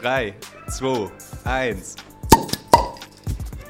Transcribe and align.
3, 0.00 0.32
2, 0.68 1.10
1. 1.44 1.96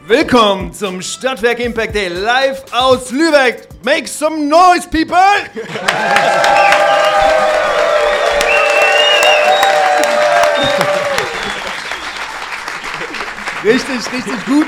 Willkommen 0.07 0.75
zum 0.75 1.01
Stadtwerk 1.01 1.59
Impact 1.59 1.95
Day 1.95 2.09
live 2.09 2.65
aus 2.73 3.11
Lübeck. 3.11 3.67
Make 3.83 4.07
some 4.07 4.47
noise, 4.47 4.87
people! 4.91 5.17
richtig, 13.65 14.13
richtig 14.13 14.47
gut. 14.47 14.67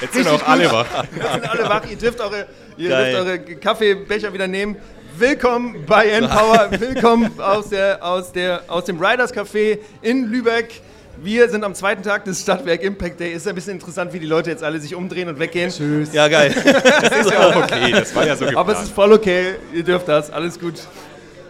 Jetzt 0.00 0.14
sind 0.14 0.26
Richtig 0.26 0.42
auch 0.42 0.48
alle 0.48 0.64
gut. 0.64 0.72
wach. 0.72 0.86
Jetzt 1.14 1.32
sind 1.32 1.50
alle 1.50 1.68
wach. 1.68 1.82
Ihr 1.88 1.96
dürft 1.96 2.20
eure, 2.20 2.46
ihr 2.76 2.88
dürft 2.88 3.14
eure 3.14 3.38
Kaffeebecher 3.38 4.32
wieder 4.32 4.46
nehmen. 4.48 4.76
Willkommen 5.16 5.84
bei 5.86 6.08
Empower. 6.08 6.70
Willkommen 6.78 7.38
aus, 7.40 7.68
der, 7.68 8.04
aus, 8.04 8.32
der, 8.32 8.62
aus 8.68 8.84
dem 8.86 9.00
Riders 9.00 9.32
Café 9.32 9.78
in 10.02 10.26
Lübeck. 10.26 10.80
Wir 11.22 11.48
sind 11.48 11.64
am 11.64 11.74
zweiten 11.74 12.02
Tag 12.02 12.24
des 12.24 12.40
Stadtwerk 12.42 12.82
Impact 12.82 13.20
Day. 13.20 13.32
Ist 13.32 13.46
ein 13.46 13.54
bisschen 13.54 13.74
interessant, 13.74 14.12
wie 14.12 14.18
die 14.18 14.26
Leute 14.26 14.50
jetzt 14.50 14.62
alle 14.62 14.80
sich 14.80 14.94
umdrehen 14.94 15.28
und 15.28 15.38
weggehen. 15.38 15.70
Tschüss. 15.70 16.12
Ja, 16.12 16.28
geil. 16.28 16.54
Das 16.64 17.20
ist 17.20 17.30
ja 17.30 17.48
auch 17.48 17.56
okay, 17.56 17.92
das 17.92 18.14
war 18.14 18.26
ja 18.26 18.34
so 18.34 18.44
geplant. 18.44 18.58
Aber 18.58 18.72
es 18.72 18.82
ist 18.82 18.92
voll 18.92 19.12
okay. 19.12 19.54
Ihr 19.72 19.84
dürft 19.84 20.08
das. 20.08 20.30
Alles 20.30 20.58
gut. 20.58 20.74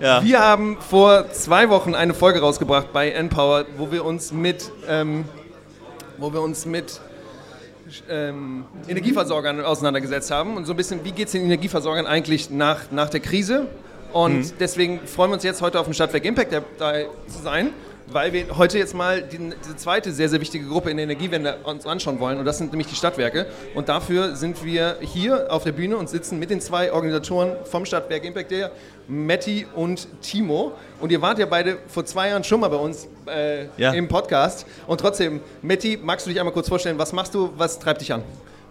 Ja. 0.01 0.23
Wir 0.23 0.41
haben 0.41 0.77
vor 0.80 1.30
zwei 1.33 1.69
Wochen 1.70 1.95
eine 1.95 2.15
Folge 2.15 2.41
rausgebracht 2.41 2.92
bei 2.92 3.11
Empower, 3.11 3.65
wo 3.79 3.91
wir 3.91 4.05
uns 4.05 4.33
mit, 4.33 4.70
ähm, 4.89 5.25
wo 6.19 6.33
wir 6.33 6.42
uns 6.42 6.67
mit 6.67 7.01
ähm, 8.11 8.65
Energieversorgern 8.89 9.61
auseinandergesetzt 9.61 10.31
haben 10.31 10.56
und 10.56 10.67
so 10.67 10.73
ein 10.73 10.77
bisschen, 10.77 11.05
wie 11.05 11.12
geht 11.12 11.27
es 11.27 11.33
den 11.33 11.45
Energieversorgern 11.45 12.06
eigentlich 12.06 12.51
nach, 12.51 12.91
nach 12.91 13.09
der 13.09 13.20
Krise? 13.20 13.67
Und 14.12 14.61
deswegen 14.61 15.01
freuen 15.06 15.31
wir 15.31 15.34
uns 15.34 15.42
jetzt 15.42 15.61
heute 15.61 15.81
auf 15.81 15.87
dem 15.87 15.95
Stadtwerk 15.95 16.25
Impact 16.25 16.53
dabei 16.78 17.09
zu 17.27 17.42
sein, 17.42 17.70
weil 18.07 18.33
wir 18.33 18.57
heute 18.57 18.79
jetzt 18.79 18.95
mal 18.95 19.23
die, 19.23 19.39
diese 19.39 19.77
zweite 19.77 20.12
sehr, 20.12 20.29
sehr 20.29 20.41
wichtige 20.41 20.67
Gruppe 20.67 20.91
in 20.91 20.97
der 20.99 21.05
Energiewende 21.05 21.57
uns 21.65 21.87
anschauen 21.87 22.21
wollen 22.21 22.39
und 22.39 22.45
das 22.45 22.59
sind 22.59 22.71
nämlich 22.73 22.89
die 22.89 22.95
Stadtwerke. 22.95 23.47
Und 23.75 23.89
dafür 23.89 24.37
sind 24.37 24.65
wir 24.65 24.97
hier 25.01 25.51
auf 25.53 25.65
der 25.65 25.73
Bühne 25.73 25.97
und 25.97 26.09
sitzen 26.09 26.39
mit 26.39 26.51
den 26.51 26.61
zwei 26.61 26.93
Organisatoren 26.93 27.53
vom 27.65 27.84
Stadtwerk 27.87 28.25
Impact 28.25 28.51
Day, 28.51 28.67
Matti 29.09 29.67
und 29.75 30.06
Timo. 30.23 30.73
Und 31.01 31.12
ihr 31.12 31.20
wart 31.23 31.39
ja 31.39 31.47
beide 31.47 31.78
vor 31.89 32.05
zwei 32.05 32.28
Jahren 32.28 32.45
schon 32.45 32.61
mal 32.61 32.69
bei 32.69 32.77
uns 32.77 33.09
äh, 33.27 33.67
Ja. 33.77 33.93
im 33.93 34.09
Podcast. 34.09 34.67
Und 34.87 35.00
trotzdem, 35.00 35.41
Matti, 35.62 35.98
magst 36.03 36.27
du 36.27 36.31
dich 36.31 36.39
einmal 36.39 36.53
kurz 36.55 36.69
vorstellen, 36.69 36.98
was 36.98 37.12
machst 37.12 37.34
du, 37.34 37.53
was 37.56 37.78
treibt 37.78 38.00
dich 38.00 38.12
an? 38.12 38.23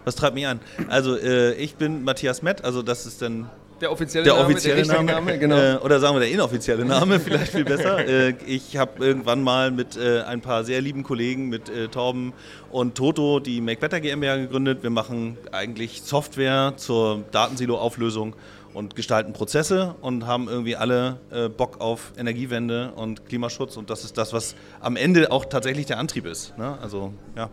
Was 0.04 0.14
treibt 0.16 0.34
mich 0.34 0.46
an? 0.46 0.60
Also, 0.88 1.16
äh, 1.16 1.54
ich 1.54 1.76
bin 1.76 2.04
Matthias 2.04 2.42
Mett, 2.42 2.62
also 2.64 2.82
das 2.82 3.06
ist 3.06 3.22
dann 3.22 3.48
Der 3.84 3.92
offizielle 3.92 4.24
der 4.24 4.32
Name, 4.32 4.44
offizielle 4.46 4.82
der 4.82 4.94
Name, 4.94 5.12
Name, 5.12 5.38
genau. 5.38 5.58
äh, 5.58 5.76
oder 5.76 6.00
sagen 6.00 6.14
wir 6.14 6.20
der 6.20 6.30
inoffizielle 6.30 6.86
Name, 6.86 7.20
vielleicht 7.24 7.52
viel 7.52 7.66
besser. 7.66 7.98
äh, 7.98 8.34
ich 8.46 8.78
habe 8.78 9.04
irgendwann 9.04 9.42
mal 9.42 9.70
mit 9.70 9.98
äh, 9.98 10.22
ein 10.22 10.40
paar 10.40 10.64
sehr 10.64 10.80
lieben 10.80 11.02
Kollegen, 11.02 11.50
mit 11.50 11.68
äh, 11.68 11.88
Torben 11.88 12.32
und 12.70 12.94
Toto, 12.94 13.40
die 13.40 13.60
Make 13.60 13.80
Better 13.80 14.00
GmbH 14.00 14.36
gegründet. 14.36 14.82
Wir 14.82 14.88
machen 14.88 15.36
eigentlich 15.52 16.00
Software 16.00 16.72
zur 16.78 17.24
Datensilo-Auflösung 17.30 18.34
und 18.72 18.96
gestalten 18.96 19.34
Prozesse 19.34 19.96
und 20.00 20.26
haben 20.26 20.48
irgendwie 20.48 20.76
alle 20.76 21.18
äh, 21.30 21.50
Bock 21.50 21.82
auf 21.82 22.14
Energiewende 22.16 22.92
und 22.96 23.26
Klimaschutz 23.26 23.76
und 23.76 23.90
das 23.90 24.02
ist 24.02 24.16
das, 24.16 24.32
was 24.32 24.54
am 24.80 24.96
Ende 24.96 25.30
auch 25.30 25.44
tatsächlich 25.44 25.84
der 25.84 25.98
Antrieb 25.98 26.24
ist. 26.24 26.56
Ne? 26.56 26.78
Also, 26.80 27.12
ja. 27.36 27.50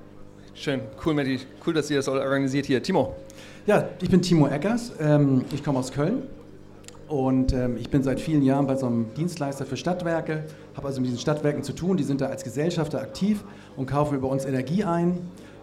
Schön, 0.54 0.80
cool, 1.06 1.14
Matti. 1.14 1.42
Cool, 1.66 1.74
dass 1.74 1.90
ihr 1.90 1.98
das 1.98 2.08
organisiert 2.08 2.66
hier. 2.66 2.82
Timo. 2.82 3.18
Ja, 3.68 3.90
ich 4.02 4.10
bin 4.10 4.24
Timo 4.24 4.48
Eckers, 4.48 4.92
ähm, 5.00 5.46
ich 5.54 5.64
komme 5.64 5.78
aus 5.78 5.92
Köln 5.92 6.24
und 7.08 7.54
ähm, 7.54 7.78
ich 7.78 7.92
bin 7.92 8.02
seit 8.02 8.20
vielen 8.20 8.42
Jahren 8.42 8.66
bei 8.66 8.76
so 8.76 8.88
einem 8.88 9.14
Dienstleister 9.14 9.68
für 9.68 9.78
Stadtwerke, 9.78 10.46
habe 10.76 10.88
also 10.88 11.00
mit 11.00 11.10
diesen 11.10 11.20
Stadtwerken 11.20 11.62
zu 11.62 11.74
tun, 11.74 11.96
die 11.96 12.04
sind 12.04 12.22
da 12.22 12.26
als 12.26 12.44
Gesellschafter 12.44 13.00
aktiv 13.00 13.44
und 13.78 13.86
kaufen 13.86 14.18
über 14.18 14.30
uns 14.30 14.46
Energie 14.46 14.84
ein 14.84 15.20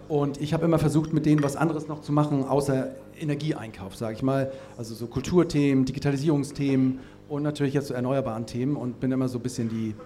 und 0.07 0.41
ich 0.41 0.55
habe 0.55 0.65
immer 0.65 0.79
versucht, 0.79 1.13
mit 1.13 1.27
denen 1.27 1.43
was 1.43 1.57
anderes 1.57 1.89
noch 1.89 2.01
zu 2.01 2.13
machen, 2.13 2.45
außer 2.45 2.91
Energieeinkauf, 3.19 3.97
sage 3.97 4.15
ich 4.15 4.23
mal, 4.23 4.53
also 4.77 4.95
so 4.95 5.09
Kulturthemen, 5.09 5.85
Digitalisierungsthemen 5.85 7.01
und 7.29 7.43
natürlich 7.43 7.75
jetzt 7.75 7.89
so 7.89 7.95
erneuerbaren 7.95 8.47
Themen 8.47 8.77
und 8.77 9.01
bin 9.01 9.11
immer 9.11 9.27
so 9.27 9.41
ein 9.41 9.43
bisschen 9.43 9.69
die, 9.69 9.97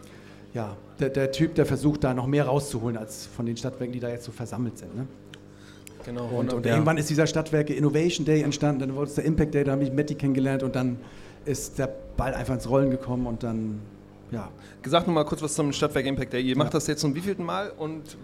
ja, 0.55 0.79
der, 0.99 1.11
der 1.11 1.31
Typ, 1.31 1.57
der 1.57 1.67
versucht, 1.67 2.05
da 2.05 2.15
noch 2.15 2.27
mehr 2.27 2.47
rauszuholen 2.47 2.97
als 2.97 3.27
von 3.27 3.45
den 3.45 3.59
Stadtwerken, 3.59 3.93
die 3.93 4.01
da 4.01 4.09
jetzt 4.09 4.25
so 4.25 4.33
versammelt 4.33 4.79
sind. 4.79 4.97
Ne? 4.97 5.07
Genau. 6.05 6.27
Und, 6.27 6.53
und 6.53 6.67
Ja. 6.67 6.73
irgendwann 6.73 6.97
ist 6.99 7.09
dieser 7.11 7.27
Stadtwerke 7.27 7.75
Innovation 7.75 8.25
Day 8.25 8.43
entstanden, 8.43 8.81
dann 8.81 8.95
wurde 8.95 9.09
es 9.09 9.15
der 9.15 9.25
Impact 9.25 9.55
Day, 9.55 9.65
da 9.65 9.73
habe 9.73 9.85
ich 9.85 9.93
Matti 9.93 10.15
kennengelernt 10.15 10.63
und 10.63 10.75
dann 10.77 10.99
ist 11.45 11.79
der 11.79 11.89
Ball 12.17 12.35
einfach 12.35 12.55
ins 12.55 12.69
Rollen 12.69 12.91
gekommen 12.91 13.27
und 13.27 13.43
dann, 13.43 13.81
ja. 14.31 14.49
Gesagt 14.83 15.07
noch 15.07 15.15
mal 15.15 15.25
kurz 15.25 15.41
was 15.43 15.55
zum 15.55 15.73
Stadtwerk 15.73 16.07
Impact 16.07 16.33
Day. 16.33 16.43
Ihr 16.43 16.57
macht 16.57 16.75
das 16.75 16.87
jetzt 16.89 17.01
zum 17.01 17.15
wievielten 17.15 17.45
Mal 17.45 17.71
und 17.71 18.17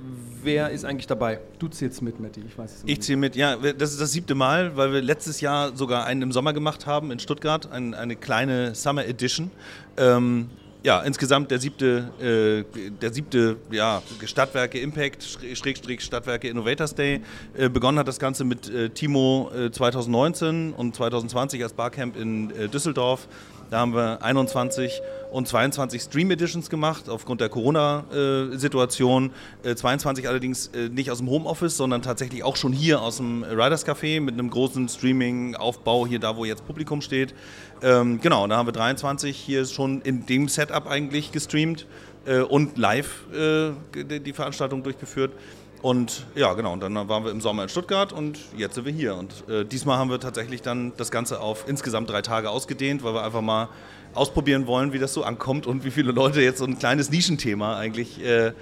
wer 0.42 0.70
ist 0.70 0.84
eigentlich 0.84 1.06
dabei? 1.06 1.38
Du 1.60 1.68
zählst 1.68 2.02
mit, 2.02 2.18
Matti, 2.20 2.42
ich 2.46 2.56
weiß 2.58 2.76
es 2.76 2.82
Ich 2.86 3.00
ziehe 3.02 3.16
mit, 3.16 3.36
ja, 3.36 3.56
das 3.56 3.92
ist 3.92 4.00
das 4.00 4.10
siebte 4.12 4.34
Mal, 4.34 4.76
weil 4.76 4.92
wir 4.92 5.00
letztes 5.02 5.40
Jahr 5.40 5.76
sogar 5.76 6.04
einen 6.04 6.22
im 6.22 6.32
Sommer 6.32 6.52
gemacht 6.52 6.86
haben 6.86 7.10
in 7.12 7.18
Stuttgart, 7.20 7.70
ein, 7.70 7.94
eine 7.94 8.16
kleine 8.16 8.74
Summer 8.74 9.06
Edition. 9.06 9.50
Ähm, 9.96 10.48
ja, 10.88 11.00
insgesamt 11.02 11.50
der 11.50 11.58
siebte, 11.58 12.08
äh, 12.18 12.88
der 13.02 13.12
siebte 13.12 13.58
ja, 13.70 14.00
Stadtwerke 14.24 14.80
Impact, 14.80 15.22
Schräg- 15.22 15.54
Schrägstrich 15.54 16.00
Stadtwerke 16.00 16.48
Innovators 16.48 16.94
Day. 16.94 17.20
Äh, 17.54 17.68
begonnen 17.68 17.98
hat 17.98 18.08
das 18.08 18.18
Ganze 18.18 18.42
mit 18.44 18.70
äh, 18.70 18.88
Timo 18.88 19.50
äh, 19.54 19.70
2019 19.70 20.72
und 20.72 20.96
2020 20.96 21.62
als 21.62 21.74
Barcamp 21.74 22.16
in 22.16 22.50
äh, 22.52 22.68
Düsseldorf. 22.68 23.28
Da 23.70 23.80
haben 23.80 23.94
wir 23.94 24.22
21 24.22 25.02
und 25.30 25.46
22 25.46 26.00
Stream 26.00 26.30
Editions 26.30 26.70
gemacht 26.70 27.10
aufgrund 27.10 27.42
der 27.42 27.50
Corona-Situation. 27.50 29.30
Äh, 29.62 29.74
22 29.74 30.26
allerdings 30.26 30.68
äh, 30.68 30.88
nicht 30.88 31.10
aus 31.10 31.18
dem 31.18 31.28
Homeoffice, 31.28 31.76
sondern 31.76 32.00
tatsächlich 32.00 32.42
auch 32.42 32.56
schon 32.56 32.72
hier 32.72 33.02
aus 33.02 33.18
dem 33.18 33.42
Riders 33.42 33.86
Café 33.86 34.22
mit 34.22 34.34
einem 34.34 34.48
großen 34.48 34.88
Streaming-Aufbau 34.88 36.06
hier 36.06 36.18
da, 36.18 36.36
wo 36.36 36.46
jetzt 36.46 36.66
Publikum 36.66 37.02
steht. 37.02 37.34
Ähm, 37.82 38.20
genau, 38.22 38.46
da 38.46 38.56
haben 38.56 38.66
wir 38.66 38.72
23 38.72 39.36
hier 39.36 39.66
schon 39.66 40.00
in 40.00 40.24
dem 40.24 40.48
Setup 40.48 40.86
eigentlich 40.86 41.30
gestreamt 41.30 41.86
äh, 42.24 42.38
und 42.40 42.78
live 42.78 43.26
äh, 43.34 43.72
die 44.18 44.32
Veranstaltung 44.32 44.82
durchgeführt. 44.82 45.32
Und 45.80 46.26
ja, 46.34 46.54
genau, 46.54 46.72
und 46.72 46.80
dann 46.80 46.94
waren 47.08 47.24
wir 47.24 47.30
im 47.30 47.40
Sommer 47.40 47.62
in 47.62 47.68
Stuttgart 47.68 48.12
und 48.12 48.38
jetzt 48.56 48.74
sind 48.74 48.84
wir 48.84 48.92
hier. 48.92 49.14
Und 49.14 49.48
äh, 49.48 49.64
diesmal 49.64 49.98
haben 49.98 50.10
wir 50.10 50.18
tatsächlich 50.18 50.62
dann 50.62 50.92
das 50.96 51.10
Ganze 51.10 51.40
auf 51.40 51.68
insgesamt 51.68 52.10
drei 52.10 52.22
Tage 52.22 52.50
ausgedehnt, 52.50 53.04
weil 53.04 53.14
wir 53.14 53.22
einfach 53.22 53.42
mal 53.42 53.68
ausprobieren 54.14 54.66
wollen, 54.66 54.92
wie 54.92 54.98
das 54.98 55.14
so 55.14 55.22
ankommt 55.22 55.66
und 55.66 55.84
wie 55.84 55.90
viele 55.90 56.10
Leute 56.12 56.40
jetzt 56.40 56.58
so 56.58 56.64
ein 56.64 56.78
kleines 56.78 57.10
Nischenthema 57.10 57.76
eigentlich 57.76 58.24
äh, 58.24 58.52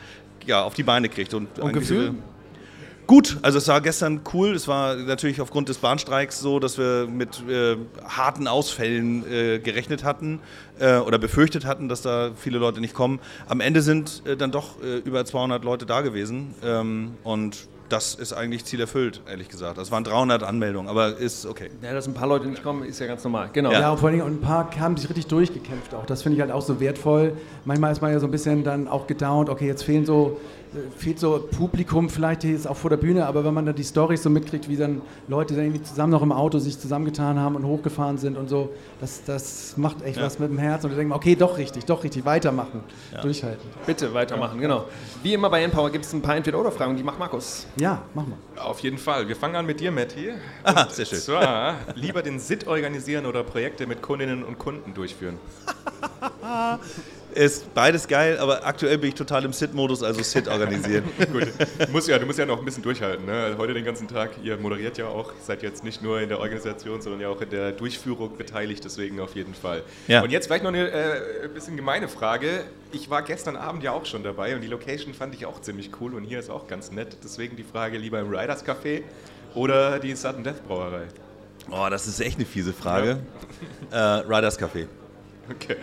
ja, 0.44 0.62
auf 0.62 0.74
die 0.74 0.82
Beine 0.82 1.08
kriegt. 1.08 1.32
Und, 1.32 1.58
Und 1.58 1.72
Gefühl? 1.72 2.14
Gut, 3.06 3.38
also 3.42 3.58
es 3.58 3.68
war 3.68 3.80
gestern 3.80 4.22
cool. 4.34 4.54
Es 4.54 4.66
war 4.66 4.96
natürlich 4.96 5.40
aufgrund 5.40 5.68
des 5.68 5.78
Bahnstreiks 5.78 6.40
so, 6.40 6.58
dass 6.58 6.76
wir 6.76 7.06
mit 7.06 7.40
äh, 7.48 7.76
harten 8.04 8.48
Ausfällen 8.48 9.24
äh, 9.30 9.60
gerechnet 9.60 10.02
hatten 10.02 10.40
äh, 10.80 10.96
oder 10.96 11.18
befürchtet 11.18 11.64
hatten, 11.66 11.88
dass 11.88 12.02
da 12.02 12.32
viele 12.36 12.58
Leute 12.58 12.80
nicht 12.80 12.94
kommen. 12.94 13.20
Am 13.48 13.60
Ende 13.60 13.82
sind 13.82 14.22
äh, 14.26 14.36
dann 14.36 14.50
doch 14.50 14.82
äh, 14.82 14.98
über 14.98 15.24
200 15.24 15.64
Leute 15.64 15.86
da 15.86 16.00
gewesen 16.00 16.54
ähm, 16.64 17.14
und 17.22 17.68
das 17.88 18.14
ist 18.14 18.32
eigentlich 18.32 18.64
Ziel 18.64 18.80
erfüllt, 18.80 19.20
ehrlich 19.28 19.48
gesagt. 19.48 19.78
Das 19.78 19.90
waren 19.90 20.04
300 20.04 20.42
Anmeldungen, 20.42 20.88
aber 20.88 21.16
ist 21.16 21.46
okay. 21.46 21.70
Ja, 21.82 21.92
dass 21.92 22.06
ein 22.06 22.14
paar 22.14 22.28
Leute 22.28 22.48
nicht 22.48 22.62
kommen, 22.62 22.84
ist 22.84 22.98
ja 22.98 23.06
ganz 23.06 23.22
normal. 23.24 23.50
Genau. 23.52 23.70
Ja, 23.70 23.90
und 23.90 23.98
vor 23.98 24.08
allen 24.08 24.18
Dingen 24.18 24.28
ein 24.28 24.40
paar 24.40 24.68
haben 24.78 24.96
sich 24.96 25.08
richtig 25.08 25.26
durchgekämpft 25.26 25.94
auch. 25.94 26.06
Das 26.06 26.22
finde 26.22 26.36
ich 26.36 26.40
halt 26.40 26.50
auch 26.50 26.62
so 26.62 26.80
wertvoll. 26.80 27.34
Manchmal 27.64 27.92
ist 27.92 28.02
man 28.02 28.12
ja 28.12 28.18
so 28.18 28.26
ein 28.26 28.32
bisschen 28.32 28.64
dann 28.64 28.88
auch 28.88 29.06
gedownt, 29.06 29.48
okay, 29.48 29.66
jetzt 29.66 29.84
fehlen 29.84 30.04
so, 30.04 30.40
fehlt 30.96 31.18
so 31.18 31.48
Publikum 31.56 32.08
vielleicht 32.10 32.42
hier 32.42 32.52
jetzt 32.52 32.66
auch 32.68 32.76
vor 32.76 32.90
der 32.90 32.96
Bühne, 32.98 33.26
aber 33.26 33.44
wenn 33.44 33.54
man 33.54 33.64
dann 33.66 33.74
die 33.74 33.84
Storys 33.84 34.22
so 34.22 34.30
mitkriegt, 34.30 34.68
wie 34.68 34.76
dann 34.76 35.00
Leute 35.28 35.54
dann 35.54 35.64
irgendwie 35.64 35.82
zusammen 35.82 36.12
noch 36.12 36.22
im 36.22 36.32
Auto 36.32 36.58
sich 36.58 36.78
zusammengetan 36.78 37.38
haben 37.38 37.56
und 37.56 37.64
hochgefahren 37.64 38.18
sind 38.18 38.36
und 38.36 38.48
so, 38.48 38.70
das, 39.00 39.22
das 39.24 39.76
macht 39.76 40.02
echt 40.02 40.18
Ja. 40.18 40.24
was 40.24 40.38
mit 40.38 40.50
dem 40.50 40.58
Herz 40.58 40.84
und 40.84 40.90
da 40.90 40.96
denkt 40.96 41.10
man, 41.10 41.16
okay, 41.16 41.34
doch 41.36 41.56
richtig, 41.58 41.84
doch 41.86 42.04
richtig, 42.04 42.24
weitermachen, 42.24 42.80
durchhalten. 43.22 43.68
Bitte 43.86 44.12
weitermachen, 44.12 44.60
genau. 44.60 44.84
Wie 45.22 45.34
immer 45.34 45.48
bei 45.50 45.62
Empower 45.62 45.90
gibt 45.90 46.04
es 46.04 46.12
ein 46.12 46.22
paar 46.22 46.36
Entweder-Oder-Fragen, 46.36 46.96
die 46.96 47.02
macht 47.02 47.18
Markus. 47.18 47.66
Ja, 47.76 48.02
machen 48.14 48.34
wir. 48.54 48.64
Auf 48.64 48.80
jeden 48.80 48.98
Fall. 48.98 49.28
Wir 49.28 49.36
fangen 49.36 49.56
an 49.56 49.66
mit 49.66 49.80
dir, 49.80 49.90
Matti. 49.92 50.30
Aha, 50.64 50.88
sehr 50.90 51.04
schön. 51.06 51.18
Und 51.18 51.24
zwar 51.24 51.74
lieber 51.94 52.22
den 52.22 52.38
SIT 52.38 52.66
organisieren 52.66 53.26
oder 53.26 53.42
Projekte 53.44 53.86
mit 53.86 54.02
Kundinnen 54.02 54.42
und 54.44 54.58
Kunden 54.58 54.94
durchführen. 54.94 55.38
Ist 57.36 57.74
beides 57.74 58.08
geil, 58.08 58.38
aber 58.38 58.66
aktuell 58.66 58.96
bin 58.96 59.10
ich 59.10 59.14
total 59.14 59.44
im 59.44 59.52
Sit-Modus, 59.52 60.02
also 60.02 60.22
Sit 60.22 60.48
organisieren. 60.48 61.04
Gut, 61.32 61.48
du 61.78 61.92
musst, 61.92 62.08
ja, 62.08 62.18
du 62.18 62.24
musst 62.24 62.38
ja 62.38 62.46
noch 62.46 62.58
ein 62.58 62.64
bisschen 62.64 62.82
durchhalten. 62.82 63.26
Ne? 63.26 63.54
Heute 63.58 63.74
den 63.74 63.84
ganzen 63.84 64.08
Tag, 64.08 64.30
ihr 64.42 64.56
moderiert 64.56 64.96
ja 64.96 65.08
auch, 65.08 65.34
seid 65.42 65.62
jetzt 65.62 65.84
nicht 65.84 66.02
nur 66.02 66.18
in 66.18 66.30
der 66.30 66.40
Organisation, 66.40 67.02
sondern 67.02 67.20
ja 67.20 67.28
auch 67.28 67.42
in 67.42 67.50
der 67.50 67.72
Durchführung 67.72 68.38
beteiligt, 68.38 68.82
deswegen 68.86 69.20
auf 69.20 69.34
jeden 69.34 69.52
Fall. 69.52 69.82
Ja. 70.08 70.22
Und 70.22 70.32
jetzt 70.32 70.46
vielleicht 70.46 70.64
noch 70.64 70.72
eine 70.72 70.90
äh, 70.90 71.48
bisschen 71.52 71.76
gemeine 71.76 72.08
Frage. 72.08 72.64
Ich 72.90 73.10
war 73.10 73.20
gestern 73.20 73.56
Abend 73.56 73.82
ja 73.82 73.92
auch 73.92 74.06
schon 74.06 74.22
dabei 74.22 74.54
und 74.54 74.62
die 74.62 74.68
Location 74.68 75.12
fand 75.12 75.34
ich 75.34 75.44
auch 75.44 75.60
ziemlich 75.60 75.90
cool 76.00 76.14
und 76.14 76.24
hier 76.24 76.38
ist 76.38 76.48
auch 76.48 76.66
ganz 76.66 76.90
nett. 76.90 77.18
Deswegen 77.22 77.54
die 77.54 77.64
Frage 77.64 77.98
lieber 77.98 78.18
im 78.18 78.30
Riders 78.30 78.64
Café 78.64 79.02
oder 79.54 79.98
die 79.98 80.14
Sudden 80.14 80.42
Death 80.42 80.66
Brauerei. 80.66 81.02
Oh, 81.70 81.86
das 81.90 82.06
ist 82.06 82.18
echt 82.18 82.36
eine 82.36 82.46
fiese 82.46 82.72
Frage. 82.72 83.18
Äh, 83.90 83.98
Riders 83.98 84.58
Café. 84.58 84.86
Okay. 85.50 85.76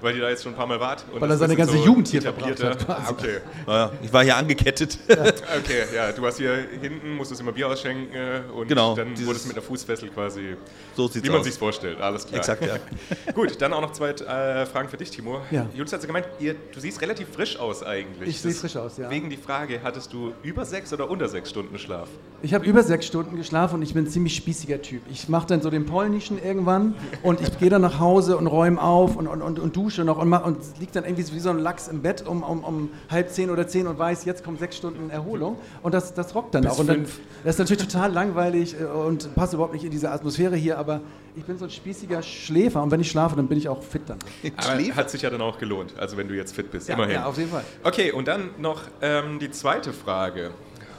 Weil 0.00 0.16
ihr 0.16 0.22
da 0.22 0.30
jetzt 0.30 0.42
schon 0.42 0.52
ein 0.52 0.56
paar 0.56 0.66
Mal 0.66 0.80
wart. 0.80 1.04
weil 1.12 1.30
er 1.30 1.36
seine 1.36 1.56
ganze 1.56 1.76
so 1.76 1.84
Jugend 1.84 2.08
hier 2.08 2.22
verbracht 2.22 2.62
hat. 2.62 2.88
Ah, 2.88 3.06
okay. 3.10 3.38
Naja, 3.66 3.92
ich 4.02 4.12
war 4.12 4.22
hier 4.22 4.36
angekettet. 4.36 4.98
okay, 5.08 5.84
ja, 5.94 6.12
du 6.12 6.22
warst 6.22 6.38
hier 6.38 6.66
hinten, 6.80 7.16
musstest 7.16 7.40
immer 7.40 7.52
Bier 7.52 7.68
ausschenken 7.68 8.14
äh, 8.14 8.40
und 8.52 8.68
genau, 8.68 8.94
dann 8.94 9.08
wurde 9.24 9.36
es 9.36 9.46
mit 9.46 9.56
einer 9.56 9.64
Fußfessel 9.64 10.08
quasi, 10.10 10.56
so 10.94 11.12
wie 11.14 11.30
man 11.30 11.42
sich 11.42 11.54
vorstellt. 11.54 12.00
Alles 12.00 12.26
klar. 12.26 12.38
Exakt, 12.38 12.64
ja. 12.64 12.76
Gut, 13.34 13.60
dann 13.60 13.72
auch 13.72 13.80
noch 13.80 13.92
zwei 13.92 14.10
äh, 14.10 14.66
Fragen 14.66 14.88
für 14.88 14.96
dich, 14.96 15.10
Timo. 15.10 15.40
Ja. 15.50 15.66
Julius 15.72 15.92
hat 15.92 16.06
gemeint, 16.06 16.26
ihr, 16.38 16.54
du 16.72 16.80
siehst 16.80 17.00
relativ 17.00 17.28
frisch 17.28 17.58
aus 17.58 17.82
eigentlich. 17.82 18.28
Ich 18.28 18.40
sehe 18.40 18.52
frisch 18.52 18.76
aus, 18.76 18.98
ja. 18.98 19.10
Wegen 19.10 19.30
die 19.30 19.36
Frage, 19.36 19.80
hattest 19.82 20.12
du 20.12 20.32
über 20.42 20.64
sechs 20.64 20.92
oder 20.92 21.10
unter 21.10 21.28
sechs 21.28 21.50
Stunden 21.50 21.78
Schlaf? 21.78 22.08
Ich 22.42 22.52
habe 22.52 22.66
über 22.66 22.82
sechs 22.82 23.06
Stunden 23.06 23.36
geschlafen 23.36 23.76
und 23.76 23.82
ich 23.82 23.94
bin 23.94 24.04
ein 24.04 24.08
ziemlich 24.08 24.36
spießiger 24.36 24.82
Typ. 24.82 25.02
Ich 25.10 25.28
mache 25.28 25.46
dann 25.46 25.62
so 25.62 25.70
den 25.70 25.86
polnischen 25.86 26.42
irgendwann 26.42 26.94
und 27.22 27.40
ich 27.40 27.58
gehe 27.58 27.70
dann 27.70 27.82
nach 27.82 27.98
Hause 27.98 28.36
und 28.36 28.46
räume 28.46 28.80
auf 28.80 29.16
und, 29.16 29.26
und, 29.26 29.42
und, 29.42 29.58
und 29.58 29.76
dusche 29.84 30.04
noch 30.04 30.18
und, 30.18 30.28
mach, 30.28 30.44
und 30.44 30.58
liegt 30.80 30.96
dann 30.96 31.04
irgendwie 31.04 31.24
wie 31.34 31.38
so 31.40 31.50
ein 31.50 31.58
Lachs 31.58 31.88
im 31.88 32.00
Bett 32.00 32.26
um, 32.26 32.42
um, 32.42 32.64
um 32.64 32.90
halb 33.10 33.28
zehn 33.30 33.50
oder 33.50 33.68
zehn 33.68 33.86
und 33.86 33.98
weiß, 33.98 34.24
jetzt 34.24 34.42
kommen 34.42 34.56
sechs 34.56 34.76
Stunden 34.76 35.10
Erholung 35.10 35.58
und 35.82 35.92
das, 35.92 36.14
das 36.14 36.34
rockt 36.34 36.54
dann 36.54 36.62
Bis 36.62 36.72
auch. 36.72 36.78
Und 36.78 36.86
dann, 36.88 37.04
das 37.44 37.56
ist 37.56 37.58
natürlich 37.58 37.86
total 37.86 38.10
langweilig 38.12 38.76
äh, 38.80 38.84
und 38.84 39.34
passt 39.34 39.52
überhaupt 39.52 39.74
nicht 39.74 39.84
in 39.84 39.90
diese 39.90 40.10
Atmosphäre 40.10 40.56
hier, 40.56 40.78
aber 40.78 41.00
ich 41.36 41.44
bin 41.44 41.58
so 41.58 41.64
ein 41.64 41.70
spießiger 41.70 42.22
Schläfer 42.22 42.82
und 42.82 42.90
wenn 42.90 43.00
ich 43.00 43.10
schlafe, 43.10 43.36
dann 43.36 43.46
bin 43.46 43.58
ich 43.58 43.68
auch 43.68 43.82
fit 43.82 44.02
dann. 44.06 44.18
Aber 44.56 44.78
hat 44.96 45.10
sich 45.10 45.22
ja 45.22 45.30
dann 45.30 45.40
auch 45.40 45.58
gelohnt, 45.58 45.94
also 45.98 46.16
wenn 46.16 46.28
du 46.28 46.34
jetzt 46.34 46.54
fit 46.54 46.70
bist, 46.70 46.88
Ja, 46.88 46.94
immerhin. 46.94 47.14
ja, 47.16 47.26
auf 47.26 47.36
jeden 47.36 47.50
Fall. 47.50 47.64
Okay, 47.82 48.12
und 48.12 48.28
dann 48.28 48.50
noch 48.58 48.82
ähm, 49.02 49.38
die 49.38 49.50
zweite 49.50 49.92
Frage. 49.92 50.52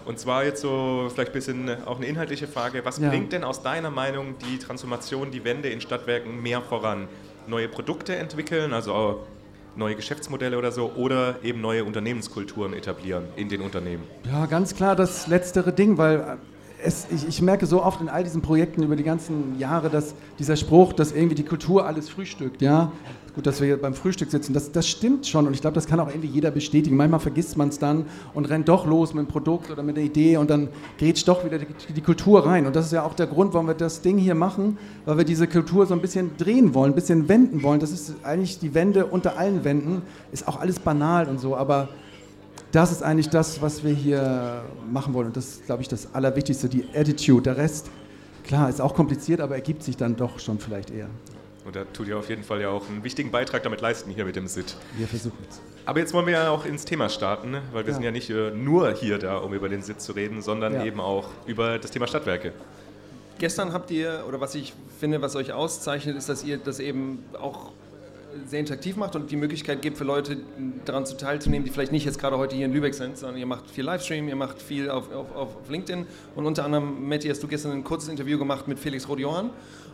Und 0.06 0.20
zwar 0.20 0.44
jetzt 0.44 0.62
so 0.62 1.10
vielleicht 1.12 1.32
ein 1.32 1.34
bisschen 1.34 1.84
auch 1.86 1.98
eine 1.98 2.06
inhaltliche 2.06 2.48
Frage. 2.48 2.86
Was 2.86 3.00
Ja. 3.00 3.10
bringt 3.10 3.34
denn 3.34 3.44
aus 3.44 3.64
deiner 3.64 3.90
Meinung 3.90 4.36
die 4.38 4.60
Transformation, 4.60 5.32
die 5.32 5.44
Wende 5.44 5.70
in 5.70 5.82
Stadtwerken 5.82 6.44
mehr 6.44 6.62
voran? 6.62 7.08
Neue 7.48 7.68
Produkte 7.68 8.16
entwickeln, 8.16 8.74
also 8.74 9.26
neue 9.76 9.96
Geschäftsmodelle 9.96 10.58
oder 10.58 10.72
so, 10.72 10.92
oder 10.96 11.36
eben 11.44 11.62
neue 11.62 11.84
Unternehmenskulturen 11.84 12.74
etablieren 12.74 13.26
in 13.36 13.50
den 13.50 13.62
Unternehmen? 13.62 14.04
Ja, 14.32 14.46
ganz 14.46 14.76
klar 14.76 14.96
das 14.96 15.28
letztere 15.28 15.74
Ding, 15.74 15.98
weil 15.98 16.38
es, 16.84 17.08
ich, 17.10 17.28
ich 17.28 17.42
merke 17.42 17.66
so 17.66 17.84
oft 17.84 18.02
in 18.02 18.10
all 18.10 18.24
diesen 18.24 18.42
Projekten 18.42 18.84
über 18.84 18.96
die 18.96 19.04
ganzen 19.04 19.58
Jahre, 19.60 19.90
dass 19.90 20.16
dieser 20.40 20.56
Spruch, 20.56 20.94
dass 20.94 21.12
irgendwie 21.12 21.36
die 21.36 21.44
Kultur 21.44 21.86
alles 21.86 22.10
frühstückt, 22.10 22.62
ja. 22.62 22.92
Gut, 23.36 23.46
dass 23.46 23.60
wir 23.60 23.68
hier 23.68 23.82
beim 23.82 23.94
Frühstück 23.94 24.32
sitzen, 24.32 24.54
das, 24.54 24.72
das 24.72 24.88
stimmt 24.88 25.28
schon 25.28 25.46
und 25.46 25.54
ich 25.54 25.60
glaube, 25.60 25.76
das 25.76 25.88
kann 25.88 26.00
auch 26.00 26.08
irgendwie 26.08 26.30
jeder 26.30 26.52
bestätigen. 26.52 26.96
Manchmal 26.96 27.20
vergisst 27.20 27.58
man 27.58 27.68
es 27.68 27.80
dann 27.80 28.06
und 28.34 28.46
rennt 28.46 28.70
doch 28.70 28.86
los 28.86 29.14
mit 29.14 29.20
einem 29.20 29.28
Produkt 29.28 29.70
oder 29.70 29.84
mit 29.84 29.98
einer 29.98 30.06
Idee 30.06 30.38
und 30.38 30.50
dann 30.50 30.70
grätscht 30.98 31.28
doch 31.28 31.44
wieder 31.44 31.60
die, 31.60 31.66
die 31.94 32.02
Kultur 32.02 32.46
rein. 32.46 32.66
Und 32.66 32.78
das 32.78 32.86
ist 32.86 32.94
ja 32.94 33.04
auch 33.04 33.14
der 33.14 33.28
Grund, 33.28 33.54
warum 33.54 33.68
wir 33.68 33.74
das 33.74 34.02
Ding 34.02 34.18
hier 34.18 34.36
machen, 34.36 34.78
weil 35.04 35.18
wir 35.18 35.26
diese 35.26 35.48
Kultur 35.48 35.86
so 35.86 35.94
ein 35.94 36.00
bisschen 36.00 36.38
drehen 36.38 36.74
wollen, 36.74 36.94
ein 36.94 36.96
bisschen 36.96 37.28
wenden 37.28 37.62
wollen. 37.62 37.82
Das 37.82 37.92
ist 37.92 38.14
eigentlich 38.24 38.60
die 38.60 38.74
Wende 38.74 39.06
unter 39.06 39.38
allen 39.38 39.66
Wänden, 39.66 40.04
ist 40.32 40.48
auch 40.48 40.62
alles 40.62 40.80
banal 40.80 41.28
und 41.28 41.38
so, 41.42 41.58
aber 41.58 41.90
das 42.76 42.92
ist 42.92 43.02
eigentlich 43.04 43.30
das, 43.30 43.62
was 43.62 43.84
wir 43.84 43.94
hier 43.94 44.64
machen 44.92 45.14
wollen. 45.14 45.28
Und 45.28 45.38
das 45.38 45.46
ist, 45.46 45.66
glaube 45.66 45.82
ich, 45.82 45.88
das 45.88 46.14
Allerwichtigste, 46.14 46.68
die 46.68 46.86
Attitude. 46.94 47.44
Der 47.44 47.58
Rest, 47.58 47.90
klar, 48.44 48.70
ist 48.70 48.82
auch 48.82 48.94
kompliziert, 48.94 49.40
aber 49.40 49.56
ergibt 49.56 49.82
sich 49.84 49.96
dann 49.96 50.16
doch 50.18 50.40
schon 50.40 50.60
vielleicht 50.60 50.92
eher. 50.92 51.08
Und 51.64 51.76
da 51.76 51.86
tut 51.86 52.08
ihr 52.08 52.18
auf 52.18 52.30
jeden 52.30 52.44
Fall 52.44 52.62
ja 52.62 52.70
auch 52.70 52.88
einen 52.90 53.04
wichtigen 53.04 53.32
Beitrag 53.32 53.64
damit 53.64 53.82
leisten 53.82 54.12
hier 54.12 54.26
mit 54.26 54.36
dem 54.36 54.48
SIT. 54.48 54.76
Wir 54.98 55.08
versuchen 55.08 55.38
es. 55.50 55.60
Aber 55.86 56.00
jetzt 56.00 56.14
wollen 56.14 56.26
wir 56.26 56.34
ja 56.34 56.50
auch 56.50 56.66
ins 56.66 56.84
Thema 56.86 57.10
starten, 57.10 57.54
weil 57.72 57.86
wir 57.86 57.90
Ja. 57.92 57.94
sind 57.94 58.04
ja 58.04 58.12
nicht 58.12 58.30
äh, 58.30 58.52
nur 58.52 58.92
hier 58.94 59.20
da, 59.20 59.38
um 59.38 59.54
über 59.54 59.70
den 59.70 59.82
SIT 59.82 60.02
zu 60.02 60.12
reden, 60.12 60.42
sondern 60.42 60.74
Ja. 60.74 60.84
eben 60.84 61.00
auch 61.00 61.30
über 61.48 61.80
das 61.80 61.92
Thema 61.92 62.08
Stadtwerke. 62.08 62.54
Gestern 63.38 63.74
habt 63.74 63.90
ihr, 63.92 64.24
oder 64.28 64.40
was 64.42 64.54
ich 64.56 64.74
finde, 65.00 65.22
was 65.22 65.36
euch 65.36 65.54
auszeichnet, 65.54 66.16
ist, 66.18 66.30
dass 66.30 66.44
ihr 66.44 66.58
das 66.58 66.80
eben 66.80 67.24
auch 67.40 67.72
sehr 68.46 68.60
interaktiv 68.60 68.96
macht 68.96 69.16
und 69.16 69.32
die 69.32 69.36
Möglichkeit 69.36 69.82
gibt 69.82 69.98
für 69.98 70.04
Leute 70.04 70.38
daran 70.86 71.06
zu 71.06 71.18
teilzunehmen, 71.18 71.66
die 71.66 71.72
vielleicht 71.72 71.92
nicht 71.92 72.06
jetzt 72.06 72.20
gerade 72.20 72.38
heute 72.38 72.56
hier 72.56 72.66
in 72.66 72.74
Lübeck 72.74 72.94
sind, 72.94 73.18
sondern 73.18 73.38
ihr 73.38 73.46
macht 73.46 73.70
viel 73.70 73.86
Livestream, 73.86 74.28
ihr 74.28 74.36
macht 74.36 74.62
viel 74.62 74.90
auf, 74.90 75.12
auf, 75.14 75.36
auf 75.36 75.70
LinkedIn. 75.70 76.06
Und 76.36 76.46
unter 76.46 76.66
anderem, 76.66 77.08
Matti, 77.08 77.28
hast 77.30 77.42
du 77.42 77.48
gestern 77.48 77.72
ein 77.72 77.84
kurzes 77.84 78.10
Interview 78.10 78.38
gemacht 78.38 78.68
mit 78.68 78.80
Felix 78.80 79.08
Rodiorn 79.08 79.50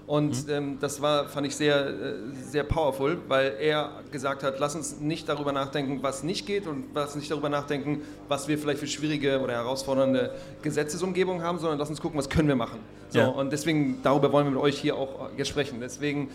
und 0.07 0.49
ähm, 0.49 0.77
das 0.81 1.01
war, 1.01 1.27
fand 1.29 1.47
ich 1.47 1.55
sehr, 1.55 1.87
äh, 1.87 2.13
sehr 2.49 2.63
powerful, 2.63 3.17
weil 3.27 3.53
er 3.59 3.91
gesagt 4.11 4.43
hat, 4.43 4.59
lass 4.59 4.75
uns 4.75 4.99
nicht 4.99 5.29
darüber 5.29 5.51
nachdenken, 5.51 5.99
was 6.01 6.23
nicht 6.23 6.45
geht 6.45 6.67
und 6.67 6.85
lass 6.93 7.13
uns 7.13 7.21
nicht 7.21 7.31
darüber 7.31 7.49
nachdenken, 7.49 8.01
was 8.27 8.47
wir 8.47 8.57
vielleicht 8.57 8.79
für 8.79 8.87
schwierige 8.87 9.39
oder 9.39 9.53
herausfordernde 9.53 10.31
Gesetzesumgebungen 10.61 11.43
haben, 11.43 11.59
sondern 11.59 11.77
lass 11.79 11.89
uns 11.89 12.01
gucken, 12.01 12.17
was 12.17 12.29
können 12.29 12.47
wir 12.47 12.55
machen. 12.55 12.79
So, 13.09 13.19
Ja. 13.19 13.27
und 13.27 13.51
deswegen, 13.51 13.99
darüber 14.03 14.31
wollen 14.31 14.45
wir 14.47 14.51
mit 14.51 14.61
euch 14.61 14.77
hier 14.79 14.95
auch 14.95 15.29
jetzt 15.37 15.47
sprechen. 15.49 15.79
Deswegen, 15.81 16.29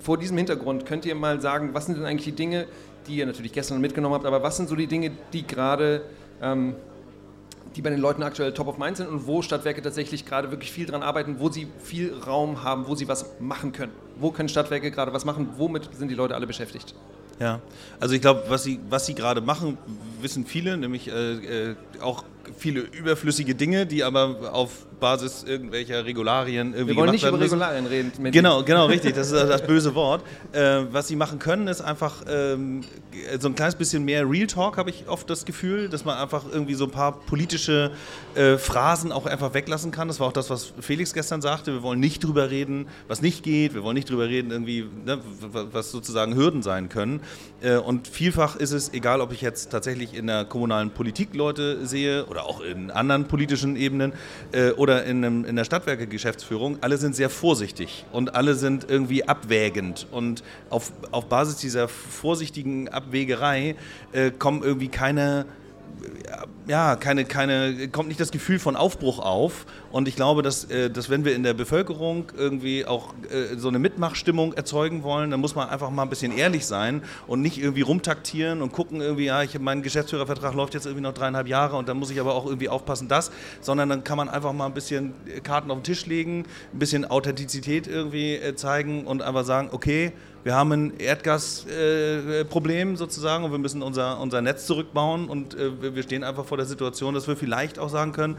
vor 0.00 0.16
diesem 0.18 0.36
Hintergrund, 0.36 0.86
könnt 0.86 1.04
ihr 1.06 1.14
mal 1.14 1.40
sagen, 1.40 1.70
was 1.72 1.86
sind 1.86 1.98
denn 1.98 2.04
eigentlich 2.06 2.24
die 2.24 2.32
Dinge, 2.32 2.66
die 3.06 3.16
ihr 3.16 3.26
natürlich 3.26 3.52
gestern 3.52 3.80
mitgenommen 3.80 4.14
habt, 4.14 4.26
aber 4.26 4.42
was 4.42 4.56
sind 4.56 4.68
so 4.68 4.76
die 4.76 4.86
Dinge, 4.86 5.10
die 5.32 5.46
gerade, 5.46 6.02
ähm, 6.42 6.74
die 7.78 7.82
bei 7.82 7.90
den 7.90 8.00
Leuten 8.00 8.24
aktuell 8.24 8.52
top 8.52 8.66
of 8.66 8.76
mind 8.76 8.96
sind 8.96 9.08
und 9.08 9.28
wo 9.28 9.40
Stadtwerke 9.40 9.80
tatsächlich 9.80 10.26
gerade 10.26 10.50
wirklich 10.50 10.72
viel 10.72 10.84
dran 10.84 11.04
arbeiten, 11.04 11.36
wo 11.38 11.48
sie 11.48 11.68
viel 11.78 12.12
Raum 12.12 12.64
haben, 12.64 12.88
wo 12.88 12.96
sie 12.96 13.06
was 13.06 13.38
machen 13.38 13.70
können? 13.70 13.92
Wo 14.16 14.32
können 14.32 14.48
Stadtwerke 14.48 14.90
gerade 14.90 15.12
was 15.12 15.24
machen? 15.24 15.50
Womit 15.58 15.88
sind 15.96 16.08
die 16.08 16.16
Leute 16.16 16.34
alle 16.34 16.48
beschäftigt? 16.48 16.96
Ja, 17.38 17.60
also 18.00 18.16
ich 18.16 18.20
glaube, 18.20 18.42
was 18.48 18.64
sie, 18.64 18.80
was 18.90 19.06
sie 19.06 19.14
gerade 19.14 19.40
machen, 19.40 19.78
wissen 20.20 20.44
viele, 20.44 20.76
nämlich 20.76 21.06
äh, 21.06 21.70
äh, 21.70 21.76
auch 22.00 22.24
viele 22.56 22.80
überflüssige 22.80 23.54
Dinge, 23.54 23.86
die 23.86 24.04
aber 24.04 24.52
auf 24.52 24.86
Basis 24.98 25.44
irgendwelcher 25.44 26.04
Regularien 26.04 26.72
irgendwie 26.72 26.94
Wir 26.94 26.96
wollen 26.96 27.10
nicht 27.12 27.26
über. 27.26 27.40
Regularien 27.40 27.86
reden. 27.86 28.12
Matti. 28.18 28.30
Genau, 28.30 28.62
genau, 28.62 28.86
richtig. 28.86 29.14
Das 29.14 29.30
ist 29.30 29.48
das 29.48 29.66
böse 29.66 29.94
Wort. 29.94 30.24
Äh, 30.52 30.82
was 30.90 31.08
sie 31.08 31.16
machen 31.16 31.38
können, 31.38 31.68
ist 31.68 31.80
einfach 31.80 32.22
ähm, 32.28 32.82
so 33.38 33.48
ein 33.48 33.54
kleines 33.54 33.76
bisschen 33.76 34.04
mehr 34.04 34.28
Real 34.28 34.46
Talk, 34.46 34.76
habe 34.76 34.90
ich 34.90 35.08
oft 35.08 35.28
das 35.30 35.44
Gefühl, 35.44 35.88
dass 35.88 36.04
man 36.04 36.18
einfach 36.18 36.44
irgendwie 36.50 36.74
so 36.74 36.84
ein 36.84 36.90
paar 36.90 37.12
politische 37.12 37.92
äh, 38.34 38.56
Phrasen 38.58 39.12
auch 39.12 39.26
einfach 39.26 39.54
weglassen 39.54 39.90
kann. 39.90 40.08
Das 40.08 40.20
war 40.20 40.28
auch 40.28 40.32
das, 40.32 40.50
was 40.50 40.72
Felix 40.80 41.12
gestern 41.14 41.42
sagte. 41.42 41.72
Wir 41.72 41.82
wollen 41.82 42.00
nicht 42.00 42.24
drüber 42.24 42.50
reden, 42.50 42.86
was 43.06 43.22
nicht 43.22 43.42
geht. 43.42 43.74
Wir 43.74 43.82
wollen 43.82 43.94
nicht 43.94 44.10
drüber 44.10 44.28
reden, 44.28 44.50
irgendwie, 44.50 44.86
ne, 45.04 45.18
was 45.72 45.90
sozusagen 45.90 46.34
Hürden 46.34 46.62
sein 46.62 46.88
können. 46.88 47.20
Äh, 47.60 47.76
und 47.76 48.08
vielfach 48.08 48.56
ist 48.56 48.72
es, 48.72 48.92
egal 48.92 49.20
ob 49.20 49.32
ich 49.32 49.40
jetzt 49.40 49.70
tatsächlich 49.70 50.14
in 50.14 50.26
der 50.26 50.44
kommunalen 50.44 50.90
Politik 50.90 51.34
Leute 51.34 51.86
sehe 51.86 52.26
oder 52.26 52.37
auch 52.44 52.60
in 52.60 52.90
anderen 52.90 53.26
politischen 53.26 53.76
Ebenen 53.76 54.12
äh, 54.52 54.70
oder 54.72 55.04
in, 55.04 55.24
einem, 55.24 55.44
in 55.44 55.56
der 55.56 55.64
Stadtwerke-Geschäftsführung, 55.64 56.78
alle 56.80 56.96
sind 56.96 57.14
sehr 57.14 57.30
vorsichtig 57.30 58.04
und 58.12 58.34
alle 58.34 58.54
sind 58.54 58.88
irgendwie 58.88 59.26
abwägend. 59.28 60.06
Und 60.10 60.42
auf, 60.70 60.92
auf 61.10 61.26
Basis 61.26 61.56
dieser 61.56 61.88
vorsichtigen 61.88 62.88
Abwägerei 62.88 63.76
äh, 64.12 64.30
kommen 64.30 64.62
irgendwie 64.62 64.88
keine 64.88 65.46
ja, 66.68 66.96
keine, 66.96 67.24
keine, 67.24 67.88
kommt 67.88 68.08
nicht 68.08 68.20
das 68.20 68.30
Gefühl 68.30 68.58
von 68.58 68.76
Aufbruch 68.76 69.18
auf. 69.18 69.64
Und 69.90 70.06
ich 70.06 70.16
glaube, 70.16 70.42
dass, 70.42 70.64
äh, 70.64 70.90
dass 70.90 71.08
wenn 71.08 71.24
wir 71.24 71.34
in 71.34 71.42
der 71.42 71.54
Bevölkerung 71.54 72.26
irgendwie 72.36 72.84
auch 72.84 73.14
äh, 73.30 73.56
so 73.56 73.68
eine 73.68 73.78
Mitmachstimmung 73.78 74.52
erzeugen 74.52 75.02
wollen, 75.02 75.30
dann 75.30 75.40
muss 75.40 75.54
man 75.54 75.68
einfach 75.70 75.90
mal 75.90 76.02
ein 76.02 76.10
bisschen 76.10 76.36
ehrlich 76.36 76.66
sein 76.66 77.02
und 77.26 77.40
nicht 77.40 77.58
irgendwie 77.58 77.80
rumtaktieren 77.80 78.60
und 78.60 78.72
gucken 78.72 79.00
irgendwie, 79.00 79.24
ja, 79.24 79.42
ich, 79.42 79.58
mein 79.58 79.82
Geschäftsführervertrag 79.82 80.54
läuft 80.54 80.74
jetzt 80.74 80.84
irgendwie 80.84 81.02
noch 81.02 81.14
dreieinhalb 81.14 81.48
Jahre 81.48 81.76
und 81.76 81.88
dann 81.88 81.98
muss 81.98 82.10
ich 82.10 82.20
aber 82.20 82.34
auch 82.34 82.44
irgendwie 82.44 82.68
aufpassen, 82.68 83.08
das, 83.08 83.30
sondern 83.62 83.88
dann 83.88 84.04
kann 84.04 84.18
man 84.18 84.28
einfach 84.28 84.52
mal 84.52 84.66
ein 84.66 84.74
bisschen 84.74 85.14
äh, 85.26 85.40
Karten 85.40 85.70
auf 85.70 85.78
den 85.78 85.84
Tisch 85.84 86.04
legen, 86.04 86.44
ein 86.74 86.78
bisschen 86.78 87.06
Authentizität 87.06 87.86
irgendwie 87.86 88.38
zeigen 88.56 89.06
und 89.06 89.22
einfach 89.22 89.44
sagen, 89.44 89.70
okay, 89.72 90.12
wir 90.48 90.54
haben 90.54 90.72
ein 90.72 90.98
Erdgasproblem 90.98 92.94
äh, 92.94 92.96
sozusagen 92.96 93.44
und 93.44 93.50
wir 93.50 93.58
müssen 93.58 93.82
unser, 93.82 94.18
unser 94.18 94.40
Netz 94.40 94.64
zurückbauen 94.66 95.28
und 95.28 95.54
äh, 95.54 95.94
wir- 95.94 96.02
stehen 96.02 96.24
einfach 96.24 96.46
vor 96.46 96.56
der 96.56 96.64
Situation, 96.64 97.12
dass 97.12 97.28
wir 97.28 97.36
vielleicht 97.36 97.78
auch 97.78 97.90
sagen 97.90 98.12
können, 98.12 98.38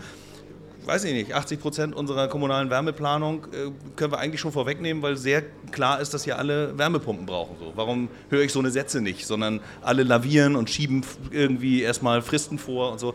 weiß 0.87 1.03
ich 1.03 1.13
nicht, 1.13 1.35
80 1.35 1.59
Prozent 1.61 1.95
unserer 1.95 2.27
kommunalen 2.27 2.71
Wärmeplanung 2.71 3.43
äh, 3.53 3.69
können 3.95 4.11
wir 4.11 4.17
eigentlich 4.17 4.41
schon 4.41 4.51
vorwegnehmen, 4.51 5.03
weil 5.03 5.17
sehr 5.17 5.43
klar 5.69 6.01
ist, 6.01 6.15
dass 6.15 6.23
hier 6.23 6.39
alle 6.39 6.75
Wärmepumpen 6.79 7.27
brauchen. 7.27 7.57
So. 7.59 7.73
Warum 7.75 8.07
höre 8.31 8.41
ich 8.41 8.51
so 8.53 8.57
eine 8.59 8.71
Sätze 8.71 9.01
nicht, 9.01 9.27
sondern 9.27 9.59
alle 9.83 10.01
lavieren 10.01 10.55
und 10.55 10.71
schieben 10.71 11.05
irgendwie 11.29 11.83
erstmal 11.83 12.23
Fristen 12.23 12.57
vor 12.57 12.91
und 12.91 12.99
so. 12.99 13.13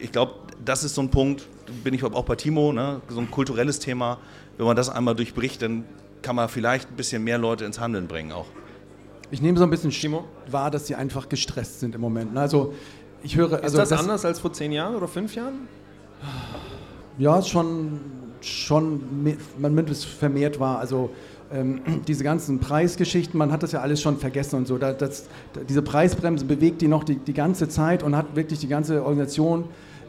Ich 0.00 0.12
glaube, 0.12 0.34
das 0.62 0.84
ist 0.84 0.96
so 0.96 1.00
ein 1.00 1.10
Punkt, 1.10 1.46
bin 1.82 1.94
ich 1.94 2.04
auch 2.04 2.24
bei 2.24 2.36
Timo, 2.36 2.74
ne? 2.74 3.00
so 3.08 3.20
ein 3.20 3.30
kulturelles 3.30 3.78
Thema. 3.78 4.18
Wenn 4.58 4.66
man 4.66 4.76
das 4.76 4.90
einmal 4.90 5.14
durchbricht, 5.14 5.62
dann 5.62 5.84
kann 6.24 6.34
man 6.34 6.48
vielleicht 6.48 6.90
ein 6.90 6.96
bisschen 6.96 7.22
mehr 7.22 7.38
Leute 7.38 7.64
ins 7.64 7.78
Handeln 7.78 8.08
bringen 8.08 8.32
auch. 8.32 8.46
Ich 9.30 9.42
nehme 9.42 9.58
so 9.58 9.64
ein 9.64 9.70
bisschen 9.70 9.90
Timo? 9.90 10.24
wahr, 10.50 10.70
dass 10.70 10.86
sie 10.86 10.94
einfach 10.94 11.28
gestresst 11.28 11.80
sind 11.80 11.94
im 11.94 12.00
Moment. 12.00 12.34
ne? 12.34 12.40
Also 12.40 12.74
ich 13.22 13.36
höre, 13.36 13.52
Ist 13.58 13.64
also 13.64 13.78
das, 13.78 13.92
anders 13.92 14.24
als 14.24 14.40
vor 14.40 14.52
zehn 14.52 14.72
Jahren 14.72 14.96
oder 14.96 15.06
fünf 15.06 15.34
Jahren? 15.34 15.68
Ja, 17.18 17.40
schon, 17.42 18.00
schon 18.40 19.36
man 19.58 19.74
nimmt 19.74 19.90
es 19.90 20.04
vermehrt 20.04 20.58
wahr. 20.58 20.78
Also 20.78 21.10
ähm, 21.52 21.80
diese 22.08 22.24
ganzen 22.24 22.58
Preisgeschichten, 22.58 23.36
man 23.38 23.52
hat 23.52 23.62
das 23.62 23.72
ja 23.72 23.80
alles 23.80 24.00
schon 24.00 24.18
vergessen 24.18 24.56
und 24.56 24.66
so. 24.66 24.78
Da, 24.78 24.92
das, 24.92 25.26
da, 25.52 25.60
diese 25.60 25.82
Preisbremse 25.82 26.44
bewegt 26.46 26.80
die 26.80 26.88
noch 26.88 27.04
die, 27.04 27.16
die 27.16 27.34
ganze 27.34 27.68
Zeit 27.68 28.02
und 28.02 28.16
hat 28.16 28.34
wirklich 28.34 28.60
die 28.60 28.68
ganze 28.68 29.02
Organisation 29.02 29.64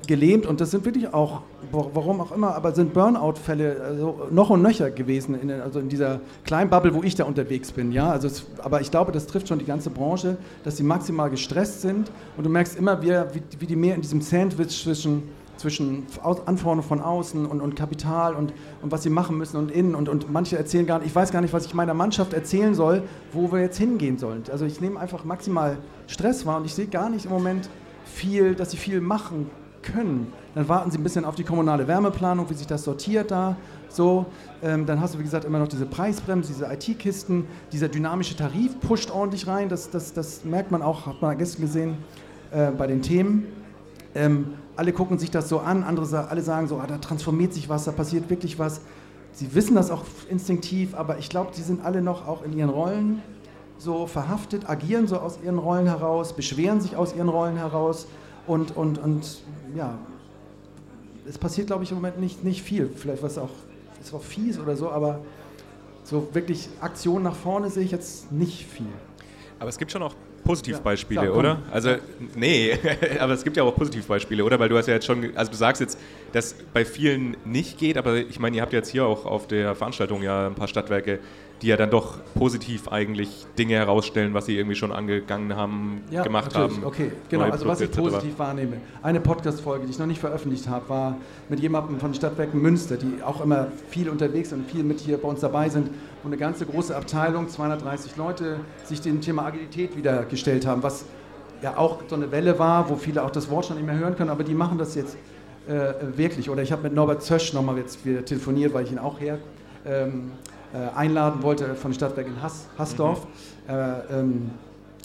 gelähmt 0.08 0.46
und 0.46 0.62
das 0.62 0.72
sind 0.72 0.86
wirklich 0.86 1.14
auch, 1.14 1.42
warum 1.72 2.22
auch 2.22 2.32
immer, 2.32 2.56
aber 2.56 2.74
sind 2.74 2.94
Burnout-Fälle 2.94 3.82
also 3.82 4.28
noch 4.32 4.50
und 4.50 4.62
nöcher 4.62 4.92
gewesen, 4.92 5.40
in, 5.40 5.52
also 5.52 5.80
in 5.80 5.90
dieser 5.90 6.22
kleinen 6.44 6.70
Bubble, 6.70 6.94
wo 6.94 7.04
ich 7.04 7.16
da 7.16 7.26
unterwegs 7.26 7.72
bin. 7.72 7.92
Ja? 7.92 8.12
Also 8.12 8.28
es, 8.28 8.46
aber 8.64 8.82
ich 8.82 8.92
glaube, 8.92 9.12
das 9.12 9.28
trifft 9.28 9.48
schon 9.48 9.60
die 9.60 9.66
ganze 9.66 9.90
Branche, 9.90 10.38
dass 10.64 10.78
sie 10.78 10.84
maximal 10.84 11.30
gestresst 11.30 11.82
sind 11.82 12.12
und 12.38 12.44
du 12.46 12.50
merkst 12.50 12.78
immer, 12.78 13.02
wie, 13.02 13.12
wie 13.60 13.66
die 13.66 13.76
mehr 13.76 13.96
in 13.96 14.02
diesem 14.02 14.22
Sandwich 14.22 14.84
zwischen 14.84 15.24
zwischen 15.58 16.06
Anforderungen 16.22 16.84
von 16.84 17.02
außen 17.02 17.46
und, 17.46 17.62
und 17.62 17.76
Kapital 17.76 18.36
und, 18.36 18.54
und 18.82 18.92
was 18.92 19.04
sie 19.04 19.10
machen 19.10 19.38
müssen 19.38 19.58
und 19.58 19.72
innen 19.72 19.96
und, 19.96 20.10
und 20.10 20.32
manche 20.32 20.58
erzählen 20.58 20.86
gar 20.86 21.00
nicht, 21.00 21.08
ich 21.08 21.16
weiß 21.16 21.32
gar 21.32 21.42
nicht, 21.42 21.54
was 21.54 21.66
ich 21.66 21.74
meiner 21.74 21.94
Mannschaft 21.94 22.34
erzählen 22.34 22.76
soll, 22.76 23.04
wo 23.32 23.52
wir 23.52 23.62
jetzt 23.62 23.78
hingehen 23.78 24.18
sollen. 24.18 24.44
Also 24.52 24.66
ich 24.66 24.82
nehme 24.82 25.00
einfach 25.00 25.24
maximal 25.24 25.78
Stress 26.08 26.46
wahr 26.46 26.58
und 26.58 26.66
ich 26.66 26.74
sehe 26.74 26.88
gar 26.88 27.10
nicht 27.10 27.26
im 27.26 27.32
Moment 27.32 27.70
viel, 28.06 28.56
dass 28.56 28.72
sie 28.72 28.78
viel 28.78 29.02
machen 29.02 29.50
können. 29.86 30.34
Dann 30.54 30.68
warten 30.68 30.92
sie 30.92 30.98
ein 30.98 31.04
bisschen 31.04 31.24
auf 31.24 31.36
die 31.36 31.44
kommunale 31.44 31.88
Wärmeplanung, 31.88 32.50
wie 32.50 32.54
sich 32.54 32.68
das 32.68 32.84
sortiert 32.84 33.32
da. 33.32 33.56
So, 33.88 34.25
ähm, 34.62 34.86
dann 34.86 35.00
hast 35.00 35.13
du, 35.13 35.20
wie 35.20 35.24
gesagt, 35.24 35.46
immer 35.46 35.60
noch 35.60 35.70
diese 35.70 35.86
Preisbremse, 35.86 36.51
diese 36.51 36.65
IT-Kisten, 36.65 37.46
dieser 37.72 37.88
dynamische 37.88 38.36
Tarif 38.36 38.80
pusht 38.82 39.12
ordentlich 39.12 39.48
rein. 39.48 39.70
Das, 39.70 39.89
das, 39.89 40.12
das 40.12 40.44
merkt 40.44 40.72
man 40.72 40.82
auch, 40.82 41.06
hat 41.06 41.22
man 41.22 41.38
gestern 41.38 41.62
gesehen 41.62 41.98
äh, 42.51 42.72
bei 42.72 42.88
den 42.88 43.01
Themen. 43.01 43.46
Ähm, 44.13 44.56
alle 44.75 44.92
gucken 44.92 45.18
sich 45.18 45.32
das 45.32 45.48
so 45.48 45.60
an, 45.60 45.84
andere 45.84 46.30
alle 46.30 46.42
sagen 46.42 46.68
so, 46.68 46.77
ah, 46.77 46.88
da 46.88 46.98
transformiert 46.98 47.54
sich 47.54 47.70
was, 47.70 47.86
da 47.86 47.92
passiert 47.92 48.30
wirklich 48.30 48.60
was. 48.60 48.82
Sie 49.32 49.54
wissen 49.54 49.75
das 49.75 49.92
auch 49.92 50.04
instinktiv, 50.30 50.96
aber 50.96 51.18
ich 51.18 51.30
glaube, 51.30 51.51
sie 51.54 51.62
sind 51.62 51.84
alle 51.84 52.01
noch 52.01 52.27
auch 52.27 52.44
in 52.44 52.54
ihren 52.54 52.70
Rollen 52.70 53.22
so 53.77 54.08
verhaftet, 54.08 54.70
agieren 54.70 55.08
so 55.08 55.18
aus 55.18 55.39
ihren 55.44 55.58
Rollen 55.58 55.88
heraus, 55.88 56.34
beschweren 56.34 56.80
sich 56.80 56.96
aus 56.96 57.13
ihren 57.13 57.30
Rollen 57.30 57.58
heraus 57.58 58.08
und, 58.48 58.75
und, 58.75 58.98
und 58.98 59.42
ja, 59.75 59.98
es 61.28 61.38
passiert, 61.38 61.68
glaube 61.68 61.84
ich, 61.84 61.92
im 61.92 61.98
Moment 61.98 62.20
nicht, 62.20 62.44
nicht 62.44 62.62
viel. 62.62 62.90
Vielleicht 62.96 63.24
was 63.24 63.38
auch, 63.38 63.50
ist 64.02 64.14
auch 64.14 64.24
fies 64.24 64.60
oder 64.60 64.75
so, 64.75 64.90
aber 64.90 65.22
so 66.04 66.30
wirklich 66.34 66.70
Aktion 66.82 67.24
nach 67.24 67.36
vorne 67.36 67.70
sehe 67.70 67.84
ich 67.84 67.92
jetzt 67.92 68.32
nicht 68.32 68.66
viel. 68.66 68.86
Aber 69.60 69.70
es 69.70 69.78
gibt 69.78 69.92
schon 69.92 70.04
auch 70.04 70.14
Positivbeispiele, 70.44 71.25
ja, 71.25 71.32
oder? 71.32 71.60
Also, 71.72 71.96
nee, 72.36 72.78
aber 73.20 73.34
es 73.34 73.44
gibt 73.44 73.58
ja 73.58 73.64
auch 73.64 73.75
Positivbeispiele, 73.75 74.44
oder? 74.44 74.60
Weil 74.60 74.70
du 74.70 74.78
hast 74.78 74.88
ja 74.88 74.94
jetzt 74.94 75.08
schon, 75.08 75.36
also 75.36 75.52
du 75.52 75.58
sagst 75.58 75.82
jetzt, 75.82 76.00
dass 76.34 76.54
bei 76.72 76.86
vielen 76.86 77.36
nicht 77.46 77.80
geht, 77.80 77.98
aber 77.98 78.18
ich 78.18 78.40
meine, 78.40 78.58
ihr 78.58 78.62
habt 78.62 78.72
jetzt 78.72 78.90
hier 78.90 79.06
auch 79.06 79.25
auf 79.25 79.48
der 79.48 79.74
Veranstaltung 79.74 80.22
ja 80.22 80.46
ein 80.46 80.54
paar 80.54 80.68
Stadtwerke 80.68 81.20
die 81.62 81.68
ja 81.68 81.78
dann 81.78 81.90
doch 81.90 82.20
positiv 82.34 82.90
eigentlich 82.90 83.46
Dinge 83.58 83.76
herausstellen, 83.76 84.34
was 84.34 84.46
sie 84.46 84.58
irgendwie 84.58 84.76
schon 84.76 84.92
angegangen 84.92 85.56
haben, 85.56 86.02
ja, 86.12 86.24
gemacht 86.24 86.54
natürlich. 86.54 86.78
haben. 86.78 86.86
Okay, 86.86 87.12
genau. 87.30 87.46
Also 87.46 87.66
was 87.66 87.82
ich 87.82 87.92
positiv 87.92 88.38
wahrnehme. 88.38 88.78
Eine 89.02 89.22
Podcast-Folge, 89.22 89.86
die 89.86 89.92
ich 89.92 90.00
noch 90.00 90.06
nicht 90.06 90.20
veröffentlicht 90.20 90.68
habe, 90.68 90.90
war 90.90 91.18
mit 91.48 91.60
jemandem 91.62 92.00
von 92.00 92.14
Stadtwerken 92.14 92.62
Münster, 92.62 92.98
die 92.98 93.24
auch 93.24 93.42
immer 93.42 93.68
viel 93.90 94.10
unterwegs 94.10 94.52
und 94.52 94.70
viel 94.70 94.84
mit 94.84 95.00
hier 95.00 95.18
bei 95.18 95.28
uns 95.28 95.40
dabei 95.40 95.70
sind, 95.70 95.90
wo 96.24 96.30
eine 96.30 96.38
ganze 96.38 96.66
große 96.66 96.96
Abteilung, 96.96 97.48
230 97.48 98.18
Leute, 98.18 98.60
sich 98.84 99.00
dem 99.00 99.22
Thema 99.22 99.46
Agilität 99.46 99.96
wieder 99.96 100.24
gestellt 100.24 100.66
haben, 100.66 100.84
was 100.84 101.06
ja 101.62 101.78
auch 101.78 102.00
so 102.08 102.16
eine 102.16 102.32
Welle 102.32 102.60
war, 102.60 102.90
wo 102.90 102.96
viele 102.96 103.24
auch 103.24 103.32
das 103.32 103.50
Wort 103.50 103.66
schon 103.66 103.78
nicht 103.78 103.86
mehr 103.86 103.98
hören 103.98 104.16
können, 104.16 104.30
aber 104.30 104.44
die 104.44 104.54
machen 104.54 104.78
das 104.78 104.94
jetzt 104.96 105.18
äh, 105.68 105.94
wirklich. 106.18 106.50
Oder 106.50 106.62
ich 106.62 106.72
habe 106.72 106.84
mit 106.84 106.94
Norbert 106.94 107.24
Zösch 107.24 107.54
nochmal 107.54 107.78
jetzt 107.78 108.06
wieder 108.06 108.26
telefoniert, 108.26 108.74
weil 108.74 108.84
ich 108.84 108.92
ihn 108.92 109.00
auch 109.00 109.20
her 109.20 109.40
ähm, 109.86 110.32
äh, 110.44 110.55
einladen 110.96 111.44
wollte 111.44 111.76
von 111.76 111.94
Stadtwerk 111.94 112.28
in 112.28 112.42
Hass, 112.42 112.68
Hassdorf. 112.78 113.26
Mhm. 113.68 113.74
Äh, 113.74 114.20
ähm, 114.20 114.52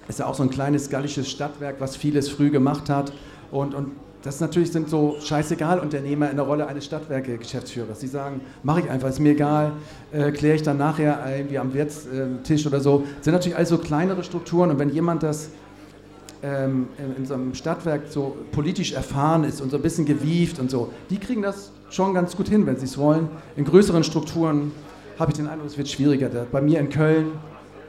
ist 0.08 0.18
ja 0.18 0.26
auch 0.26 0.34
so 0.34 0.42
ein 0.42 0.50
kleines 0.50 0.90
gallisches 0.90 1.30
Stadtwerk, 1.30 1.76
was 1.78 1.96
vieles 1.96 2.28
früh 2.28 2.50
gemacht 2.50 2.90
hat. 2.90 3.12
Und, 3.50 3.74
und 3.74 3.92
das 4.22 4.40
natürlich 4.40 4.70
sind 4.70 4.90
so 4.90 5.16
scheißegal 5.20 5.78
Unternehmer 5.78 6.30
in 6.30 6.36
der 6.36 6.44
Rolle 6.44 6.66
eines 6.66 6.84
Stadtwerke-Geschäftsführers. 6.84 8.00
Die 8.00 8.06
sagen, 8.06 8.42
mache 8.62 8.80
ich 8.80 8.90
einfach, 8.90 9.08
ist 9.08 9.20
mir 9.20 9.32
egal, 9.32 9.72
äh, 10.12 10.30
kläre 10.30 10.56
ich 10.56 10.62
dann 10.62 10.76
nachher 10.76 11.24
irgendwie 11.36 11.58
am 11.58 11.72
Wirtstisch 11.72 12.66
oder 12.66 12.80
so. 12.80 13.04
Das 13.16 13.24
sind 13.24 13.32
natürlich 13.32 13.56
alles 13.56 13.70
so 13.70 13.78
kleinere 13.78 14.22
Strukturen 14.22 14.70
und 14.70 14.78
wenn 14.78 14.90
jemand 14.90 15.22
das 15.22 15.50
ähm, 16.42 16.88
in, 16.98 17.16
in, 17.16 17.26
so 17.26 17.34
einem 17.34 17.54
Stadtwerk 17.54 18.02
so 18.08 18.36
politisch 18.52 18.92
erfahren 18.92 19.44
ist 19.44 19.60
und 19.60 19.70
so 19.70 19.76
ein 19.76 19.82
bisschen 19.82 20.04
gewieft 20.04 20.58
und 20.58 20.70
so, 20.70 20.90
die 21.08 21.18
kriegen 21.18 21.42
das 21.42 21.70
schon 21.88 22.12
ganz 22.14 22.36
gut 22.36 22.48
hin, 22.48 22.66
wenn 22.66 22.76
sie 22.76 22.84
es 22.84 22.98
wollen. 22.98 23.28
In 23.56 23.64
größeren 23.64 24.04
Strukturen 24.04 24.72
habe 25.20 25.30
ich 25.30 25.36
den 25.36 25.46
Eindruck, 25.46 25.68
es 25.68 25.78
wird 25.78 25.88
schwieriger. 25.88 26.28
Bei 26.50 26.60
mir 26.60 26.80
in 26.80 26.88
Köln, 26.88 27.32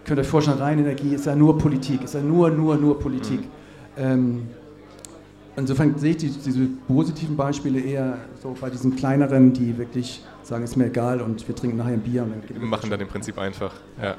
könnt 0.06 0.20
ihr 0.20 0.22
euch 0.22 0.28
vorstellen, 0.28 0.58
Rheinenergie 0.58 1.16
ist 1.16 1.26
ja 1.26 1.36
nur 1.36 1.58
Politik, 1.58 2.04
ist 2.04 2.14
ja 2.14 2.22
nur, 2.22 2.50
nur, 2.50 2.76
nur 2.76 3.00
Politik. 3.00 3.40
Mhm. 3.40 3.48
Ähm, 3.98 4.48
insofern 5.56 5.98
sehe 5.98 6.12
ich 6.12 6.18
die, 6.18 6.30
diese 6.30 6.68
positiven 6.88 7.36
Beispiele 7.36 7.80
eher 7.80 8.18
so 8.42 8.56
bei 8.60 8.70
diesen 8.70 8.96
kleineren, 8.96 9.54
die 9.54 9.78
wirklich 9.78 10.24
sagen, 10.44 10.64
ist 10.64 10.76
mir 10.76 10.88
egal 10.88 11.22
und 11.22 11.48
wir 11.48 11.56
trinken 11.56 11.78
nachher 11.78 11.94
ein 11.94 12.02
Bier. 12.02 12.24
Und 12.24 12.32
dann 12.32 12.62
wir 12.62 12.68
machen 12.68 12.90
dann 12.90 13.00
im 13.00 13.08
Prinzip 13.08 13.38
einfach. 13.38 13.74
Ja. 14.02 14.16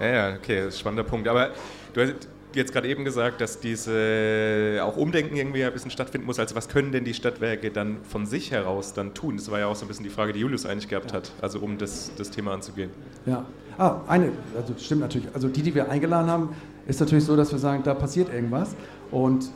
ja, 0.00 0.06
ja, 0.06 0.36
okay, 0.36 0.58
das 0.58 0.68
ist 0.68 0.74
ein 0.74 0.80
spannender 0.80 1.04
Punkt. 1.04 1.26
Aber 1.26 1.50
du 1.92 2.02
hast, 2.02 2.28
jetzt 2.54 2.72
gerade 2.72 2.88
eben 2.88 3.04
gesagt, 3.04 3.40
dass 3.40 3.60
diese 3.60 4.80
auch 4.82 4.96
Umdenken 4.96 5.36
irgendwie 5.36 5.64
ein 5.64 5.72
bisschen 5.72 5.90
stattfinden 5.90 6.26
muss. 6.26 6.38
Also 6.38 6.54
was 6.54 6.68
können 6.68 6.92
denn 6.92 7.04
die 7.04 7.14
Stadtwerke 7.14 7.70
dann 7.70 7.98
von 8.02 8.26
sich 8.26 8.50
heraus 8.50 8.92
dann 8.94 9.14
tun? 9.14 9.36
Das 9.36 9.50
war 9.50 9.58
ja 9.58 9.66
auch 9.66 9.76
so 9.76 9.84
ein 9.84 9.88
bisschen 9.88 10.04
die 10.04 10.10
Frage, 10.10 10.32
die 10.32 10.40
Julius 10.40 10.66
eigentlich 10.66 10.88
gehabt 10.88 11.12
hat, 11.12 11.32
also 11.40 11.58
um 11.60 11.78
das, 11.78 12.12
das 12.16 12.30
Thema 12.30 12.52
anzugehen. 12.52 12.90
Ja, 13.26 13.44
ah, 13.78 14.00
eine, 14.06 14.32
also 14.56 14.74
stimmt 14.78 15.00
natürlich. 15.02 15.28
Also 15.34 15.48
die, 15.48 15.62
die 15.62 15.74
wir 15.74 15.90
eingeladen 15.90 16.30
haben, 16.30 16.56
ist 16.86 17.00
natürlich 17.00 17.24
so, 17.24 17.36
dass 17.36 17.50
wir 17.52 17.58
sagen, 17.58 17.82
da 17.82 17.94
passiert 17.94 18.32
irgendwas. 18.32 18.74
Und 19.10 19.50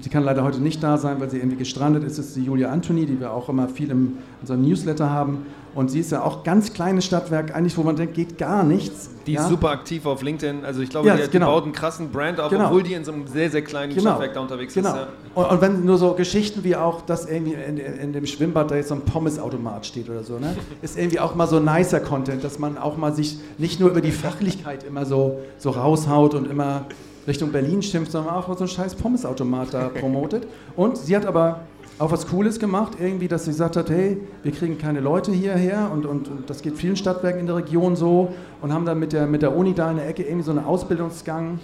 sie 0.00 0.08
kann 0.08 0.24
leider 0.24 0.44
heute 0.44 0.60
nicht 0.60 0.82
da 0.82 0.98
sein, 0.98 1.20
weil 1.20 1.30
sie 1.30 1.38
irgendwie 1.38 1.56
gestrandet 1.56 2.04
ist. 2.04 2.18
Das 2.18 2.26
ist 2.26 2.36
die 2.36 2.44
Julia 2.44 2.70
Anthony, 2.70 3.06
die 3.06 3.20
wir 3.20 3.32
auch 3.32 3.48
immer 3.48 3.68
viel 3.68 3.90
in 3.90 4.18
unserem 4.40 4.62
Newsletter 4.62 5.10
haben. 5.10 5.46
Und 5.72 5.88
sie 5.88 6.00
ist 6.00 6.10
ja 6.10 6.22
auch 6.22 6.42
ganz 6.42 6.72
kleines 6.72 7.04
Stadtwerk, 7.04 7.54
eigentlich, 7.54 7.76
wo 7.76 7.82
man 7.82 7.94
denkt, 7.94 8.14
geht 8.14 8.38
gar 8.38 8.64
nichts. 8.64 9.10
Die 9.26 9.34
ja? 9.34 9.42
ist 9.42 9.48
super 9.48 9.70
aktiv 9.70 10.04
auf 10.04 10.20
LinkedIn. 10.20 10.64
Also 10.64 10.80
ich 10.80 10.90
glaube, 10.90 11.06
ja, 11.06 11.16
die, 11.16 11.30
genau. 11.30 11.46
die 11.46 11.52
baut 11.52 11.64
einen 11.64 11.72
krassen 11.72 12.10
Brand 12.10 12.40
auf, 12.40 12.50
genau. 12.50 12.66
obwohl 12.66 12.82
die 12.82 12.94
in 12.94 13.04
so 13.04 13.12
einem 13.12 13.28
sehr, 13.28 13.50
sehr 13.50 13.62
kleinen 13.62 13.94
genau. 13.94 14.10
Stadtwerk 14.10 14.34
da 14.34 14.40
unterwegs 14.40 14.74
genau. 14.74 14.88
ist. 14.88 14.96
Ja. 14.96 15.08
Und, 15.34 15.50
und, 15.50 15.60
wenn 15.60 15.84
nur 15.84 15.96
so 15.96 16.14
Geschichten 16.14 16.64
wie 16.64 16.74
auch, 16.74 17.02
dass 17.02 17.26
irgendwie 17.26 17.52
in, 17.52 17.78
in, 17.78 18.12
dem 18.12 18.26
Schwimmbad 18.26 18.72
da 18.72 18.76
jetzt 18.76 18.88
so 18.88 18.96
ein 18.96 19.02
Pommesautomat 19.02 19.86
steht 19.86 20.10
oder 20.10 20.24
so, 20.24 20.38
ne? 20.38 20.56
ist 20.82 20.98
irgendwie 20.98 21.20
auch 21.20 21.36
mal 21.36 21.46
so 21.46 21.60
nicer 21.60 22.00
Content, 22.00 22.42
dass 22.42 22.58
man 22.58 22.76
auch 22.76 22.96
mal 22.96 23.14
sich 23.14 23.38
nicht 23.58 23.78
nur 23.78 23.90
über 23.90 24.00
die 24.00 24.12
Fachlichkeit 24.12 24.82
immer 24.82 25.06
so, 25.06 25.38
so 25.58 25.70
raushaut 25.70 26.34
und 26.34 26.50
immer 26.50 26.86
Richtung 27.26 27.52
Berlin 27.52 27.82
schimpft, 27.82 28.12
sondern 28.12 28.34
auch 28.34 28.46
so 28.48 28.58
einen 28.60 28.68
scheiß 28.68 28.94
Pommesautomat 28.94 29.74
da 29.74 29.88
promotet. 29.88 30.46
Und 30.76 30.96
sie 30.96 31.16
hat 31.16 31.26
aber 31.26 31.60
auch 31.98 32.10
was 32.10 32.26
Cooles 32.26 32.58
gemacht, 32.58 32.94
irgendwie, 32.98 33.28
dass 33.28 33.44
sie 33.44 33.50
gesagt 33.50 33.76
hat, 33.76 33.90
hey, 33.90 34.18
wir 34.42 34.52
kriegen 34.52 34.78
keine 34.78 35.00
Leute 35.00 35.32
hierher 35.32 35.90
und, 35.92 36.06
und, 36.06 36.28
und 36.28 36.48
das 36.48 36.62
geht 36.62 36.76
vielen 36.76 36.96
Stadtwerken 36.96 37.40
in 37.40 37.46
der 37.46 37.56
Region 37.56 37.94
so 37.94 38.32
und 38.62 38.72
haben 38.72 38.86
dann 38.86 38.98
mit 38.98 39.12
der, 39.12 39.26
mit 39.26 39.42
der 39.42 39.54
Uni 39.54 39.74
da 39.74 39.90
in 39.90 39.98
der 39.98 40.08
Ecke 40.08 40.22
irgendwie 40.22 40.44
so 40.44 40.50
einen 40.50 40.64
Ausbildungsgang 40.64 41.58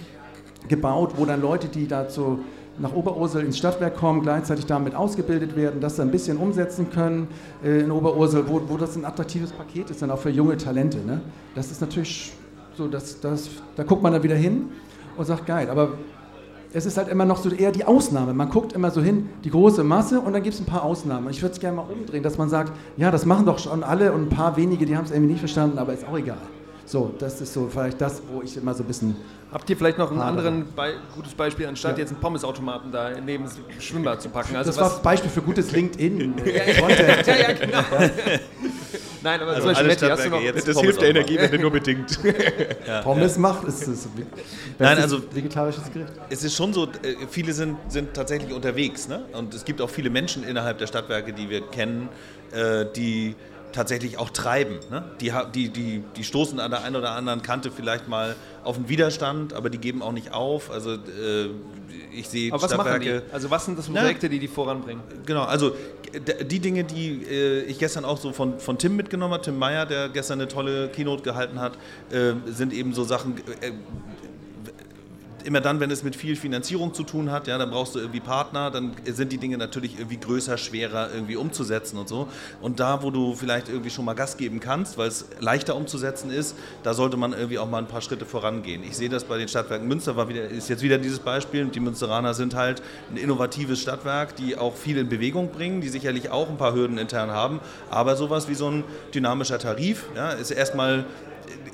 gebaut, 0.69 1.13
wo 1.17 1.25
dann 1.25 1.41
Leute, 1.41 1.69
die 1.69 1.89
dazu 1.89 2.41
nach 2.79 2.93
Oberursel 2.93 3.45
ins 3.45 3.57
Stadtwerk 3.57 3.97
kommen, 3.97 4.21
gleichzeitig 4.21 4.67
damit 4.67 4.95
ausgebildet 4.95 5.57
werden, 5.57 5.81
das 5.81 5.99
ein 5.99 6.11
bisschen 6.11 6.37
umsetzen 6.37 6.91
können 6.91 7.29
äh, 7.65 7.81
in 7.81 7.91
Oberursel, 7.91 8.45
wo, 8.47 8.61
wo 8.69 8.77
das 8.77 8.95
ein 8.95 9.07
attraktives 9.07 9.53
Paket 9.53 9.89
ist, 9.89 10.03
dann 10.03 10.11
auch 10.11 10.19
für 10.19 10.29
junge 10.29 10.59
Talente. 10.59 10.99
Ne? 10.99 11.23
Das 11.55 11.71
ist 11.71 11.81
natürlich 11.81 12.35
so, 12.77 12.89
dass, 12.89 13.19
dass, 13.21 13.49
da 13.75 13.85
guckt 13.85 14.03
man 14.03 14.13
dann 14.13 14.23
wieder 14.23 14.35
hin 14.35 14.67
und 15.17 15.25
sagt, 15.25 15.47
geil, 15.47 15.71
aber 15.71 15.91
es 16.73 16.85
ist 16.85 16.97
halt 16.99 17.09
immer 17.09 17.25
noch 17.25 17.39
so 17.39 17.51
eher 17.51 17.73
die 17.73 17.85
Ausnahme. 17.85 18.35
Man 18.35 18.51
guckt 18.51 18.73
immer 18.73 18.91
so 18.91 19.01
hin, 19.01 19.31
die 19.45 19.51
große 19.51 19.83
Masse 19.83 20.21
und 20.21 20.33
dann 20.33 20.43
gibt 20.43 20.55
es 20.55 20.61
ein 20.61 20.67
paar 20.67 20.83
Ausnahmen. 20.83 21.31
Ich 21.31 21.41
würde 21.41 21.55
es 21.55 21.61
gerne 21.61 21.77
mal 21.77 21.87
umdrehen, 21.91 22.23
dass 22.23 22.37
man 22.37 22.49
sagt, 22.49 22.73
ja, 22.97 23.11
das 23.11 23.25
machen 23.25 23.47
doch 23.47 23.59
schon 23.59 23.83
alle 23.83 24.13
und 24.13 24.25
ein 24.25 24.29
paar 24.29 24.57
wenige, 24.57 24.85
die 24.85 24.97
haben 24.97 25.05
es 25.05 25.11
irgendwie 25.11 25.33
nicht 25.33 25.41
verstanden, 25.41 25.79
aber 25.79 25.95
ist 25.95 26.07
auch 26.07 26.19
egal. 26.19 26.39
So, 26.85 27.13
das 27.19 27.41
ist 27.41 27.53
so 27.53 27.69
vielleicht 27.69 28.01
das, 28.01 28.23
wo 28.33 28.43
ich 28.43 28.57
immer 28.57 28.73
so 28.73 28.85
ein 28.85 28.87
bisschen. 28.87 29.17
Habt 29.53 29.69
ihr 29.71 29.77
vielleicht 29.77 29.99
noch 29.99 30.13
ein 30.13 30.21
anderes 30.21 30.53
Be 30.77 30.95
gutes 31.15 31.35
Beispiel, 31.35 31.67
anstatt 31.67 31.93
ja. 31.93 31.99
jetzt 31.99 32.11
einen 32.11 32.21
Pommesautomaten 32.21 32.93
da 32.93 33.11
neben 33.25 33.45
das 33.45 33.59
Schwimmbad 33.81 34.23
zu 34.23 34.29
packen? 34.29 34.55
Also 34.55 34.71
das 34.71 34.79
war 34.79 34.91
das 34.91 35.03
Beispiel 35.03 35.31
für 35.31 35.43
gutes 35.43 35.73
LinkedIn. 35.73 36.35
ja, 36.45 37.35
ja, 37.35 37.53
genau. 37.53 37.79
Nein, 39.23 39.41
aber 39.41 39.53
also 39.53 39.73
zum 39.73 39.87
Beispiel, 39.87 40.11
hast 40.11 40.25
du 40.25 40.31
noch 40.31 40.41
jetzt 40.41 40.69
das 40.69 40.81
hilft 40.81 41.01
der 41.01 41.11
Energie, 41.11 41.39
wenn 41.39 41.61
nur 41.61 41.71
bedingt. 41.71 42.19
ja, 42.87 43.03
Pommes 43.03 43.39
macht, 43.39 43.67
ist 43.67 43.87
es 43.87 44.09
Nein, 44.79 44.99
also 44.99 45.21
vegetarisches 45.33 45.93
Gericht. 45.93 46.13
Es 46.31 46.45
ist 46.45 46.55
schon 46.55 46.73
so, 46.73 46.85
äh, 46.85 47.27
viele 47.31 47.53
sind, 47.53 47.77
sind 47.89 48.15
tatsächlich 48.15 48.53
unterwegs, 48.53 49.09
ne? 49.09 49.25
Und 49.33 49.55
es 49.55 49.65
gibt 49.65 49.81
auch 49.81 49.91
viele 49.91 50.11
Menschen 50.11 50.45
innerhalb 50.45 50.79
der 50.79 50.87
Stadtwerke, 50.87 51.33
die 51.33 51.49
wir 51.51 51.63
kennen, 51.63 52.09
äh, 52.53 52.87
die 52.95 53.35
tatsächlich 53.73 54.19
auch 54.19 54.31
treiben. 54.31 54.79
Ne? 54.91 55.05
Die, 55.21 55.33
die, 55.55 55.69
die, 55.69 56.03
die 56.17 56.25
stoßen 56.25 56.61
an 56.61 56.71
der 56.71 56.83
einen 56.83 56.97
oder 56.97 57.13
anderen 57.13 57.43
Kante 57.43 57.71
vielleicht 57.71 58.09
mal 58.09 58.37
auf 58.65 58.77
einen 58.77 58.89
Widerstand, 58.89 59.53
aber 59.53 59.71
die 59.71 59.79
geben 59.79 60.03
auch 60.03 60.13
nicht 60.13 60.33
auf. 60.33 60.71
Also 60.71 60.95
äh, 60.95 61.51
ich 62.13 62.29
sehe 62.29 62.53
aber 62.53 62.63
was 62.63 62.73
Stadtwerke. 62.73 63.15
Machen 63.15 63.23
die? 63.29 63.35
Also 63.35 63.51
was 63.51 63.65
sind 63.65 63.79
das 63.79 63.89
Projekte, 63.89 64.29
die 64.29 64.39
die 64.39 64.49
voranbringen? 64.49 65.03
Genau, 65.25 65.43
also 65.43 65.73
die 66.51 66.61
Dinge, 66.61 66.85
die 66.85 67.23
äh, 67.25 67.63
ich 67.63 67.79
gestern 67.79 68.05
auch 68.05 68.19
so 68.19 68.33
von, 68.33 68.59
von 68.59 68.79
Tim 68.79 68.97
mitgenommen 68.97 69.35
habe, 69.35 69.43
Tim 69.43 69.59
Meyer, 69.59 69.87
der 69.87 70.09
gestern 70.09 70.41
eine 70.41 70.49
tolle 70.49 70.89
Keynote 70.89 71.23
gehalten 71.23 71.61
hat, 71.61 71.75
äh, 72.11 72.33
sind 72.47 72.73
eben 72.73 72.95
so 72.95 73.05
Sachen, 73.05 73.37
äh, 73.61 73.73
immer 75.47 75.61
dann, 75.61 75.81
wenn 75.81 75.91
es 75.91 76.03
mit 76.03 76.17
viel 76.17 76.37
Finanzierung 76.37 76.93
zu 76.93 77.05
tun 77.05 77.31
hat, 77.31 77.47
ja, 77.47 77.57
dann 77.57 77.71
brauchst 77.71 77.95
du 77.95 78.01
irgendwie 78.01 78.21
Partner, 78.21 78.71
dann 78.71 78.93
sind 79.05 79.33
die 79.33 79.39
Dinge 79.39 79.57
natürlich 79.57 79.97
irgendwie 79.99 80.19
größer, 80.19 80.59
schwerer 80.59 81.11
irgendwie 81.15 81.37
umzusetzen 81.37 81.99
und 81.99 82.09
so. 82.09 82.29
Und 82.61 82.81
da, 82.81 83.03
wo 83.03 83.11
du 83.11 83.35
vielleicht 83.35 83.69
irgendwie 83.69 83.91
schon 83.91 84.05
mal 84.05 84.15
Gas 84.15 84.37
geben 84.37 84.61
kannst, 84.61 84.99
weil 84.99 85.09
es 85.09 85.27
leichter 85.39 85.77
umzusetzen 85.77 86.31
ist, 86.31 86.57
da 86.83 86.95
sollte 86.95 87.17
man 87.17 87.33
irgendwie 87.33 87.59
auch 87.59 87.71
mal 87.71 87.79
ein 87.79 87.87
paar 87.87 88.01
Schritte 88.01 88.27
vorangehen. 88.27 88.83
Ich 88.83 88.97
sehe 88.97 89.09
das 89.09 89.25
bei 89.25 89.39
den 89.39 89.49
Stadtwerken 89.49 89.87
Münster, 89.87 90.17
war 90.17 90.29
wieder, 90.29 90.49
ist 90.49 90.69
jetzt 90.69 90.83
wieder 90.83 90.99
dieses 90.99 91.21
Beispiel. 91.21 91.67
Die 91.67 91.81
Münsteraner 91.81 92.35
sind 92.35 92.55
halt 92.55 92.83
ein 93.11 93.17
innovatives 93.17 93.81
Stadtwerk, 93.81 94.35
die 94.37 94.59
auch 94.59 94.75
viel 94.75 94.99
in 94.99 95.09
Bewegung 95.09 95.51
bringen, 95.51 95.81
die 95.81 95.89
sicherlich 95.89 96.31
auch 96.31 96.49
ein 96.49 96.57
paar 96.57 96.75
Hürden 96.75 96.99
intern 96.99 97.31
haben, 97.31 97.61
aber 97.91 98.17
sowas 98.17 98.49
wie 98.49 98.55
so 98.55 98.69
ein 98.69 98.85
dynamischer 99.15 99.59
Tarif 99.59 100.07
ja, 100.15 100.31
ist 100.31 100.51
erstmal 100.51 101.05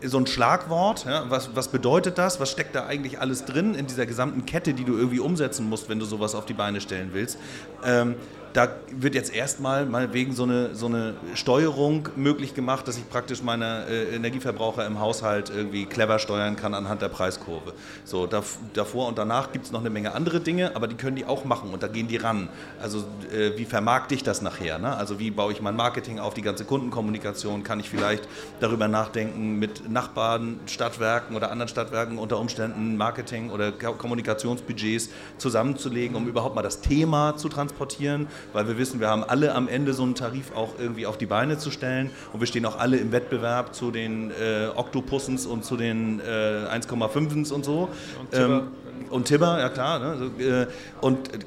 so 0.04 0.18
ein 0.18 0.26
Schlagwort. 0.26 1.04
Ja? 1.04 1.24
Was, 1.28 1.54
was 1.54 1.68
bedeutet 1.68 2.18
das? 2.18 2.40
Was 2.40 2.50
steckt 2.50 2.74
da 2.74 2.86
eigentlich 2.86 3.20
alles 3.20 3.44
drin 3.44 3.74
in 3.74 3.86
dieser 3.86 4.06
gesamten 4.06 4.46
Kette, 4.46 4.74
die 4.74 4.84
du 4.84 4.96
irgendwie 4.96 5.20
umsetzen 5.20 5.68
musst, 5.68 5.88
wenn 5.88 5.98
du 5.98 6.04
sowas 6.04 6.34
auf 6.34 6.46
die 6.46 6.54
Beine 6.54 6.80
stellen 6.80 7.10
willst? 7.12 7.38
Ähm, 7.84 8.16
da 8.52 8.68
wird 8.90 9.14
jetzt 9.14 9.34
erstmal 9.34 9.86
mal 9.86 10.12
wegen 10.12 10.32
so 10.34 10.42
eine, 10.42 10.74
so 10.74 10.86
eine 10.86 11.14
Steuerung 11.34 12.08
möglich 12.16 12.54
gemacht, 12.54 12.86
dass 12.86 12.96
ich 12.96 13.08
praktisch 13.08 13.42
meine 13.42 13.86
äh, 13.88 14.14
Energieverbraucher 14.14 14.86
im 14.86 15.00
Haushalt 15.00 15.50
irgendwie 15.50 15.86
clever 15.86 16.18
steuern 16.18 16.56
kann 16.56 16.74
anhand 16.74 17.02
der 17.02 17.08
Preiskurve. 17.08 17.72
So, 18.04 18.26
da, 18.26 18.42
davor 18.74 19.08
und 19.08 19.18
danach 19.18 19.52
gibt 19.52 19.66
es 19.66 19.72
noch 19.72 19.80
eine 19.80 19.90
Menge 19.90 20.14
andere 20.14 20.40
Dinge, 20.40 20.76
aber 20.76 20.86
die 20.86 20.96
können 20.96 21.16
die 21.16 21.24
auch 21.24 21.44
machen 21.44 21.70
und 21.72 21.82
da 21.82 21.88
gehen 21.88 22.08
die 22.08 22.16
ran. 22.16 22.48
Also 22.80 23.04
äh, 23.32 23.56
wie 23.56 23.64
vermarkte 23.64 24.14
ich 24.14 24.22
das 24.22 24.42
nachher? 24.42 24.78
Ne? 24.78 24.94
Also 24.96 25.18
wie 25.18 25.30
baue 25.30 25.52
ich 25.52 25.62
mein 25.62 25.76
Marketing 25.76 26.18
auf, 26.18 26.34
die 26.34 26.42
ganze 26.42 26.64
Kundenkommunikation? 26.64 27.62
Kann 27.62 27.80
ich 27.80 27.88
vielleicht 27.88 28.28
darüber 28.60 28.88
nachdenken, 28.88 29.58
mit 29.58 29.88
Nachbarn, 29.88 30.60
Stadtwerken 30.66 31.36
oder 31.36 31.50
anderen 31.50 31.68
Stadtwerken 31.68 32.18
unter 32.18 32.38
Umständen 32.38 32.96
Marketing 32.96 33.50
oder 33.50 33.72
Kommunikationsbudgets 33.72 35.08
zusammenzulegen, 35.38 36.16
um 36.16 36.28
überhaupt 36.28 36.54
mal 36.54 36.62
das 36.62 36.80
Thema 36.80 37.36
zu 37.36 37.48
transportieren? 37.48 38.26
Weil 38.52 38.66
wir 38.68 38.78
wissen, 38.78 39.00
wir 39.00 39.08
haben 39.08 39.24
alle 39.24 39.54
am 39.54 39.68
Ende 39.68 39.94
so 39.94 40.02
einen 40.02 40.14
Tarif 40.14 40.52
auch 40.54 40.70
irgendwie 40.78 41.06
auf 41.06 41.18
die 41.18 41.26
Beine 41.26 41.58
zu 41.58 41.70
stellen 41.70 42.10
und 42.32 42.40
wir 42.40 42.46
stehen 42.46 42.66
auch 42.66 42.78
alle 42.78 42.96
im 42.96 43.12
Wettbewerb 43.12 43.74
zu 43.74 43.90
den 43.90 44.30
äh, 44.30 44.68
Octopussens 44.74 45.46
und 45.46 45.64
zu 45.64 45.76
den 45.76 46.20
äh, 46.20 46.66
1,5s 46.72 47.52
und 47.52 47.64
so. 47.64 47.88
Und 48.20 48.30
Tibber, 48.30 48.44
ähm, 48.44 48.62
und 49.10 49.24
Tibber 49.26 49.60
ja 49.60 49.68
klar. 49.68 49.98
Ne? 49.98 50.30
Äh, 50.38 50.66
und 51.00 51.34
äh, 51.34 51.38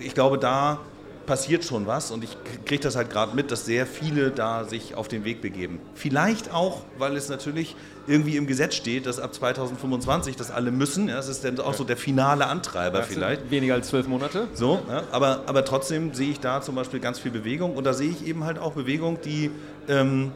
ich 0.00 0.14
glaube, 0.14 0.38
da 0.38 0.78
passiert 1.26 1.64
schon 1.64 1.86
was 1.86 2.10
und 2.10 2.22
ich 2.22 2.36
kriege 2.64 2.82
das 2.82 2.96
halt 2.96 3.10
gerade 3.10 3.34
mit, 3.34 3.50
dass 3.50 3.64
sehr 3.64 3.86
viele 3.86 4.30
da 4.30 4.64
sich 4.64 4.94
auf 4.94 5.08
den 5.08 5.24
Weg 5.24 5.40
begeben. 5.40 5.80
Vielleicht 5.94 6.52
auch, 6.52 6.82
weil 6.98 7.16
es 7.16 7.28
natürlich 7.28 7.76
irgendwie 8.06 8.36
im 8.36 8.46
Gesetz 8.46 8.74
steht, 8.74 9.06
dass 9.06 9.18
ab 9.18 9.34
2025 9.34 10.36
das 10.36 10.50
alle 10.50 10.70
müssen. 10.70 11.08
Ja, 11.08 11.16
das 11.16 11.28
ist 11.28 11.44
dann 11.44 11.58
auch 11.60 11.74
so 11.74 11.84
der 11.84 11.96
finale 11.96 12.46
Antreiber 12.46 12.98
das 12.98 13.08
vielleicht. 13.08 13.50
Weniger 13.50 13.74
als 13.74 13.88
zwölf 13.88 14.06
Monate. 14.06 14.48
So, 14.54 14.82
ja, 14.88 15.02
aber, 15.10 15.42
aber 15.46 15.64
trotzdem 15.64 16.14
sehe 16.14 16.30
ich 16.30 16.40
da 16.40 16.60
zum 16.60 16.74
Beispiel 16.74 17.00
ganz 17.00 17.18
viel 17.18 17.30
Bewegung 17.30 17.74
und 17.74 17.84
da 17.84 17.92
sehe 17.92 18.10
ich 18.10 18.26
eben 18.26 18.44
halt 18.44 18.58
auch 18.58 18.72
Bewegung, 18.72 19.18
die 19.24 19.50
ähm, 19.88 20.32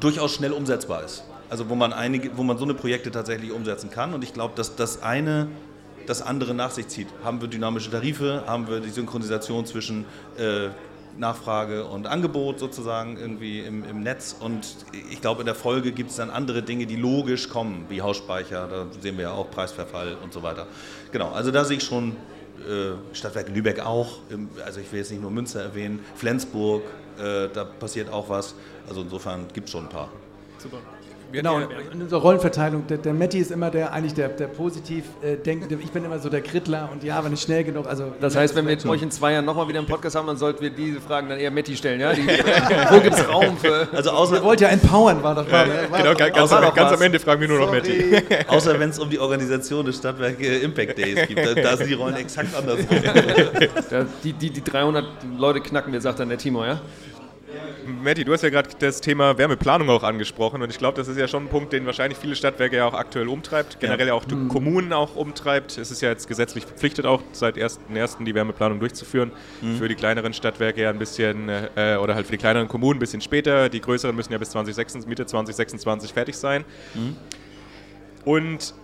durchaus 0.00 0.34
schnell 0.34 0.52
umsetzbar 0.52 1.04
ist. 1.04 1.24
Also 1.50 1.68
wo 1.68 1.74
man 1.74 1.92
einige, 1.92 2.36
wo 2.36 2.42
man 2.42 2.58
so 2.58 2.64
eine 2.64 2.74
Projekte 2.74 3.10
tatsächlich 3.10 3.52
umsetzen 3.52 3.90
kann. 3.90 4.12
Und 4.12 4.22
ich 4.22 4.34
glaube, 4.34 4.54
dass 4.56 4.76
das 4.76 5.02
eine 5.02 5.48
das 6.06 6.22
andere 6.22 6.54
nach 6.54 6.70
sich 6.70 6.88
zieht. 6.88 7.08
Haben 7.22 7.40
wir 7.40 7.48
dynamische 7.48 7.90
Tarife, 7.90 8.44
haben 8.46 8.66
wir 8.68 8.80
die 8.80 8.88
Synchronisation 8.90 9.66
zwischen 9.66 10.06
äh, 10.38 10.68
Nachfrage 11.16 11.84
und 11.84 12.06
Angebot 12.06 12.58
sozusagen 12.58 13.16
irgendwie 13.16 13.60
im, 13.60 13.84
im 13.84 14.02
Netz. 14.02 14.36
Und 14.38 14.76
ich 15.10 15.20
glaube, 15.20 15.40
in 15.40 15.46
der 15.46 15.54
Folge 15.54 15.92
gibt 15.92 16.10
es 16.10 16.16
dann 16.16 16.30
andere 16.30 16.62
Dinge, 16.62 16.86
die 16.86 16.96
logisch 16.96 17.48
kommen, 17.48 17.86
wie 17.88 18.02
Hausspeicher, 18.02 18.68
da 18.68 18.86
sehen 19.00 19.16
wir 19.16 19.24
ja 19.24 19.32
auch 19.32 19.50
Preisverfall 19.50 20.16
und 20.22 20.32
so 20.32 20.42
weiter. 20.42 20.66
Genau, 21.12 21.30
also 21.30 21.50
da 21.50 21.64
sehe 21.64 21.78
ich 21.78 21.84
schon 21.84 22.16
äh, 22.58 23.14
Stadtwerk 23.14 23.48
Lübeck 23.48 23.80
auch, 23.80 24.18
also 24.64 24.80
ich 24.80 24.90
will 24.92 24.98
jetzt 24.98 25.10
nicht 25.10 25.22
nur 25.22 25.30
Münster 25.30 25.62
erwähnen, 25.62 26.04
Flensburg, 26.14 26.82
äh, 27.18 27.48
da 27.52 27.64
passiert 27.64 28.12
auch 28.12 28.28
was. 28.28 28.54
Also 28.88 29.02
insofern 29.02 29.46
gibt 29.52 29.66
es 29.66 29.72
schon 29.72 29.84
ein 29.84 29.88
paar. 29.88 30.10
Super. 30.58 30.78
Genau, 31.30 31.58
in 31.92 32.02
unserer 32.02 32.20
Rollenverteilung, 32.20 32.86
der, 32.86 32.96
der 32.96 33.12
Matti 33.12 33.38
ist 33.38 33.50
immer 33.50 33.70
der 33.70 33.92
eigentlich 33.92 34.14
der, 34.14 34.28
der 34.28 34.46
positiv 34.46 35.04
äh, 35.22 35.36
denkende, 35.36 35.78
ich 35.82 35.90
bin 35.90 36.04
immer 36.04 36.18
so 36.18 36.30
der 36.30 36.40
Krittler 36.40 36.88
und 36.90 37.04
ja, 37.04 37.18
aber 37.18 37.28
nicht 37.28 37.42
schnell 37.42 37.64
genug. 37.64 37.86
Also, 37.86 38.12
das 38.18 38.34
heißt, 38.34 38.56
wenn 38.56 38.64
wir 38.64 38.72
jetzt 38.72 38.86
euch 38.86 39.02
in 39.02 39.10
zwei 39.10 39.32
Jahren 39.32 39.44
nochmal 39.44 39.68
wieder 39.68 39.78
einen 39.78 39.88
Podcast 39.88 40.16
haben, 40.16 40.26
dann 40.26 40.38
sollten 40.38 40.62
wir 40.62 40.70
diese 40.70 41.00
Fragen 41.02 41.28
dann 41.28 41.38
eher 41.38 41.50
Matti 41.50 41.76
stellen, 41.76 42.00
ja? 42.00 42.14
Die, 42.14 42.26
wo 42.90 43.00
gibt 43.00 43.14
es 43.14 43.28
Raum 43.28 43.58
für... 43.58 43.88
Also 43.92 44.10
außer, 44.10 44.36
Ihr 44.36 44.42
wollt 44.42 44.60
ja 44.62 44.68
empowern, 44.68 45.22
war 45.22 45.34
das 45.34 45.50
war, 45.52 45.66
war, 45.68 45.98
Genau, 45.98 46.14
ganz, 46.14 46.34
ganz, 46.34 46.52
am, 46.52 46.74
ganz 46.74 46.92
am 46.92 47.02
Ende 47.02 47.18
fragen 47.18 47.40
wir 47.42 47.48
nur 47.48 47.58
noch 47.58 47.72
Matti. 47.72 48.22
außer 48.48 48.80
wenn 48.80 48.88
es 48.88 48.98
um 48.98 49.10
die 49.10 49.18
Organisation 49.18 49.84
des 49.84 49.98
Stadtwerk 49.98 50.40
Impact 50.40 50.96
Days 50.96 51.28
geht, 51.28 51.38
da, 51.38 51.54
da 51.54 51.76
sind 51.76 51.90
die 51.90 51.94
Rollen 51.94 52.16
exakt 52.16 52.54
anders. 52.56 52.78
die, 54.24 54.32
die, 54.32 54.50
die 54.50 54.64
300 54.64 55.04
Leute 55.36 55.60
knacken 55.60 55.92
wir, 55.92 56.00
sagt 56.00 56.20
dann 56.20 56.30
der 56.30 56.38
Timo, 56.38 56.64
ja? 56.64 56.80
Matti, 57.88 58.24
du 58.24 58.32
hast 58.32 58.42
ja 58.42 58.50
gerade 58.50 58.68
das 58.78 59.00
Thema 59.00 59.38
Wärmeplanung 59.38 59.88
auch 59.90 60.02
angesprochen 60.02 60.62
und 60.62 60.70
ich 60.70 60.78
glaube, 60.78 60.96
das 60.96 61.08
ist 61.08 61.16
ja 61.16 61.26
schon 61.26 61.44
ein 61.44 61.48
Punkt, 61.48 61.72
den 61.72 61.86
wahrscheinlich 61.86 62.18
viele 62.18 62.36
Stadtwerke 62.36 62.76
ja 62.76 62.86
auch 62.86 62.94
aktuell 62.94 63.28
umtreibt, 63.28 63.80
generell 63.80 64.08
ja. 64.08 64.14
auch 64.14 64.24
die 64.24 64.34
mhm. 64.34 64.48
Kommunen 64.48 64.92
auch 64.92 65.16
umtreibt. 65.16 65.78
Es 65.78 65.90
ist 65.90 66.02
ja 66.02 66.10
jetzt 66.10 66.28
gesetzlich 66.28 66.64
verpflichtet 66.66 67.06
auch 67.06 67.22
seit 67.32 67.56
1.1. 67.56 68.24
die 68.24 68.34
Wärmeplanung 68.34 68.80
durchzuführen. 68.80 69.32
Mhm. 69.62 69.76
Für 69.76 69.88
die 69.88 69.94
kleineren 69.94 70.32
Stadtwerke 70.32 70.82
ja 70.82 70.90
ein 70.90 70.98
bisschen, 70.98 71.48
äh, 71.48 71.96
oder 72.00 72.14
halt 72.14 72.26
für 72.26 72.32
die 72.32 72.38
kleineren 72.38 72.68
Kommunen 72.68 72.98
ein 72.98 73.00
bisschen 73.00 73.20
später. 73.20 73.68
Die 73.68 73.80
größeren 73.80 74.14
müssen 74.14 74.32
ja 74.32 74.38
bis 74.38 74.50
2026, 74.50 75.08
Mitte 75.08 75.26
2026 75.26 76.12
fertig 76.12 76.36
sein. 76.36 76.64
Mhm. 76.94 77.16
Und 78.24 78.74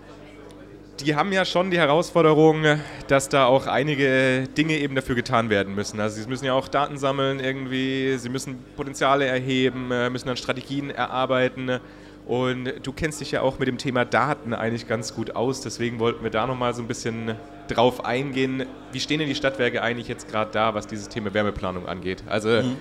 die 1.00 1.16
haben 1.16 1.32
ja 1.32 1.44
schon 1.44 1.70
die 1.70 1.78
Herausforderung, 1.78 2.64
dass 3.08 3.28
da 3.28 3.46
auch 3.46 3.66
einige 3.66 4.46
Dinge 4.56 4.78
eben 4.78 4.94
dafür 4.94 5.14
getan 5.14 5.50
werden 5.50 5.74
müssen. 5.74 6.00
Also 6.00 6.22
sie 6.22 6.28
müssen 6.28 6.44
ja 6.44 6.52
auch 6.52 6.68
Daten 6.68 6.98
sammeln 6.98 7.40
irgendwie, 7.40 8.16
sie 8.18 8.28
müssen 8.28 8.58
Potenziale 8.76 9.26
erheben, 9.26 9.90
äh, 9.90 10.08
müssen 10.10 10.28
dann 10.28 10.36
Strategien 10.36 10.90
erarbeiten. 10.90 11.80
Und 12.26 12.72
du 12.82 12.92
kennst 12.92 13.20
dich 13.20 13.32
ja 13.32 13.42
auch 13.42 13.58
mit 13.58 13.68
dem 13.68 13.76
Thema 13.76 14.04
Daten 14.04 14.54
eigentlich 14.54 14.88
ganz 14.88 15.14
gut 15.14 15.36
aus, 15.36 15.60
deswegen 15.60 15.98
wollten 15.98 16.22
wir 16.24 16.30
da 16.30 16.46
nochmal 16.46 16.72
so 16.72 16.80
ein 16.80 16.88
bisschen 16.88 17.34
drauf 17.68 18.04
eingehen. 18.04 18.64
Wie 18.92 19.00
stehen 19.00 19.18
denn 19.18 19.28
die 19.28 19.34
Stadtwerke 19.34 19.82
eigentlich 19.82 20.08
jetzt 20.08 20.30
gerade 20.30 20.50
da, 20.50 20.74
was 20.74 20.86
dieses 20.86 21.08
Thema 21.08 21.34
Wärmeplanung 21.34 21.86
angeht? 21.86 22.22
Also 22.26 22.48
mhm. 22.48 22.76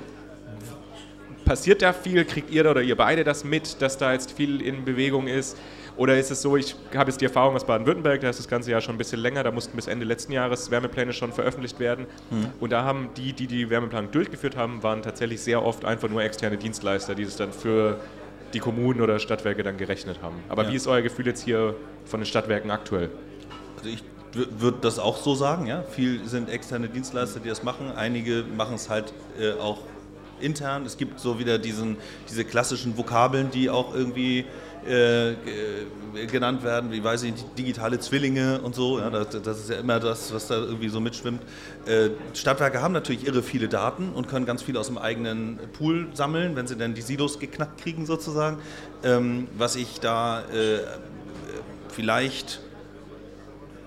passiert 1.44 1.82
da 1.82 1.92
viel? 1.92 2.24
Kriegt 2.24 2.52
ihr 2.52 2.70
oder 2.70 2.82
ihr 2.82 2.96
beide 2.96 3.26
das 3.26 3.44
mit, 3.44 3.82
dass 3.82 3.98
da 3.98 4.14
jetzt 4.14 4.32
viel 4.32 4.62
in 4.62 4.86
Bewegung 4.86 5.28
ist? 5.28 5.58
Oder 5.96 6.18
ist 6.18 6.32
es 6.32 6.42
so, 6.42 6.58
ich 6.58 6.76
habe 6.96 7.12
jetzt 7.12 7.22
die 7.22 7.26
Erfahrung 7.26 7.56
aus 7.56 7.66
Baden-Württemberg, 7.66 8.22
da 8.22 8.30
ist 8.30 8.40
das 8.40 8.48
ganze 8.48 8.72
Jahr 8.72 8.82
schon 8.82 8.96
ein 8.96 8.98
bisschen 8.98 9.20
länger, 9.20 9.44
da 9.44 9.52
mussten 9.52 9.76
bis 9.76 9.88
Ende 9.88 10.06
letzten 10.06 10.32
Jahres 10.32 10.72
Wärmepläne 10.72 11.14
schon 11.14 11.32
veröffentlicht 11.32 11.80
werden. 11.80 12.08
Mhm. 12.32 12.48
Und 12.60 12.72
da 12.72 12.84
haben 12.84 13.10
die, 13.16 13.34
die 13.34 13.46
die 13.46 13.70
Wärmeplanung 13.70 14.12
durchgeführt 14.12 14.58
haben, 14.58 14.82
waren 14.82 15.04
tatsächlich 15.04 15.42
sehr 15.42 15.64
oft 15.64 15.86
einfach 15.86 16.10
nur 16.10 16.24
externe 16.24 16.58
Dienstleister, 16.58 17.14
die 17.14 17.24
es 17.24 17.36
dann 17.36 17.54
für 17.54 18.00
die 18.54 18.60
Kommunen 18.60 19.02
oder 19.02 19.20
Stadtwerke 19.20 19.64
dann 19.64 19.78
gerechnet 19.78 20.22
haben. 20.22 20.36
Aber 20.50 20.64
ja. 20.64 20.72
wie 20.72 20.76
ist 20.76 20.88
euer 20.88 21.02
Gefühl 21.02 21.28
jetzt 21.28 21.44
hier 21.44 21.76
von 22.06 22.20
den 22.20 22.26
Stadtwerken 22.26 22.72
aktuell? 22.72 23.10
Also 23.78 23.90
ich 23.90 24.04
würde 24.34 24.78
das 24.82 24.98
auch 24.98 25.18
so 25.18 25.36
sagen, 25.36 25.68
ja. 25.68 25.84
Viel 25.84 26.26
sind 26.28 26.50
externe 26.50 26.90
Dienstleister, 26.90 27.40
die 27.40 27.50
das 27.50 27.64
machen. 27.64 27.92
Einige 27.96 28.44
machen 28.58 28.76
es 28.76 28.90
halt 28.90 29.14
äh, 29.40 29.54
auch 29.54 29.80
intern. 30.40 30.86
Es 30.86 30.98
gibt 30.98 31.20
so 31.20 31.40
wieder 31.40 31.58
diesen, 31.60 31.98
diese 32.30 32.46
klassischen 32.46 32.98
Vokabeln, 32.98 33.52
die 33.52 33.70
auch 33.70 33.94
irgendwie 33.94 34.46
äh, 34.88 35.36
genannt 36.28 36.64
werden, 36.64 36.92
wie 36.92 37.04
weiß 37.04 37.24
ich, 37.24 37.34
digitale 37.58 38.00
Zwillinge 38.00 38.62
und 38.62 38.76
so. 38.76 39.00
Ja, 39.00 39.10
das, 39.10 39.30
das, 39.42 39.60
ist 39.60 39.70
ja 39.70 39.78
immer 39.78 40.00
das, 40.00 40.34
was 40.34 40.48
da 40.48 40.56
irgendwie 40.56 40.90
so 40.90 41.00
mitschwimmt. 41.00 41.42
Äh, 41.86 42.10
Stadtwerke 42.34 42.82
haben 42.82 42.94
natürlich 42.94 43.26
irre 43.26 43.44
viele 43.44 43.68
Daten 43.68 44.10
und 44.14 44.28
können 44.28 44.46
ganz 44.46 44.62
viel 44.62 44.78
aus 44.78 44.88
dem 44.88 44.98
eigenen 44.98 45.60
Pool 45.78 46.08
sammeln, 46.14 46.56
wenn 46.56 46.68
sie 46.68 46.76
dann 46.76 46.94
die 46.94 47.02
Silos 47.02 47.40
geknackt 47.40 47.82
kriegen 47.82 48.06
sozusagen. 48.06 48.58
Ähm, 49.04 49.48
was 49.58 49.76
ich 49.76 50.00
da 50.00 50.42
äh, 50.42 50.80
vielleicht 51.90 52.62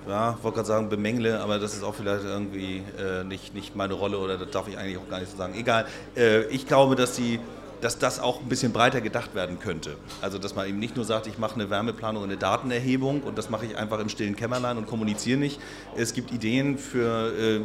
ja, 0.09 0.39
wollte 0.43 0.57
gerade 0.57 0.69
sagen, 0.69 0.89
bemängle, 0.89 1.41
aber 1.41 1.59
das 1.59 1.75
ist 1.75 1.83
auch 1.83 1.95
vielleicht 1.95 2.25
irgendwie 2.25 2.83
äh, 2.99 3.25
nicht, 3.25 3.55
nicht 3.55 3.75
meine 3.75 3.95
Rolle 3.95 4.19
oder 4.19 4.39
das 4.39 4.51
darf 4.51 4.69
ich 4.69 4.79
eigentlich 4.79 4.99
auch 4.99 5.09
gar 5.09 5.19
nicht 5.21 5.31
so 5.31 5.37
sagen. 5.37 5.55
Egal, 5.57 5.87
äh, 6.17 6.45
ich 6.47 6.67
glaube, 6.67 6.95
dass 6.95 7.15
die 7.17 7.41
dass 7.81 7.99
das 7.99 8.21
auch 8.21 8.41
ein 8.41 8.49
bisschen 8.49 8.73
breiter 8.73 9.01
gedacht 9.01 9.35
werden 9.35 9.59
könnte. 9.59 9.97
Also 10.21 10.39
dass 10.39 10.55
man 10.55 10.69
eben 10.69 10.79
nicht 10.79 10.97
nur 10.97 11.05
sagt, 11.05 11.27
ich 11.27 11.39
mache 11.39 11.55
eine 11.55 11.71
Wärmeplanung 11.71 12.23
und 12.23 12.31
eine 12.31 12.39
Datenerhebung 12.39 13.23
und 13.23 13.39
das 13.39 13.51
mache 13.51 13.67
ich 13.67 13.77
einfach 13.77 13.99
im 14.01 14.09
stillen 14.09 14.37
Kämmerlein 14.37 14.79
und 14.79 14.87
kommuniziere 14.87 15.39
nicht. 15.39 15.61
Es 15.97 16.13
gibt 16.13 16.33
Ideen 16.33 16.79
für, 16.79 17.33
äh, 17.39 17.61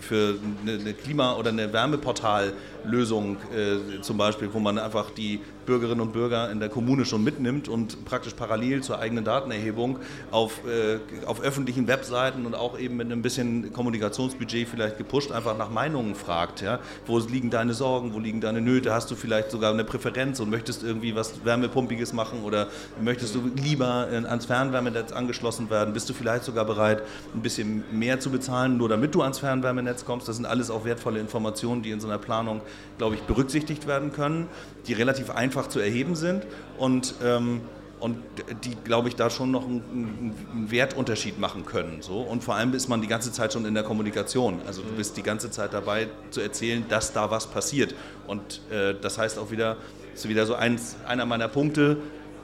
für 0.00 0.38
eine 0.66 0.94
Klima- 0.94 1.36
oder 1.36 1.50
eine 1.50 1.72
Wärmeportallösung 1.72 3.36
äh, 3.54 4.00
zum 4.00 4.16
Beispiel, 4.16 4.48
wo 4.52 4.58
man 4.58 4.78
einfach 4.78 5.10
die 5.10 5.40
Bürgerinnen 5.66 6.00
und 6.00 6.12
Bürger 6.12 6.50
in 6.50 6.60
der 6.60 6.68
Kommune 6.68 7.04
schon 7.04 7.24
mitnimmt 7.24 7.68
und 7.68 8.04
praktisch 8.04 8.34
parallel 8.34 8.82
zur 8.82 8.98
eigenen 8.98 9.24
Datenerhebung 9.24 9.98
auf, 10.30 10.60
äh, 10.66 10.98
auf 11.26 11.40
öffentlichen 11.42 11.86
Webseiten 11.86 12.46
und 12.46 12.54
auch 12.54 12.78
eben 12.78 12.96
mit 12.96 13.06
einem 13.06 13.22
bisschen 13.22 13.72
Kommunikationsbudget 13.72 14.68
vielleicht 14.68 14.98
gepusht 14.98 15.32
einfach 15.32 15.56
nach 15.56 15.70
Meinungen 15.70 16.14
fragt. 16.14 16.60
Ja? 16.60 16.78
Wo 17.06 17.18
liegen 17.18 17.50
deine 17.50 17.74
Sorgen, 17.74 18.14
wo 18.14 18.18
liegen 18.18 18.40
deine 18.40 18.60
Nöte? 18.60 18.92
Hast 18.92 19.10
du 19.10 19.14
vielleicht 19.14 19.50
sogar 19.50 19.72
eine 19.72 19.84
Präferenz 19.84 20.40
und 20.40 20.50
möchtest 20.50 20.82
irgendwie 20.82 21.14
was 21.14 21.44
Wärmepumpiges 21.44 22.12
machen 22.12 22.42
oder 22.44 22.68
möchtest 23.00 23.34
du 23.34 23.50
lieber 23.56 24.08
ans 24.10 24.46
Fernwärmenetz 24.46 25.12
angeschlossen 25.12 25.70
werden? 25.70 25.92
Bist 25.92 26.08
du 26.08 26.14
vielleicht 26.14 26.44
sogar 26.44 26.64
bereit, 26.64 27.02
ein 27.34 27.42
bisschen 27.42 27.84
mehr 27.92 28.20
zu 28.20 28.30
bezahlen, 28.30 28.76
nur 28.78 28.88
damit 28.88 29.14
du 29.14 29.22
ans 29.22 29.38
Fernwärmenetz 29.38 30.04
kommst? 30.04 30.28
Das 30.28 30.36
sind 30.36 30.46
alles 30.46 30.70
auch 30.70 30.84
wertvolle 30.84 31.20
Informationen, 31.20 31.82
die 31.82 31.90
in 31.90 32.00
so 32.00 32.08
einer 32.08 32.18
Planung, 32.18 32.60
glaube 32.98 33.16
ich, 33.16 33.22
berücksichtigt 33.22 33.86
werden 33.86 34.12
können, 34.12 34.48
die 34.86 34.94
relativ 34.94 35.30
einfach 35.30 35.51
zu 35.68 35.80
erheben 35.80 36.14
sind 36.14 36.46
und 36.78 37.14
ähm, 37.22 37.62
und 38.02 38.16
die, 38.64 38.74
glaube 38.82 39.08
ich, 39.08 39.14
da 39.14 39.30
schon 39.30 39.52
noch 39.52 39.64
einen, 39.64 39.80
einen, 39.92 40.70
Wertunterschied 40.72 41.38
machen 41.38 41.64
können. 41.64 42.02
So. 42.02 42.18
Und 42.18 42.42
vor 42.42 42.56
allem 42.56 42.74
ist 42.74 42.88
man 42.88 43.00
die 43.00 43.06
ganze 43.06 43.30
Zeit 43.30 43.52
schon 43.52 43.64
in 43.64 43.74
der 43.74 43.84
Kommunikation. 43.84 44.60
Also 44.66 44.82
du 44.82 44.88
bist 44.96 45.16
die 45.16 45.22
ganze 45.22 45.52
Zeit 45.52 45.72
dabei 45.72 46.08
zu 46.30 46.40
erzählen, 46.40 46.84
dass 46.88 47.12
da 47.12 47.30
was 47.30 47.46
passiert. 47.46 47.94
Und 48.26 48.60
äh, 48.72 48.96
das 49.00 49.18
heißt 49.18 49.38
auch 49.38 49.52
wieder, 49.52 49.76
ist 50.14 50.28
wieder 50.28 50.46
so 50.46 50.56
eins, 50.56 50.96
einer 51.06 51.26
meiner 51.26 51.46
Punkte, 51.46 51.98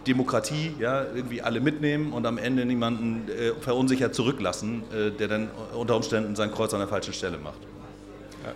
Demokratie, 0.06 0.74
ja, 0.78 1.04
irgendwie 1.12 1.42
alle 1.42 1.60
mitnehmen 1.60 2.12
und 2.12 2.24
am 2.24 2.38
Ende 2.38 2.64
niemanden 2.64 3.28
äh, 3.28 3.52
verunsichert 3.60 4.14
zurücklassen, 4.14 4.84
äh, 4.92 5.10
der 5.10 5.26
dann 5.26 5.50
unter 5.74 5.96
Umständen 5.96 6.36
sein 6.36 6.52
Kreuz 6.52 6.72
an 6.72 6.78
der 6.78 6.88
falschen 6.88 7.12
Stelle 7.12 7.36
macht. 7.36 7.58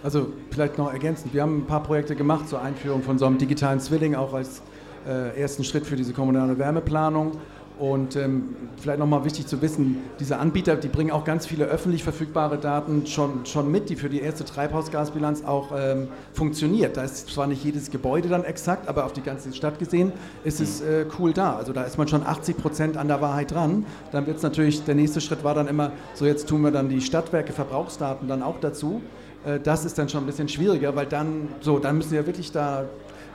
Also 0.02 0.28
vielleicht 0.50 0.78
noch 0.78 0.92
ergänzend, 0.92 1.34
wir 1.34 1.42
haben 1.42 1.58
ein 1.58 1.66
paar 1.66 1.82
Projekte 1.82 2.14
gemacht 2.16 2.48
zur 2.48 2.62
Einführung 2.62 3.02
von 3.02 3.18
so 3.18 3.26
einem 3.26 3.38
digitalen 3.38 3.80
Zwilling, 3.80 4.14
auch 4.14 4.34
als 4.34 4.62
äh, 5.06 5.40
ersten 5.40 5.64
Schritt 5.64 5.86
für 5.86 5.96
diese 5.96 6.12
kommunale 6.12 6.58
Wärmeplanung. 6.58 7.32
Und 7.78 8.16
ähm, 8.16 8.54
vielleicht 8.76 8.98
nochmal 8.98 9.24
wichtig 9.24 9.46
zu 9.46 9.60
wissen, 9.60 10.02
diese 10.20 10.38
Anbieter, 10.38 10.76
die 10.76 10.88
bringen 10.88 11.10
auch 11.10 11.24
ganz 11.24 11.46
viele 11.46 11.64
öffentlich 11.64 12.04
verfügbare 12.04 12.58
Daten 12.58 13.06
schon, 13.06 13.44
schon 13.44 13.72
mit, 13.72 13.88
die 13.88 13.96
für 13.96 14.08
die 14.08 14.20
erste 14.20 14.44
Treibhausgasbilanz 14.44 15.42
auch 15.44 15.72
ähm, 15.76 16.08
funktioniert. 16.32 16.96
Da 16.96 17.02
ist 17.02 17.28
zwar 17.28 17.46
nicht 17.46 17.64
jedes 17.64 17.90
Gebäude 17.90 18.28
dann 18.28 18.44
exakt, 18.44 18.88
aber 18.88 19.06
auf 19.06 19.14
die 19.14 19.22
ganze 19.22 19.52
Stadt 19.52 19.78
gesehen 19.78 20.12
ist 20.44 20.60
es 20.60 20.80
äh, 20.82 21.06
cool 21.18 21.32
da. 21.32 21.56
Also 21.56 21.72
da 21.72 21.82
ist 21.82 21.98
man 21.98 22.06
schon 22.06 22.24
80 22.24 22.56
Prozent 22.58 22.96
an 22.96 23.08
der 23.08 23.20
Wahrheit 23.20 23.50
dran. 23.50 23.86
Dann 24.12 24.26
wird 24.26 24.36
es 24.36 24.42
natürlich, 24.42 24.84
der 24.84 24.94
nächste 24.94 25.20
Schritt 25.20 25.42
war 25.42 25.54
dann 25.54 25.66
immer, 25.66 25.92
so 26.14 26.26
jetzt 26.26 26.48
tun 26.48 26.60
wir 26.62 26.70
dann 26.70 26.88
die 26.88 27.00
Stadtwerke 27.00 27.52
Verbrauchsdaten 27.52 28.28
dann 28.28 28.42
auch 28.42 28.60
dazu. 28.60 29.00
Äh, 29.44 29.60
das 29.60 29.84
ist 29.84 29.98
dann 29.98 30.08
schon 30.08 30.24
ein 30.24 30.26
bisschen 30.26 30.48
schwieriger, 30.48 30.94
weil 30.94 31.06
dann, 31.06 31.48
so, 31.60 31.78
dann 31.78 31.96
müssen 31.96 32.12
wir 32.12 32.26
wirklich 32.26 32.52
da 32.52 32.84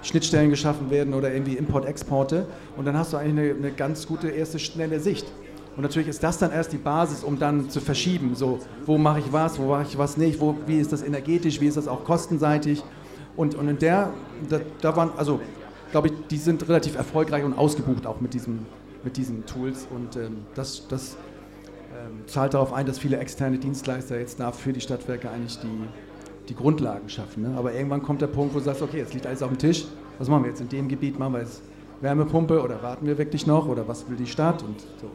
Schnittstellen 0.04 0.50
geschaffen 0.50 0.90
werden 0.90 1.14
oder 1.14 1.34
irgendwie 1.34 1.58
Import-Exporte. 1.58 2.46
Und 2.76 2.86
dann 2.86 2.98
hast 2.98 3.14
du 3.14 3.18
eigentlich 3.18 3.52
eine, 3.52 3.60
eine, 3.60 3.72
ganz 3.72 4.08
gute 4.08 4.30
erste 4.30 4.60
schnelle 4.60 5.00
Sicht. 5.00 5.26
Und 5.76 5.84
natürlich 5.84 6.08
ist 6.08 6.24
das 6.24 6.38
dann 6.38 6.52
erst 6.52 6.74
die 6.74 6.78
Basis, 6.78 7.24
um 7.24 7.38
dann 7.38 7.70
zu 7.70 7.82
verschieben. 7.82 8.36
So, 8.36 8.60
wo 8.86 8.98
mache 8.98 9.20
ich 9.20 9.32
was, 9.32 9.60
wo 9.60 9.68
mache 9.68 9.86
ich 9.88 9.98
was 9.98 10.18
nicht, 10.18 10.40
wo, 10.40 10.56
wie 10.66 10.80
ist 10.80 10.92
das 10.92 11.04
energetisch, 11.04 11.62
wie 11.62 11.68
ist 11.68 11.78
das 11.78 11.88
auch 11.88 12.04
kostenseitig. 12.04 12.84
Und, 13.36 13.54
und 13.56 13.68
in 13.68 13.78
der, 13.78 14.12
da, 14.50 14.60
da 14.82 14.96
waren, 14.96 15.12
also 15.18 15.40
glaube 15.92 16.08
ich, 16.08 16.14
die 16.30 16.38
sind 16.38 16.68
relativ 16.68 16.96
erfolgreich 16.96 17.44
und 17.44 17.54
ausgebucht 17.54 18.08
auch 18.08 18.20
mit, 18.20 18.34
diesem, 18.34 18.66
mit 19.04 19.18
diesen 19.18 19.46
Tools. 19.46 19.88
Und 19.94 20.16
ähm, 20.16 20.38
das, 20.56 20.88
das 20.88 21.16
zahlt 22.26 22.54
darauf 22.54 22.74
ein, 22.74 22.86
dass 22.86 23.00
viele 23.00 23.18
externe 23.18 23.58
Dienstleister 23.58 24.20
jetzt 24.20 24.40
da 24.40 24.52
für 24.52 24.74
die 24.74 24.82
Stadtwerke 24.82 25.30
eigentlich 25.30 25.60
die, 25.60 26.48
die 26.50 26.56
Grundlagen 26.56 27.10
schaffen. 27.10 27.44
Ne? 27.44 27.58
Aber 27.58 27.74
irgendwann 27.74 28.04
kommt 28.04 28.22
der 28.22 28.28
Punkt, 28.28 28.54
wo 28.54 28.60
du 28.60 28.66
sagst, 28.66 28.82
okay, 28.82 28.98
jetzt 28.98 29.14
liegt 29.14 29.26
alles 29.26 29.42
auf 29.42 29.50
dem 29.50 29.58
Tisch. 29.58 29.86
Was 30.18 30.28
machen 30.30 30.44
wir 30.44 30.50
jetzt 30.50 30.62
in 30.62 30.70
dem 30.70 30.88
Gebiet? 30.88 31.20
Machen 31.20 31.34
wir 31.34 31.42
jetzt 31.42 31.62
Wärmepumpe 32.02 32.62
oder 32.62 32.82
warten 32.82 33.06
wir 33.06 33.18
wirklich 33.18 33.48
noch 33.48 33.68
oder 33.68 33.88
was 33.88 34.10
will 34.10 34.18
die 34.18 34.28
Stadt 34.28 34.64
und 34.64 34.80
so. 34.80 35.10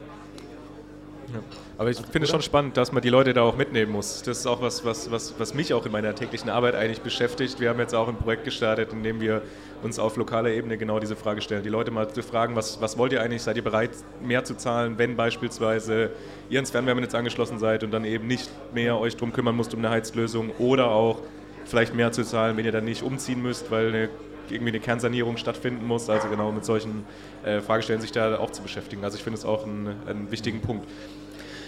Ja. 1.33 1.41
Aber 1.79 1.91
ich 1.91 1.99
finde 1.99 2.25
es 2.25 2.31
schon 2.31 2.43
spannend, 2.43 2.77
dass 2.77 2.93
man 2.93 3.03
die 3.03 3.09
Leute 3.09 3.33
da 3.33 3.43
auch 3.43 3.57
mitnehmen 3.57 3.93
muss. 3.93 4.23
Das 4.23 4.39
ist 4.39 4.47
auch 4.47 4.61
was, 4.61 4.85
was, 4.85 5.11
was, 5.11 5.35
was 5.39 5.55
mich 5.55 5.73
auch 5.75 5.87
in 5.87 5.93
meiner 5.93 6.15
täglichen 6.15 6.51
Arbeit 6.51 6.75
eigentlich 6.75 7.01
beschäftigt. 7.01 7.61
Wir 7.61 7.71
haben 7.71 7.79
jetzt 7.79 7.95
auch 7.95 8.09
ein 8.09 8.17
Projekt 8.17 8.45
gestartet, 8.45 8.93
in 8.93 9.03
dem 9.03 9.21
wir 9.21 9.43
uns 9.83 9.99
auf 9.99 10.17
lokaler 10.17 10.51
Ebene 10.51 10.77
genau 10.79 11.01
diese 11.01 11.17
Frage 11.17 11.41
stellen. 11.41 11.63
Die 11.63 11.69
Leute 11.69 11.91
mal 11.91 12.09
zu 12.09 12.23
fragen, 12.23 12.55
was, 12.55 12.81
was 12.81 12.99
wollt 12.99 13.13
ihr 13.13 13.23
eigentlich? 13.23 13.43
Seid 13.43 13.57
ihr 13.57 13.65
bereit, 13.65 13.91
mehr 14.23 14.45
zu 14.45 14.57
zahlen, 14.57 14.99
wenn 14.99 15.17
beispielsweise 15.17 16.11
ihr 16.51 16.59
ins 16.59 16.71
Fernwärmenetz 16.71 17.15
angeschlossen 17.15 17.59
seid 17.59 17.83
und 17.85 17.91
dann 17.91 18.05
eben 18.05 18.27
nicht 18.27 18.51
mehr 18.73 18.99
euch 18.99 19.15
darum 19.15 19.33
kümmern 19.33 19.57
müsst 19.57 19.75
um 19.75 19.81
eine 19.81 19.91
Heizlösung 19.91 20.51
oder 20.59 20.91
auch 20.91 21.19
vielleicht 21.65 21.95
mehr 21.95 22.13
zu 22.13 22.25
zahlen, 22.25 22.57
wenn 22.57 22.65
ihr 22.65 22.73
dann 22.73 22.85
nicht 22.85 23.03
umziehen 23.03 23.43
müsst, 23.43 23.71
weil 23.71 23.89
eine 23.89 24.09
irgendwie 24.51 24.73
eine 24.73 24.81
Kernsanierung 24.81 25.37
stattfinden 25.37 25.87
muss. 25.87 26.09
Also 26.09 26.29
genau 26.29 26.53
mit 26.53 26.65
solchen 26.65 27.05
äh, 27.45 27.61
Fragestellen 27.61 28.01
sich 28.01 28.13
da 28.13 28.39
auch 28.39 28.51
zu 28.51 28.63
beschäftigen. 28.63 29.05
Also 29.05 29.17
ich 29.17 29.25
finde 29.25 29.39
es 29.39 29.45
auch 29.45 29.65
einen, 29.65 29.95
einen 30.07 30.31
wichtigen 30.31 30.61
Punkt. 30.61 30.87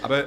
Aber 0.02 0.24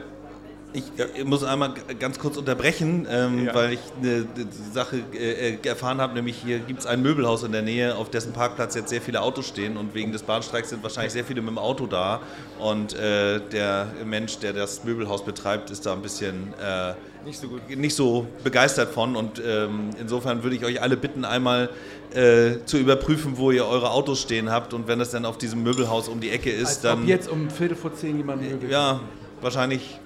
ich, 0.73 0.83
ich, 1.15 1.25
muss 1.25 1.43
einmal 1.43 1.73
ganz 1.99 2.19
kurz 2.19 2.37
unterbrechen, 2.37 3.07
ähm, 3.09 3.45
ja. 3.45 3.55
weil 3.55 3.73
ich 3.73 3.79
eine, 4.01 4.27
eine 4.35 4.47
Sache 4.73 4.97
äh, 5.13 5.57
erfahren 5.65 6.01
habe, 6.01 6.13
nämlich 6.13 6.37
hier 6.37 6.59
gibt 6.59 6.81
es 6.81 6.85
ein 6.85 7.01
Möbelhaus 7.01 7.43
in 7.43 7.51
der 7.51 7.61
Nähe, 7.61 7.95
auf 7.95 8.09
dessen 8.09 8.33
Parkplatz 8.33 8.75
jetzt 8.75 8.89
sehr 8.89 9.01
viele 9.01 9.21
Autos 9.21 9.47
stehen 9.47 9.77
und 9.77 9.95
wegen 9.95 10.11
des 10.11 10.23
Bahnstreiks 10.23 10.69
sind 10.69 10.83
wahrscheinlich 10.83 11.13
sehr 11.13 11.23
viele 11.23 11.41
mit 11.41 11.51
dem 11.51 11.57
Auto 11.57 11.87
da 11.87 12.21
und 12.59 12.93
äh, 12.93 13.39
der 13.39 13.87
Mensch, 14.05 14.39
der 14.39 14.53
das 14.53 14.83
Möbelhaus 14.83 15.23
betreibt, 15.23 15.69
ist 15.69 15.85
da 15.85 15.93
ein 15.93 16.01
bisschen 16.01 16.53
äh, 16.61 16.93
nicht, 17.27 17.39
so 17.39 17.47
nicht, 17.75 17.95
so 17.95 18.25
begeistert 18.43 18.93
von 18.93 19.15
und 19.15 19.41
ähm, 19.45 19.89
insofern 19.99 20.43
würde 20.43 20.55
ich 20.55 20.63
euch 20.63 20.81
alle 20.81 20.97
bitten, 20.97 21.25
einmal 21.25 21.69
äh, 22.13 22.63
zu 22.65 22.77
überprüfen, 22.77 23.37
wo 23.37 23.51
ihr 23.51 23.65
eure 23.65 23.91
Autos 23.91 24.21
stehen 24.21 24.49
habt 24.49 24.73
und 24.73 24.87
wenn 24.87 24.97
das 24.97 25.11
dann 25.11 25.25
auf 25.25 25.37
diesem 25.37 25.61
Möbelhaus 25.61 26.07
um 26.07 26.21
die 26.21 26.31
Ecke 26.31 26.49
ist, 26.49 26.67
Als 26.67 26.81
dann... 26.81 27.01
Ob 27.03 27.07
jetzt 27.07 27.29
um 27.29 27.49
Viertel 27.49 27.75
vor 27.75 27.93
zehn 27.93 28.17
jemand 28.17 28.41
Möbel... 28.41 28.71
Ja, 28.71 29.01
wahrscheinlich 29.41 29.99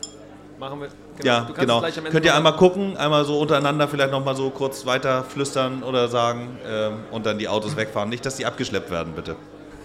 Machen 0.60 0.80
wir. 0.80 0.90
Genau. 1.18 1.26
Ja, 1.26 1.50
genau. 1.58 1.82
Könnt 2.12 2.24
ihr 2.24 2.36
einmal 2.36 2.56
gucken, 2.56 2.96
einmal 2.96 3.26
so 3.26 3.40
untereinander 3.40 3.88
vielleicht 3.88 4.12
nochmal 4.12 4.36
so 4.36 4.52
kurz 4.52 4.86
weiter 4.86 5.24
flüstern 5.24 5.82
oder 5.82 6.08
sagen 6.08 6.60
ähm, 6.68 7.00
und 7.10 7.26
dann 7.26 7.40
die 7.40 7.48
Autos 7.48 7.76
wegfahren. 7.76 8.10
Nicht, 8.10 8.24
dass 8.28 8.36
die 8.36 8.46
abgeschleppt 8.46 8.92
werden, 8.92 9.14
bitte. 9.16 9.38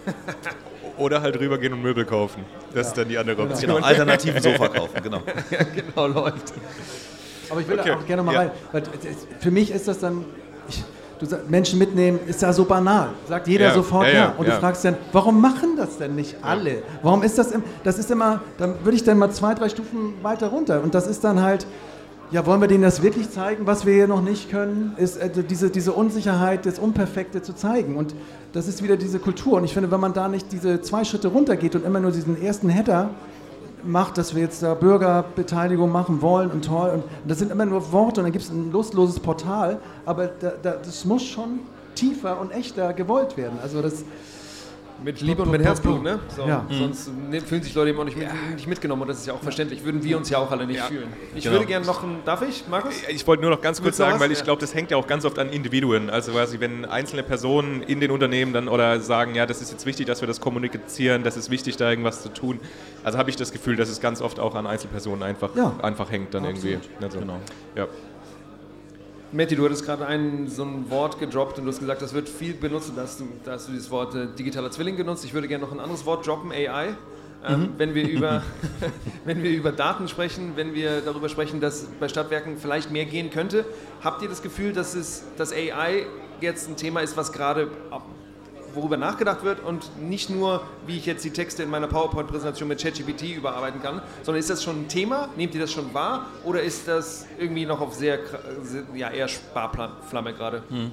oder 0.98 1.22
halt 1.22 1.38
rübergehen 1.40 1.72
und 1.72 1.80
Möbel 1.80 2.04
kaufen. 2.04 2.44
Das 2.74 2.74
ja. 2.74 2.80
ist 2.88 2.98
dann 2.98 3.08
die 3.08 3.16
andere 3.16 3.36
genau. 3.36 3.50
Option. 3.50 3.74
Genau, 3.74 3.86
alternativen 3.86 4.42
Sofa 4.42 4.68
kaufen, 4.68 5.00
genau. 5.02 5.22
ja, 5.50 5.62
genau, 5.62 6.06
läuft. 6.08 6.52
Aber 7.50 7.60
ich 7.60 7.68
will 7.68 7.78
okay. 7.78 7.92
auch 7.92 8.06
gerne 8.06 8.22
mal 8.22 8.32
ja. 8.32 8.40
rein, 8.40 8.50
weil 8.72 8.82
für 9.40 9.50
mich 9.50 9.70
ist 9.70 9.88
das 9.88 9.98
dann, 9.98 10.24
ich, 10.68 10.84
du 11.18 11.26
sagst, 11.26 11.48
Menschen 11.50 11.78
mitnehmen, 11.78 12.18
ist 12.26 12.42
ja 12.42 12.52
so 12.52 12.64
banal. 12.64 13.10
Sagt 13.28 13.48
jeder 13.48 13.66
ja, 13.66 13.74
sofort 13.74 14.08
ja. 14.08 14.12
ja. 14.12 14.34
Und 14.36 14.48
du 14.48 14.52
fragst 14.52 14.84
dann, 14.84 14.96
warum 15.12 15.40
machen 15.40 15.76
das 15.76 15.98
denn 15.98 16.14
nicht 16.14 16.36
alle? 16.42 16.82
Warum 17.02 17.22
ist 17.22 17.38
das, 17.38 17.52
im, 17.52 17.62
das 17.84 17.98
ist 17.98 18.10
immer, 18.10 18.40
dann 18.58 18.74
würde 18.82 18.96
ich 18.96 19.04
dann 19.04 19.18
mal 19.18 19.30
zwei, 19.30 19.54
drei 19.54 19.68
Stufen 19.68 20.14
weiter 20.22 20.48
runter. 20.48 20.82
Und 20.82 20.94
das 20.94 21.06
ist 21.06 21.24
dann 21.24 21.42
halt, 21.42 21.66
ja, 22.32 22.44
wollen 22.44 22.60
wir 22.60 22.68
denen 22.68 22.82
das 22.82 23.02
wirklich 23.02 23.30
zeigen, 23.30 23.66
was 23.66 23.86
wir 23.86 23.94
hier 23.94 24.08
noch 24.08 24.22
nicht 24.22 24.50
können? 24.50 24.94
Ist 24.96 25.16
äh, 25.16 25.30
diese, 25.30 25.70
diese 25.70 25.92
Unsicherheit, 25.92 26.66
das 26.66 26.78
Unperfekte 26.78 27.40
zu 27.42 27.54
zeigen. 27.54 27.96
Und 27.96 28.14
das 28.52 28.66
ist 28.66 28.82
wieder 28.82 28.96
diese 28.96 29.18
Kultur. 29.18 29.58
Und 29.58 29.64
ich 29.64 29.74
finde, 29.74 29.90
wenn 29.90 30.00
man 30.00 30.12
da 30.12 30.28
nicht 30.28 30.50
diese 30.50 30.80
zwei 30.80 31.04
Schritte 31.04 31.28
runtergeht 31.28 31.76
und 31.76 31.84
immer 31.84 32.00
nur 32.00 32.10
diesen 32.10 32.40
ersten 32.42 32.68
Header 32.68 33.10
macht, 33.86 34.18
dass 34.18 34.34
wir 34.34 34.42
jetzt 34.42 34.62
da 34.62 34.74
Bürgerbeteiligung 34.74 35.90
machen 35.90 36.22
wollen 36.22 36.50
und 36.50 36.64
toll. 36.64 36.90
Und 36.90 37.04
das 37.26 37.38
sind 37.38 37.50
immer 37.50 37.66
nur 37.66 37.92
Worte 37.92 38.20
und 38.20 38.24
dann 38.24 38.32
gibt 38.32 38.44
es 38.44 38.50
ein 38.50 38.72
lustloses 38.72 39.20
Portal, 39.20 39.80
aber 40.04 40.26
da, 40.26 40.52
da, 40.62 40.72
das 40.72 41.04
muss 41.04 41.22
schon 41.22 41.60
tiefer 41.94 42.40
und 42.40 42.50
echter 42.50 42.92
gewollt 42.92 43.36
werden. 43.36 43.58
Also 43.62 43.82
das, 43.82 44.04
mit 45.02 45.20
Liebe 45.20 45.42
und 45.42 45.50
mit 45.50 45.62
Herzblut, 45.62 46.02
ne? 46.02 46.18
So, 46.34 46.46
ja. 46.46 46.64
Sonst 46.70 47.08
mhm. 47.08 47.40
fühlen 47.40 47.62
sich 47.62 47.74
Leute 47.74 47.90
eben 47.90 47.98
auch 47.98 48.04
nicht, 48.04 48.16
mit, 48.16 48.28
nicht, 48.54 48.66
mitgenommen 48.66 49.02
und 49.02 49.08
das 49.08 49.18
ist 49.18 49.26
ja 49.26 49.34
auch 49.34 49.42
verständlich. 49.42 49.84
Würden 49.84 50.02
wir 50.02 50.16
uns 50.16 50.30
ja 50.30 50.38
auch 50.38 50.50
alle 50.50 50.66
nicht 50.66 50.78
ja. 50.78 50.84
fühlen. 50.84 51.08
Ich 51.34 51.44
genau. 51.44 51.56
würde 51.56 51.66
gerne 51.66 51.86
noch 51.86 52.02
ein. 52.02 52.18
Darf 52.24 52.42
ich, 52.42 52.64
Markus? 52.68 52.94
Ich 53.08 53.26
wollte 53.26 53.42
nur 53.42 53.50
noch 53.50 53.60
ganz 53.60 53.82
kurz 53.82 53.96
sagen, 53.96 54.18
weil 54.20 54.32
ich 54.32 54.42
glaube, 54.42 54.60
das 54.60 54.74
hängt 54.74 54.90
ja 54.90 54.96
auch 54.96 55.06
ganz 55.06 55.24
oft 55.24 55.38
an 55.38 55.50
Individuen. 55.50 56.10
Also 56.10 56.32
quasi, 56.32 56.60
wenn 56.60 56.84
einzelne 56.84 57.22
Personen 57.22 57.82
in 57.82 58.00
den 58.00 58.10
Unternehmen 58.10 58.52
dann 58.52 58.68
oder 58.68 59.00
sagen, 59.00 59.34
ja, 59.34 59.46
das 59.46 59.62
ist 59.62 59.72
jetzt 59.72 59.86
wichtig, 59.86 60.06
dass 60.06 60.20
wir 60.22 60.28
das 60.28 60.40
kommunizieren, 60.40 61.22
das 61.22 61.36
ist 61.36 61.50
wichtig, 61.50 61.76
da 61.76 61.90
irgendwas 61.90 62.22
zu 62.22 62.30
tun. 62.30 62.60
Also 63.04 63.18
habe 63.18 63.30
ich 63.30 63.36
das 63.36 63.52
Gefühl, 63.52 63.76
dass 63.76 63.88
es 63.88 64.00
ganz 64.00 64.20
oft 64.20 64.40
auch 64.40 64.54
an 64.54 64.66
Einzelpersonen 64.66 65.22
einfach, 65.22 65.54
ja. 65.54 65.74
einfach 65.82 66.10
hängt 66.10 66.34
dann 66.34 66.44
Absolut. 66.44 66.64
irgendwie. 66.64 67.04
Also, 67.04 67.18
genau. 67.18 67.40
Ja. 67.74 67.86
Matti, 69.36 69.54
du 69.54 69.66
hattest 69.66 69.84
gerade 69.84 70.06
ein, 70.06 70.48
so 70.48 70.64
ein 70.64 70.88
Wort 70.88 71.18
gedroppt 71.20 71.58
und 71.58 71.66
du 71.66 71.70
hast 71.70 71.80
gesagt, 71.80 72.00
das 72.00 72.14
wird 72.14 72.26
viel 72.26 72.54
benutzt 72.54 72.88
und 72.88 72.96
da 72.96 73.02
hast 73.02 73.20
du, 73.20 73.28
da 73.44 73.52
hast 73.52 73.68
du 73.68 73.72
dieses 73.72 73.90
Wort 73.90 74.14
äh, 74.14 74.28
digitaler 74.28 74.70
Zwilling 74.70 74.96
genutzt. 74.96 75.26
Ich 75.26 75.34
würde 75.34 75.46
gerne 75.46 75.62
noch 75.62 75.72
ein 75.72 75.78
anderes 75.78 76.06
Wort 76.06 76.26
droppen, 76.26 76.52
AI. 76.52 76.96
Ähm, 77.46 77.60
mhm. 77.60 77.68
wenn, 77.76 77.94
wir 77.94 78.08
über, 78.08 78.42
wenn 79.26 79.42
wir 79.42 79.50
über 79.50 79.72
Daten 79.72 80.08
sprechen, 80.08 80.52
wenn 80.56 80.72
wir 80.72 81.02
darüber 81.02 81.28
sprechen, 81.28 81.60
dass 81.60 81.84
bei 82.00 82.08
Stadtwerken 82.08 82.56
vielleicht 82.56 82.90
mehr 82.90 83.04
gehen 83.04 83.28
könnte, 83.28 83.66
habt 84.02 84.22
ihr 84.22 84.28
das 84.30 84.42
Gefühl, 84.42 84.72
dass, 84.72 84.94
es, 84.94 85.22
dass 85.36 85.52
AI 85.52 86.06
jetzt 86.40 86.70
ein 86.70 86.76
Thema 86.76 87.00
ist, 87.00 87.18
was 87.18 87.30
gerade 87.30 87.68
worüber 88.76 88.96
nachgedacht 88.96 89.42
wird 89.42 89.60
und 89.64 89.90
nicht 90.00 90.30
nur, 90.30 90.62
wie 90.86 90.98
ich 90.98 91.06
jetzt 91.06 91.24
die 91.24 91.30
Texte 91.30 91.62
in 91.62 91.70
meiner 91.70 91.88
PowerPoint-Präsentation 91.88 92.68
mit 92.68 92.80
ChatGPT 92.80 93.34
überarbeiten 93.34 93.82
kann, 93.82 94.02
sondern 94.22 94.38
ist 94.38 94.50
das 94.50 94.62
schon 94.62 94.82
ein 94.82 94.88
Thema? 94.88 95.28
Nehmt 95.36 95.54
ihr 95.54 95.60
das 95.60 95.72
schon 95.72 95.92
wahr 95.94 96.26
oder 96.44 96.62
ist 96.62 96.86
das 96.86 97.26
irgendwie 97.38 97.66
noch 97.66 97.80
auf 97.80 97.94
sehr, 97.94 98.18
ja, 98.94 99.10
eher 99.10 99.28
Sparflamme 99.28 100.34
gerade? 100.34 100.62
Hm. 100.68 100.92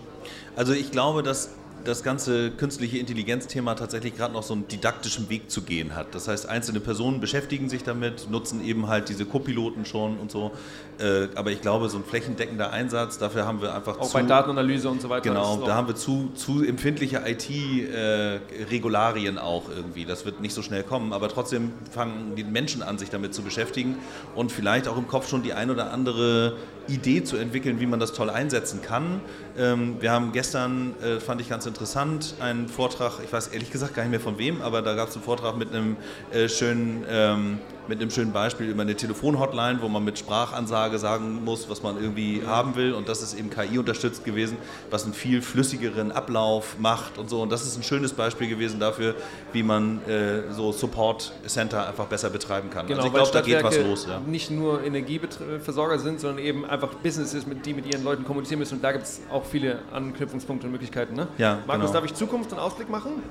Also 0.55 0.73
ich 0.73 0.91
glaube, 0.91 1.23
dass 1.23 1.51
das 1.83 2.03
ganze 2.03 2.51
künstliche 2.51 2.97
Intelligenz-Thema 2.97 3.75
tatsächlich 3.75 4.15
gerade 4.15 4.33
noch 4.33 4.43
so 4.43 4.53
einen 4.53 4.67
didaktischen 4.67 5.29
Weg 5.29 5.49
zu 5.49 5.61
gehen 5.61 5.95
hat. 5.95 6.15
Das 6.15 6.27
heißt, 6.27 6.47
einzelne 6.47 6.79
Personen 6.79 7.19
beschäftigen 7.19 7.69
sich 7.69 7.83
damit, 7.83 8.29
nutzen 8.29 8.63
eben 8.63 8.87
halt 8.87 9.09
diese 9.09 9.25
Co-Piloten 9.25 9.85
schon 9.85 10.17
und 10.17 10.31
so. 10.31 10.51
Äh, 10.99 11.27
aber 11.35 11.51
ich 11.51 11.61
glaube, 11.61 11.89
so 11.89 11.97
ein 11.97 12.03
flächendeckender 12.03 12.71
Einsatz, 12.71 13.17
dafür 13.17 13.45
haben 13.45 13.61
wir 13.61 13.73
einfach 13.73 13.99
Auch 13.99 14.07
zu... 14.07 14.13
bei 14.13 14.23
Datenanalyse 14.23 14.89
und 14.89 15.01
so 15.01 15.09
weiter. 15.09 15.29
Genau, 15.29 15.63
da 15.65 15.75
haben 15.75 15.87
wir 15.87 15.95
zu, 15.95 16.31
zu 16.35 16.63
empfindliche 16.63 17.23
IT-Regularien 17.25 19.37
auch 19.37 19.69
irgendwie. 19.69 20.05
Das 20.05 20.25
wird 20.25 20.41
nicht 20.41 20.53
so 20.53 20.61
schnell 20.61 20.83
kommen, 20.83 21.13
aber 21.13 21.29
trotzdem 21.29 21.71
fangen 21.91 22.35
die 22.35 22.43
Menschen 22.43 22.83
an, 22.83 22.97
sich 22.97 23.09
damit 23.09 23.33
zu 23.33 23.41
beschäftigen 23.41 23.97
und 24.35 24.51
vielleicht 24.51 24.87
auch 24.87 24.97
im 24.97 25.07
Kopf 25.07 25.29
schon 25.29 25.43
die 25.43 25.53
ein 25.53 25.69
oder 25.69 25.91
andere 25.91 26.55
Idee 26.87 27.23
zu 27.23 27.37
entwickeln, 27.37 27.79
wie 27.79 27.85
man 27.85 27.99
das 27.99 28.13
toll 28.13 28.29
einsetzen 28.29 28.81
kann. 28.81 29.21
Ähm, 29.57 29.97
wir 29.99 30.11
haben 30.11 30.31
gestern, 30.31 30.95
äh, 31.01 31.19
fand 31.19 31.41
ich 31.41 31.49
ganz 31.49 31.65
interessant, 31.65 32.35
einen 32.39 32.67
Vortrag, 32.67 33.19
ich 33.23 33.31
weiß 33.31 33.47
ehrlich 33.47 33.71
gesagt 33.71 33.93
gar 33.95 34.03
nicht 34.03 34.11
mehr 34.11 34.19
von 34.19 34.37
wem, 34.37 34.61
aber 34.61 34.81
da 34.81 34.95
gab 34.95 35.09
es 35.09 35.15
einen 35.15 35.23
Vortrag 35.23 35.57
mit 35.57 35.69
einem 35.69 35.97
äh, 36.31 36.49
schönen 36.49 37.05
ähm, 37.09 37.59
mit 37.87 37.99
einem 38.01 38.09
schönen 38.11 38.31
Beispiel 38.31 38.67
über 38.69 38.81
eine 38.81 38.95
Telefonhotline, 38.95 39.81
wo 39.81 39.89
man 39.89 40.03
mit 40.03 40.17
Sprachansage 40.17 40.97
sagen 40.99 41.43
muss, 41.43 41.69
was 41.69 41.83
man 41.83 41.97
irgendwie 42.01 42.43
haben 42.45 42.75
will. 42.75 42.93
Und 42.93 43.09
das 43.09 43.21
ist 43.21 43.33
eben 43.37 43.49
KI 43.49 43.77
unterstützt 43.77 44.23
gewesen, 44.23 44.57
was 44.89 45.03
einen 45.03 45.13
viel 45.13 45.41
flüssigeren 45.41 46.11
Ablauf 46.11 46.77
macht 46.79 47.17
und 47.17 47.29
so. 47.29 47.41
Und 47.41 47.51
das 47.51 47.63
ist 47.63 47.77
ein 47.77 47.83
schönes 47.83 48.13
Beispiel 48.13 48.47
gewesen 48.47 48.79
dafür, 48.79 49.15
wie 49.51 49.63
man 49.63 50.01
äh, 50.07 50.51
so 50.51 50.71
Support 50.71 51.33
Center 51.45 51.87
einfach 51.87 52.05
besser 52.05 52.29
betreiben 52.29 52.69
kann. 52.69 52.87
Genau, 52.87 52.97
also 53.03 53.07
ich 53.07 53.13
glaube, 53.13 53.31
da 53.31 53.41
geht 53.41 53.63
was 53.63 53.77
los. 53.79 54.07
Ja. 54.09 54.19
nicht 54.25 54.49
nur 54.51 54.83
Energieversorger 54.83 55.99
sind, 55.99 56.19
sondern 56.19 56.39
eben 56.43 56.65
einfach 56.65 56.93
Businesses, 56.95 57.45
mit, 57.45 57.65
die 57.65 57.73
mit 57.73 57.85
ihren 57.85 58.03
Leuten 58.03 58.23
kommunizieren 58.23 58.59
müssen. 58.59 58.75
Und 58.75 58.83
da 58.83 58.91
gibt 58.91 59.03
es 59.05 59.21
auch 59.31 59.45
viele 59.45 59.79
Anknüpfungspunkte 59.91 60.65
und 60.67 60.71
Möglichkeiten. 60.71 61.15
Ne? 61.15 61.27
Ja, 61.37 61.59
Markus, 61.67 61.87
genau. 61.87 61.93
darf 61.93 62.05
ich 62.05 62.13
Zukunft 62.13 62.51
und 62.53 62.59
Ausblick 62.59 62.89
machen? 62.89 63.23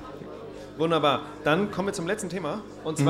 Wunderbar. 0.78 1.20
Dann 1.44 1.70
kommen 1.70 1.88
wir 1.88 1.92
zum 1.92 2.06
letzten 2.06 2.28
Thema. 2.28 2.60
Und 2.84 2.98
Mhm. 2.98 3.04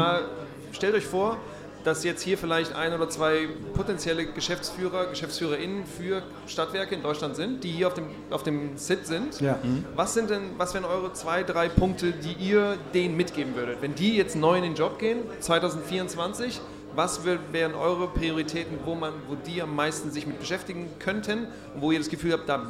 Stellt 0.73 0.95
euch 0.95 1.07
vor, 1.07 1.37
dass 1.85 2.05
jetzt 2.05 2.23
hier 2.23 2.39
vielleicht 2.39 2.77
ein 2.77 2.93
oder 2.95 3.09
zwei 3.09 3.49
potenzielle 3.75 4.27
Geschäftsführer, 4.27 5.07
GeschäftsführerInnen 5.07 5.85
für 5.85 6.23
Stadtwerke 6.47 6.95
in 6.95 7.03
Deutschland 7.03 7.35
sind, 7.35 7.65
die 7.65 7.71
hier 7.73 7.89
auf 7.89 7.95
dem, 7.95 8.05
auf 8.31 8.45
dem 8.45 8.77
Sit 8.77 9.07
sind. 9.09 9.41
Ja. 9.41 9.59
Was 9.97 10.15
sind 10.15 10.31
denn, 10.31 10.43
was 10.59 10.75
wären 10.75 10.85
eure 10.85 11.13
zwei, 11.13 11.43
drei 11.43 11.69
Punkte, 11.69 12.13
die 12.13 12.35
ihr 12.35 12.77
denen 12.95 13.17
mitgeben 13.17 13.57
würdet? 13.57 13.79
Wenn 13.81 13.97
die 13.97 14.17
jetzt 14.17 14.37
neu 14.37 14.59
in 14.59 14.63
den 14.63 14.75
Job 14.77 15.01
gehen, 15.01 15.19
2024, 15.41 16.61
was 16.95 17.25
wär- 17.25 17.41
wären 17.51 17.75
eure 17.75 18.07
Prioritäten, 18.07 18.79
wo, 18.85 18.95
man, 18.95 19.13
wo 19.27 19.35
die 19.35 19.61
am 19.61 19.75
meisten 19.75 20.13
sich 20.13 20.25
mit 20.25 20.39
beschäftigen 20.39 20.89
könnten 21.01 21.49
und 21.75 21.81
wo 21.81 21.91
ihr 21.91 21.99
das 21.99 22.11
Gefühl 22.11 22.33
habt, 22.35 22.49
da 22.49 22.65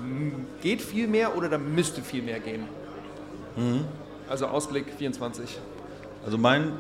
geht 0.63 0.81
viel 0.81 1.07
mehr 1.07 1.37
oder 1.37 1.51
da 1.51 1.59
müsste 1.59 2.01
viel 2.01 2.23
mehr 2.23 2.41
gehen? 2.41 2.67
Also 4.27 4.47
Ausblick 4.47 4.87
24. 4.97 5.59
Also 6.25 6.39
mein 6.39 6.73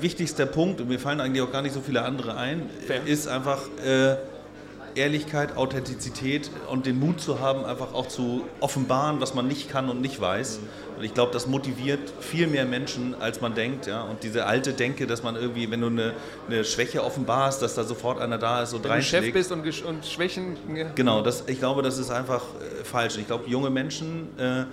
wichtigster 0.00 0.46
Punkt, 0.46 0.80
und 0.80 0.88
mir 0.88 0.98
fallen 0.98 1.20
eigentlich 1.20 1.42
auch 1.42 1.52
gar 1.52 1.62
nicht 1.62 1.74
so 1.74 1.80
viele 1.80 2.02
andere 2.02 2.36
ein, 2.36 2.68
Fair. 2.86 3.06
ist 3.06 3.28
einfach 3.28 3.60
äh, 3.84 4.16
Ehrlichkeit, 4.94 5.56
Authentizität 5.56 6.50
und 6.68 6.86
den 6.86 6.98
Mut 6.98 7.20
zu 7.20 7.40
haben, 7.40 7.64
einfach 7.64 7.94
auch 7.94 8.08
zu 8.08 8.42
offenbaren, 8.60 9.20
was 9.20 9.34
man 9.34 9.46
nicht 9.46 9.70
kann 9.70 9.88
und 9.88 10.00
nicht 10.00 10.20
weiß. 10.20 10.60
Und 10.98 11.04
ich 11.04 11.14
glaube, 11.14 11.32
das 11.32 11.46
motiviert 11.46 12.00
viel 12.20 12.46
mehr 12.46 12.64
Menschen, 12.64 13.14
als 13.20 13.40
man 13.40 13.54
denkt. 13.54 13.86
Ja? 13.86 14.02
Und 14.02 14.22
diese 14.22 14.46
alte 14.46 14.72
Denke, 14.72 15.06
dass 15.06 15.22
man 15.22 15.36
irgendwie, 15.36 15.70
wenn 15.70 15.80
du 15.80 15.86
eine, 15.86 16.12
eine 16.48 16.64
Schwäche 16.64 17.04
offenbarst, 17.04 17.62
dass 17.62 17.74
da 17.74 17.84
sofort 17.84 18.20
einer 18.20 18.36
da 18.38 18.62
ist 18.62 18.74
und 18.74 18.84
Wenn 18.84 18.96
du 18.96 19.02
Chef 19.02 19.14
reinschlägt. 19.22 19.34
bist 19.34 19.52
und, 19.52 19.84
und 19.84 20.04
Schwächen. 20.04 20.56
Genau, 20.94 21.22
das, 21.22 21.44
ich 21.46 21.58
glaube, 21.58 21.82
das 21.82 21.98
ist 21.98 22.10
einfach 22.10 22.42
äh, 22.42 22.84
falsch. 22.84 23.16
Ich 23.16 23.26
glaube, 23.26 23.48
junge 23.48 23.70
Menschen 23.70 24.28
äh, 24.38 24.64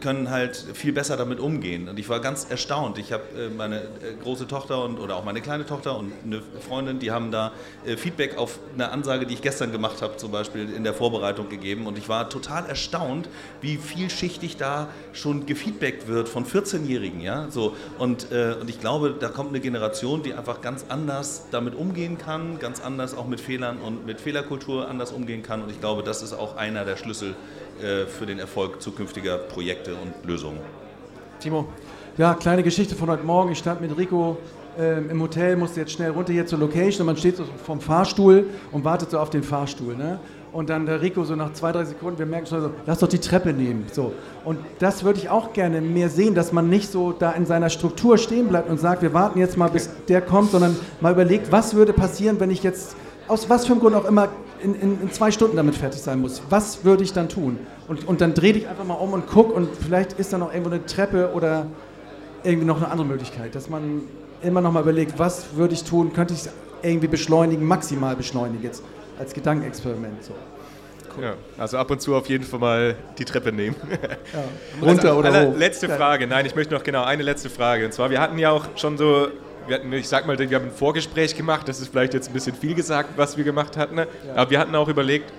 können 0.00 0.30
halt 0.30 0.56
viel 0.74 0.92
besser 0.92 1.16
damit 1.16 1.40
umgehen. 1.40 1.88
Und 1.88 1.98
ich 1.98 2.08
war 2.08 2.20
ganz 2.20 2.46
erstaunt. 2.48 2.98
Ich 2.98 3.12
habe 3.12 3.22
äh, 3.36 3.48
meine 3.48 3.80
äh, 3.80 4.14
große 4.22 4.46
Tochter 4.46 4.84
und, 4.84 4.98
oder 4.98 5.16
auch 5.16 5.24
meine 5.24 5.40
kleine 5.40 5.66
Tochter 5.66 5.98
und 5.98 6.12
eine 6.24 6.42
Freundin, 6.66 6.98
die 6.98 7.10
haben 7.10 7.30
da 7.30 7.52
äh, 7.84 7.96
Feedback 7.96 8.36
auf 8.36 8.58
eine 8.74 8.90
Ansage, 8.90 9.26
die 9.26 9.34
ich 9.34 9.42
gestern 9.42 9.72
gemacht 9.72 10.02
habe, 10.02 10.16
zum 10.16 10.32
Beispiel 10.32 10.72
in 10.72 10.84
der 10.84 10.94
Vorbereitung 10.94 11.48
gegeben. 11.48 11.86
Und 11.86 11.98
ich 11.98 12.08
war 12.08 12.28
total 12.30 12.66
erstaunt, 12.66 13.28
wie 13.60 13.76
vielschichtig 13.76 14.56
da 14.56 14.88
schon 15.12 15.46
gefeedbackt 15.46 16.08
wird 16.08 16.28
von 16.28 16.44
14-Jährigen. 16.44 17.20
Ja? 17.20 17.50
So, 17.50 17.76
und, 17.98 18.30
und 18.32 18.68
ich 18.68 18.80
glaube, 18.80 19.14
da 19.18 19.28
kommt 19.28 19.50
eine 19.50 19.60
Generation, 19.60 20.22
die 20.22 20.34
einfach 20.34 20.60
ganz 20.60 20.86
anders 20.88 21.46
damit 21.50 21.74
umgehen 21.74 22.18
kann, 22.18 22.58
ganz 22.58 22.80
anders 22.80 23.14
auch 23.14 23.26
mit 23.26 23.40
Fehlern 23.40 23.78
und 23.78 24.06
mit 24.06 24.20
Fehlerkultur 24.20 24.88
anders 24.88 25.12
umgehen 25.12 25.42
kann. 25.42 25.62
Und 25.62 25.70
ich 25.70 25.80
glaube, 25.80 26.02
das 26.02 26.22
ist 26.22 26.32
auch 26.32 26.56
einer 26.56 26.84
der 26.84 26.96
Schlüssel 26.96 27.34
für 28.06 28.26
den 28.26 28.38
Erfolg 28.38 28.80
zukünftiger 28.82 29.38
Projekte 29.38 29.92
und 29.94 30.28
Lösungen. 30.28 30.58
Timo, 31.40 31.66
Ja, 32.18 32.34
kleine 32.34 32.62
Geschichte 32.62 32.94
von 32.94 33.08
heute 33.08 33.24
Morgen. 33.24 33.52
Ich 33.52 33.58
stand 33.58 33.80
mit 33.80 33.96
Rico 33.96 34.36
ähm, 34.78 35.10
im 35.10 35.22
Hotel, 35.22 35.56
musste 35.56 35.80
jetzt 35.80 35.92
schnell 35.92 36.10
runter 36.10 36.32
hier 36.32 36.46
zur 36.46 36.58
Location 36.58 37.02
und 37.02 37.06
man 37.06 37.16
steht 37.16 37.36
so 37.36 37.44
vom 37.64 37.80
Fahrstuhl 37.80 38.44
und 38.72 38.84
wartet 38.84 39.10
so 39.10 39.18
auf 39.18 39.30
den 39.30 39.42
Fahrstuhl. 39.42 39.96
Ne? 39.96 40.20
Und 40.52 40.68
dann 40.68 40.86
der 40.86 41.00
Rico 41.00 41.24
so 41.24 41.36
nach 41.36 41.52
zwei, 41.52 41.72
drei 41.72 41.84
Sekunden, 41.84 42.18
wir 42.18 42.26
merken 42.26 42.46
schon 42.46 42.60
so, 42.60 42.70
lass 42.86 42.98
doch 42.98 43.08
die 43.08 43.20
Treppe 43.20 43.52
nehmen. 43.52 43.86
So. 43.92 44.12
Und 44.44 44.58
das 44.78 45.04
würde 45.04 45.18
ich 45.18 45.28
auch 45.28 45.52
gerne 45.52 45.80
mehr 45.80 46.08
sehen, 46.08 46.34
dass 46.34 46.52
man 46.52 46.68
nicht 46.68 46.90
so 46.90 47.12
da 47.12 47.32
in 47.32 47.46
seiner 47.46 47.70
Struktur 47.70 48.18
stehen 48.18 48.48
bleibt 48.48 48.68
und 48.68 48.78
sagt, 48.78 49.02
wir 49.02 49.14
warten 49.14 49.38
jetzt 49.38 49.56
mal, 49.56 49.68
bis 49.68 49.90
der 50.08 50.20
kommt, 50.20 50.50
sondern 50.50 50.76
mal 51.00 51.12
überlegt, 51.12 51.52
was 51.52 51.74
würde 51.74 51.92
passieren, 51.92 52.40
wenn 52.40 52.50
ich 52.50 52.62
jetzt 52.62 52.96
aus 53.28 53.48
was 53.48 53.66
für 53.66 53.72
einem 53.72 53.80
Grund 53.80 53.94
auch 53.94 54.04
immer 54.06 54.28
in, 54.62 54.74
in, 54.74 55.02
in 55.02 55.12
zwei 55.12 55.30
Stunden 55.30 55.56
damit 55.56 55.74
fertig 55.74 56.00
sein 56.00 56.20
muss. 56.20 56.42
Was 56.50 56.84
würde 56.84 57.02
ich 57.02 57.12
dann 57.12 57.28
tun? 57.28 57.58
Und, 57.88 58.06
und 58.06 58.20
dann 58.20 58.34
dreh 58.34 58.52
dich 58.52 58.68
einfach 58.68 58.84
mal 58.84 58.94
um 58.94 59.12
und 59.12 59.26
guck 59.26 59.54
und 59.54 59.68
vielleicht 59.76 60.14
ist 60.14 60.32
da 60.32 60.38
noch 60.38 60.52
irgendwo 60.52 60.70
eine 60.70 60.84
Treppe 60.86 61.32
oder 61.34 61.66
irgendwie 62.44 62.66
noch 62.66 62.76
eine 62.76 62.90
andere 62.90 63.06
Möglichkeit, 63.06 63.54
dass 63.54 63.68
man 63.68 64.02
immer 64.42 64.60
noch 64.60 64.72
mal 64.72 64.80
überlegt, 64.82 65.18
was 65.18 65.56
würde 65.56 65.74
ich 65.74 65.84
tun, 65.84 66.12
könnte 66.12 66.34
ich 66.34 66.40
es 66.40 66.50
irgendwie 66.82 67.08
beschleunigen, 67.08 67.66
maximal 67.66 68.16
beschleunigen 68.16 68.62
jetzt 68.62 68.82
als 69.18 69.34
Gedankenexperiment. 69.34 70.24
So. 70.24 70.32
Ja, 71.20 71.34
also 71.58 71.76
ab 71.76 71.90
und 71.90 72.00
zu 72.00 72.14
auf 72.14 72.28
jeden 72.28 72.44
Fall 72.44 72.60
mal 72.60 72.96
die 73.18 73.24
Treppe 73.24 73.52
nehmen. 73.52 73.76
Runter 74.82 75.08
also, 75.10 75.18
oder 75.18 75.48
hoch. 75.48 75.56
Letzte 75.56 75.88
Ja. 75.88 75.96
Frage. 75.96 76.26
Nein, 76.26 76.46
ich 76.46 76.54
möchte 76.54 76.72
noch 76.72 76.84
genau 76.84 77.04
eine 77.04 77.22
letzte 77.22 77.50
Frage. 77.50 77.84
Und 77.84 77.92
zwar, 77.92 78.10
wir 78.10 78.20
hatten 78.20 78.38
ja 78.38 78.50
auch 78.50 78.66
schon 78.76 78.96
so, 78.96 79.28
wir 79.70 79.76
hatten, 79.76 79.92
ich 79.92 80.08
sag 80.08 80.26
mal, 80.26 80.36
wir 80.38 80.56
haben 80.56 80.66
ein 80.66 80.72
Vorgespräch 80.72 81.36
gemacht. 81.36 81.68
Das 81.68 81.80
ist 81.80 81.88
vielleicht 81.92 82.12
jetzt 82.12 82.28
ein 82.28 82.32
bisschen 82.34 82.54
viel 82.54 82.74
gesagt, 82.74 83.10
was 83.16 83.36
wir 83.36 83.44
gemacht 83.44 83.76
hatten. 83.76 83.94
Ne? 83.94 84.08
Aber 84.34 84.50
wir 84.50 84.58
hatten 84.58 84.74
auch 84.74 84.88
überlegt, 84.88 85.32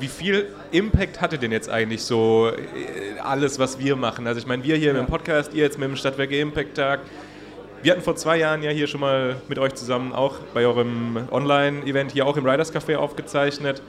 wie 0.00 0.08
viel 0.08 0.48
Impact 0.72 1.20
hatte 1.20 1.38
denn 1.38 1.52
jetzt 1.52 1.70
eigentlich 1.70 2.02
so 2.02 2.48
äh, 2.48 3.20
alles, 3.20 3.60
was 3.60 3.78
wir 3.78 3.94
machen? 3.94 4.26
Also 4.26 4.40
ich 4.40 4.46
meine, 4.46 4.64
wir 4.64 4.74
hier 4.76 4.92
mit 4.92 5.02
dem 5.02 5.06
Podcast, 5.06 5.54
ihr 5.54 5.62
jetzt 5.62 5.78
mit 5.78 5.88
dem 5.88 5.94
Stadtwerke 5.96 6.36
Impact 6.40 6.76
Tag. 6.76 7.00
Wir 7.82 7.92
hatten 7.92 8.02
vor 8.02 8.16
zwei 8.16 8.36
Jahren 8.38 8.62
ja 8.62 8.70
hier 8.70 8.88
schon 8.88 9.00
mal 9.00 9.36
mit 9.48 9.58
euch 9.60 9.74
zusammen 9.74 10.12
auch 10.12 10.38
bei 10.54 10.66
eurem 10.66 11.28
Online-Event 11.30 12.10
hier 12.12 12.26
auch 12.26 12.36
im 12.36 12.44
Riders 12.44 12.74
Café 12.74 12.96
aufgezeichnet. 12.96 13.80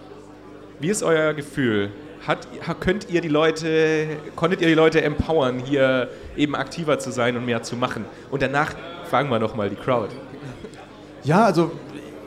Wie 0.80 0.90
ist 0.90 1.02
euer 1.02 1.34
Gefühl? 1.34 1.90
Hat, 2.28 2.48
ha- 2.68 2.76
könnt 2.76 3.10
ihr 3.10 3.22
die 3.22 3.28
Leute, 3.28 4.08
konntet 4.36 4.62
ihr 4.62 4.68
die 4.68 4.74
Leute 4.76 5.02
empowern, 5.02 5.60
hier 5.60 6.10
eben 6.38 6.56
aktiver 6.56 6.98
zu 7.00 7.12
sein 7.12 7.36
und 7.38 7.46
mehr 7.46 7.64
zu 7.64 7.76
machen? 7.76 8.06
Und 8.32 8.42
danach 8.42 8.74
fragen 9.14 9.30
wir 9.30 9.38
nochmal 9.38 9.70
die 9.70 9.76
Crowd. 9.76 10.08
Ja, 11.24 11.46
also 11.46 11.70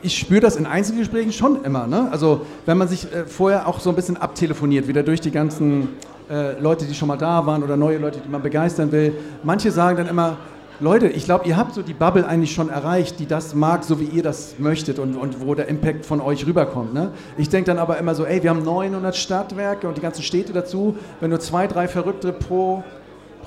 ich 0.01 0.17
spüre 0.17 0.39
das 0.39 0.55
in 0.55 0.65
Einzelgesprächen 0.65 1.33
schon 1.33 1.65
immer. 1.65 1.85
Ne? 1.85 2.07
Also 2.11 2.45
wenn 2.65 2.77
man 2.77 2.87
sich 2.87 3.11
äh, 3.13 3.25
vorher 3.25 3.67
auch 3.67 3.81
so 3.81 3.89
ein 3.89 3.95
bisschen 3.97 4.15
abtelefoniert, 4.15 4.87
wieder 4.87 5.03
durch 5.03 5.19
die 5.19 5.31
ganzen 5.31 5.89
äh, 6.29 6.57
Leute, 6.61 6.85
die 6.85 6.93
schon 6.93 7.09
mal 7.09 7.17
da 7.17 7.45
waren 7.45 7.61
oder 7.61 7.75
neue 7.75 7.97
Leute, 7.97 8.21
die 8.25 8.29
man 8.29 8.41
begeistern 8.41 8.89
will. 8.93 9.13
Manche 9.43 9.69
sagen 9.69 9.97
dann 9.97 10.07
immer, 10.07 10.37
Leute, 10.79 11.09
ich 11.09 11.25
glaube, 11.25 11.45
ihr 11.45 11.57
habt 11.57 11.73
so 11.73 11.81
die 11.81 11.93
Bubble 11.93 12.25
eigentlich 12.25 12.53
schon 12.53 12.69
erreicht, 12.69 13.19
die 13.19 13.25
das 13.25 13.53
mag, 13.53 13.83
so 13.83 13.99
wie 13.99 14.05
ihr 14.05 14.23
das 14.23 14.55
möchtet 14.57 14.97
und, 14.97 15.17
und 15.17 15.41
wo 15.41 15.55
der 15.55 15.67
Impact 15.67 16.05
von 16.05 16.21
euch 16.21 16.47
rüberkommt. 16.47 16.93
Ne? 16.93 17.11
Ich 17.37 17.49
denke 17.49 17.65
dann 17.65 17.79
aber 17.79 17.97
immer 17.97 18.15
so, 18.15 18.23
ey, 18.23 18.41
wir 18.43 18.49
haben 18.49 18.63
900 18.63 19.13
Stadtwerke 19.13 19.89
und 19.89 19.97
die 19.97 20.01
ganzen 20.01 20.23
Städte 20.23 20.53
dazu. 20.53 20.95
Wenn 21.19 21.31
nur 21.31 21.41
zwei, 21.41 21.67
drei 21.67 21.89
Verrückte 21.89 22.31
pro 22.31 22.85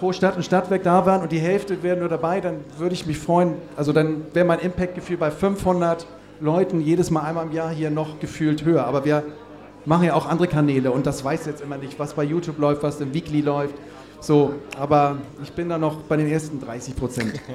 pro 0.01 0.13
Stadt 0.13 0.35
und 0.37 0.43
Stadtwerk 0.43 0.83
da 0.83 1.05
waren 1.05 1.21
und 1.21 1.31
die 1.31 1.39
Hälfte 1.39 1.83
wären 1.83 1.99
nur 2.01 2.09
dabei, 2.09 2.41
dann 2.41 2.57
würde 2.79 2.95
ich 2.95 3.07
mich 3.07 3.19
freuen. 3.19 3.55
Also 3.77 3.93
dann 3.93 4.23
wäre 4.33 4.47
mein 4.47 4.59
Impact-Gefühl 4.59 5.19
bei 5.19 5.31
500 5.31 6.07
Leuten 6.41 6.81
jedes 6.81 7.11
Mal 7.11 7.21
einmal 7.21 7.47
im 7.47 7.53
Jahr 7.53 7.69
hier 7.71 7.91
noch 7.91 8.19
gefühlt 8.19 8.65
höher. 8.65 8.87
Aber 8.87 9.05
wir 9.05 9.23
machen 9.85 10.05
ja 10.05 10.15
auch 10.15 10.27
andere 10.27 10.49
Kanäle 10.49 10.91
und 10.91 11.07
das 11.07 11.23
weiß 11.23 11.45
jetzt 11.47 11.61
immer 11.61 11.77
nicht, 11.77 11.99
was 11.99 12.15
bei 12.15 12.25
YouTube 12.25 12.59
läuft, 12.59 12.83
was 12.83 12.99
im 13.01 13.13
Weekly 13.13 13.43
läuft. 13.43 13.75
So, 14.21 14.55
aber 14.79 15.19
ich 15.43 15.53
bin 15.53 15.69
da 15.69 15.79
noch 15.79 16.03
bei 16.03 16.17
den 16.17 16.29
ersten 16.29 16.61
30 16.61 16.97
Prozent. 16.97 17.35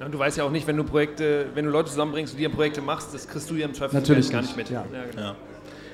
Ja, 0.00 0.06
und 0.06 0.12
du 0.14 0.18
weißt 0.18 0.38
ja 0.38 0.44
auch 0.44 0.50
nicht, 0.50 0.66
wenn 0.66 0.78
du 0.78 0.84
Projekte, 0.84 1.46
wenn 1.54 1.66
du 1.66 1.70
Leute 1.70 1.90
zusammenbringst 1.90 2.32
und 2.32 2.38
dir 2.40 2.48
Projekte 2.48 2.80
machst, 2.80 3.12
das 3.12 3.28
kriegst 3.28 3.50
du 3.50 3.54
ja 3.54 3.66
im 3.66 3.74
Zweifel 3.74 3.96
Natürlich 3.96 4.30
gar 4.30 4.40
nicht, 4.40 4.56
mit. 4.56 4.70
ja. 4.70 4.82
genau. 5.10 5.22
Ja. 5.22 5.26
Ja, 5.30 5.36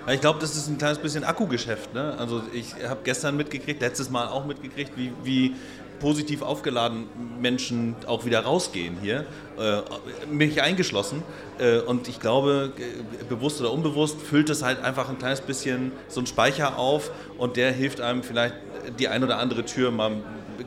ich 0.08 0.20
glaube, 0.20 0.38
das 0.40 0.56
ist 0.56 0.68
ein 0.68 0.78
kleines 0.78 0.98
bisschen 0.98 1.24
Akkugeschäft. 1.24 1.94
Ne? 1.94 2.14
Also 2.18 2.42
ich 2.52 2.74
habe 2.86 3.00
gestern 3.04 3.36
mitgekriegt, 3.36 3.80
letztes 3.80 4.10
Mal 4.10 4.28
auch 4.28 4.46
mitgekriegt, 4.46 4.92
wie, 4.96 5.12
wie 5.22 5.54
positiv 6.00 6.42
aufgeladen 6.42 7.04
Menschen 7.40 7.94
auch 8.06 8.24
wieder 8.24 8.40
rausgehen 8.40 8.96
hier, 9.00 9.26
äh, 9.58 9.82
mich 10.32 10.60
eingeschlossen. 10.62 11.22
Äh, 11.58 11.80
und 11.80 12.08
ich 12.08 12.18
glaube, 12.18 12.72
äh, 12.78 13.24
bewusst 13.28 13.60
oder 13.60 13.72
unbewusst 13.72 14.20
füllt 14.20 14.50
es 14.50 14.62
halt 14.62 14.82
einfach 14.82 15.08
ein 15.08 15.18
kleines 15.18 15.42
bisschen 15.42 15.92
so 16.08 16.20
einen 16.20 16.26
Speicher 16.26 16.78
auf 16.78 17.10
und 17.38 17.56
der 17.56 17.72
hilft 17.72 18.00
einem 18.00 18.22
vielleicht 18.22 18.54
die 18.98 19.08
ein 19.08 19.22
oder 19.22 19.38
andere 19.38 19.64
Tür 19.64 19.90
mal 19.90 20.12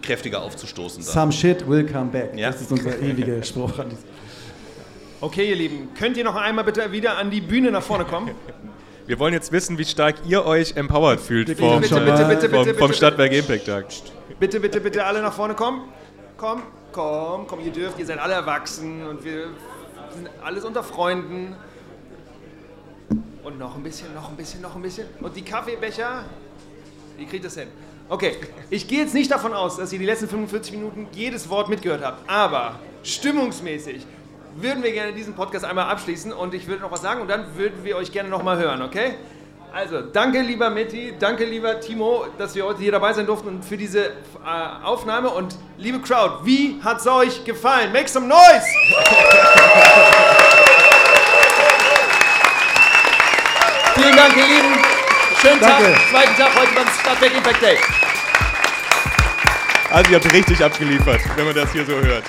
kräftiger 0.01 0.41
aufzustoßen. 0.41 1.03
Dann. 1.03 1.13
Some 1.13 1.31
shit 1.31 1.67
will 1.67 1.85
come 1.85 2.11
back. 2.11 2.37
Ja. 2.37 2.51
Das 2.51 2.61
ist 2.61 2.71
unser 2.71 2.97
ewiger 2.99 3.43
Spruch 3.43 3.79
an 3.79 3.89
diesem. 3.89 4.03
Okay, 5.19 5.49
ihr 5.49 5.55
Lieben, 5.55 5.89
könnt 5.97 6.17
ihr 6.17 6.23
noch 6.23 6.35
einmal 6.35 6.65
bitte 6.65 6.91
wieder 6.91 7.17
an 7.17 7.31
die 7.31 7.41
Bühne 7.41 7.71
nach 7.71 7.83
vorne 7.83 8.05
kommen? 8.05 8.31
Wir 9.05 9.19
wollen 9.19 9.33
jetzt 9.33 9.51
wissen, 9.51 9.77
wie 9.77 9.83
stark 9.83 10.15
ihr 10.25 10.45
euch 10.45 10.77
empowered 10.77 11.19
fühlt 11.19 11.47
bitte, 11.47 11.61
vom, 11.61 11.81
bitte, 11.81 11.99
bitte, 11.99 12.25
bitte, 12.25 12.49
vom, 12.49 12.63
bitte, 12.63 12.79
vom 12.79 12.93
Stadtwerk 12.93 13.33
Impact 13.33 13.65
Tag. 13.65 13.85
Bitte, 14.39 14.61
bitte, 14.61 14.79
bitte 14.79 15.03
alle 15.03 15.21
nach 15.21 15.33
vorne 15.33 15.55
kommen. 15.55 15.89
Komm, 16.37 16.63
komm, 16.93 17.45
komm, 17.45 17.59
ihr 17.65 17.71
dürft, 17.71 17.99
ihr 17.99 18.05
seid 18.05 18.19
alle 18.19 18.33
erwachsen 18.35 19.05
und 19.05 19.25
wir 19.25 19.47
sind 20.15 20.29
alles 20.41 20.63
unter 20.63 20.83
Freunden. 20.83 21.53
Und 23.43 23.59
noch 23.59 23.75
ein 23.75 23.83
bisschen, 23.83 24.13
noch 24.13 24.29
ein 24.29 24.37
bisschen, 24.37 24.61
noch 24.61 24.73
ein 24.73 24.81
bisschen. 24.81 25.05
Und 25.19 25.35
die 25.35 25.41
Kaffeebecher, 25.41 26.23
ihr 27.19 27.27
kriegt 27.27 27.43
das 27.43 27.57
hin. 27.57 27.67
Okay, 28.07 28.37
ich 28.69 28.87
gehe 28.87 28.99
jetzt 28.99 29.13
nicht 29.13 29.29
davon 29.29 29.53
aus, 29.53 29.75
dass 29.75 29.91
ihr 29.91 29.99
die 29.99 30.05
letzten 30.05 30.29
45 30.29 30.71
Minuten 30.71 31.07
jedes 31.11 31.49
Wort 31.49 31.67
mitgehört 31.67 32.05
habt, 32.05 32.29
aber 32.29 32.79
stimmungsmäßig 33.03 34.05
würden 34.55 34.83
wir 34.83 34.91
gerne 34.91 35.13
diesen 35.13 35.33
Podcast 35.33 35.65
einmal 35.65 35.89
abschließen 35.89 36.31
und 36.31 36.53
ich 36.53 36.67
würde 36.67 36.81
noch 36.81 36.91
was 36.91 37.01
sagen 37.01 37.21
und 37.21 37.27
dann 37.27 37.55
würden 37.57 37.83
wir 37.83 37.97
euch 37.97 38.11
gerne 38.11 38.29
noch 38.29 38.43
mal 38.43 38.57
hören, 38.57 38.81
okay? 38.81 39.15
Also, 39.73 40.01
danke 40.01 40.41
lieber 40.41 40.69
Metti, 40.69 41.15
danke 41.19 41.45
lieber 41.45 41.79
Timo, 41.79 42.27
dass 42.37 42.53
wir 42.53 42.63
heute 42.63 42.79
hier 42.79 42.91
dabei 42.91 43.11
sein 43.13 43.25
durften 43.25 43.47
und 43.47 43.65
für 43.65 43.75
diese 43.75 44.05
äh, 44.05 44.11
Aufnahme 44.83 45.29
und 45.29 45.55
liebe 45.79 45.99
Crowd, 45.99 46.45
wie 46.45 46.79
hat 46.83 46.99
es 46.99 47.07
euch 47.07 47.43
gefallen? 47.43 47.91
Make 47.91 48.07
some 48.07 48.27
noise! 48.27 48.41
Vielen 53.95 54.15
Dank, 54.15 54.37
ihr 54.37 54.45
Lieben. 54.45 54.75
Schönen 55.41 55.59
Danke. 55.59 55.91
Tag, 55.91 56.09
zweiten 56.11 56.35
Tag 56.35 56.49
heute 56.55 56.73
beim 56.75 56.87
Stadtwerk 57.01 57.35
Impact 57.35 57.61
Day. 57.61 57.77
Also 59.89 60.11
ihr 60.11 60.17
habt 60.17 60.33
richtig 60.33 60.63
abgeliefert, 60.63 61.21
wenn 61.35 61.45
man 61.45 61.55
das 61.55 61.71
hier 61.71 61.85
so 61.85 61.93
hört. 61.93 62.25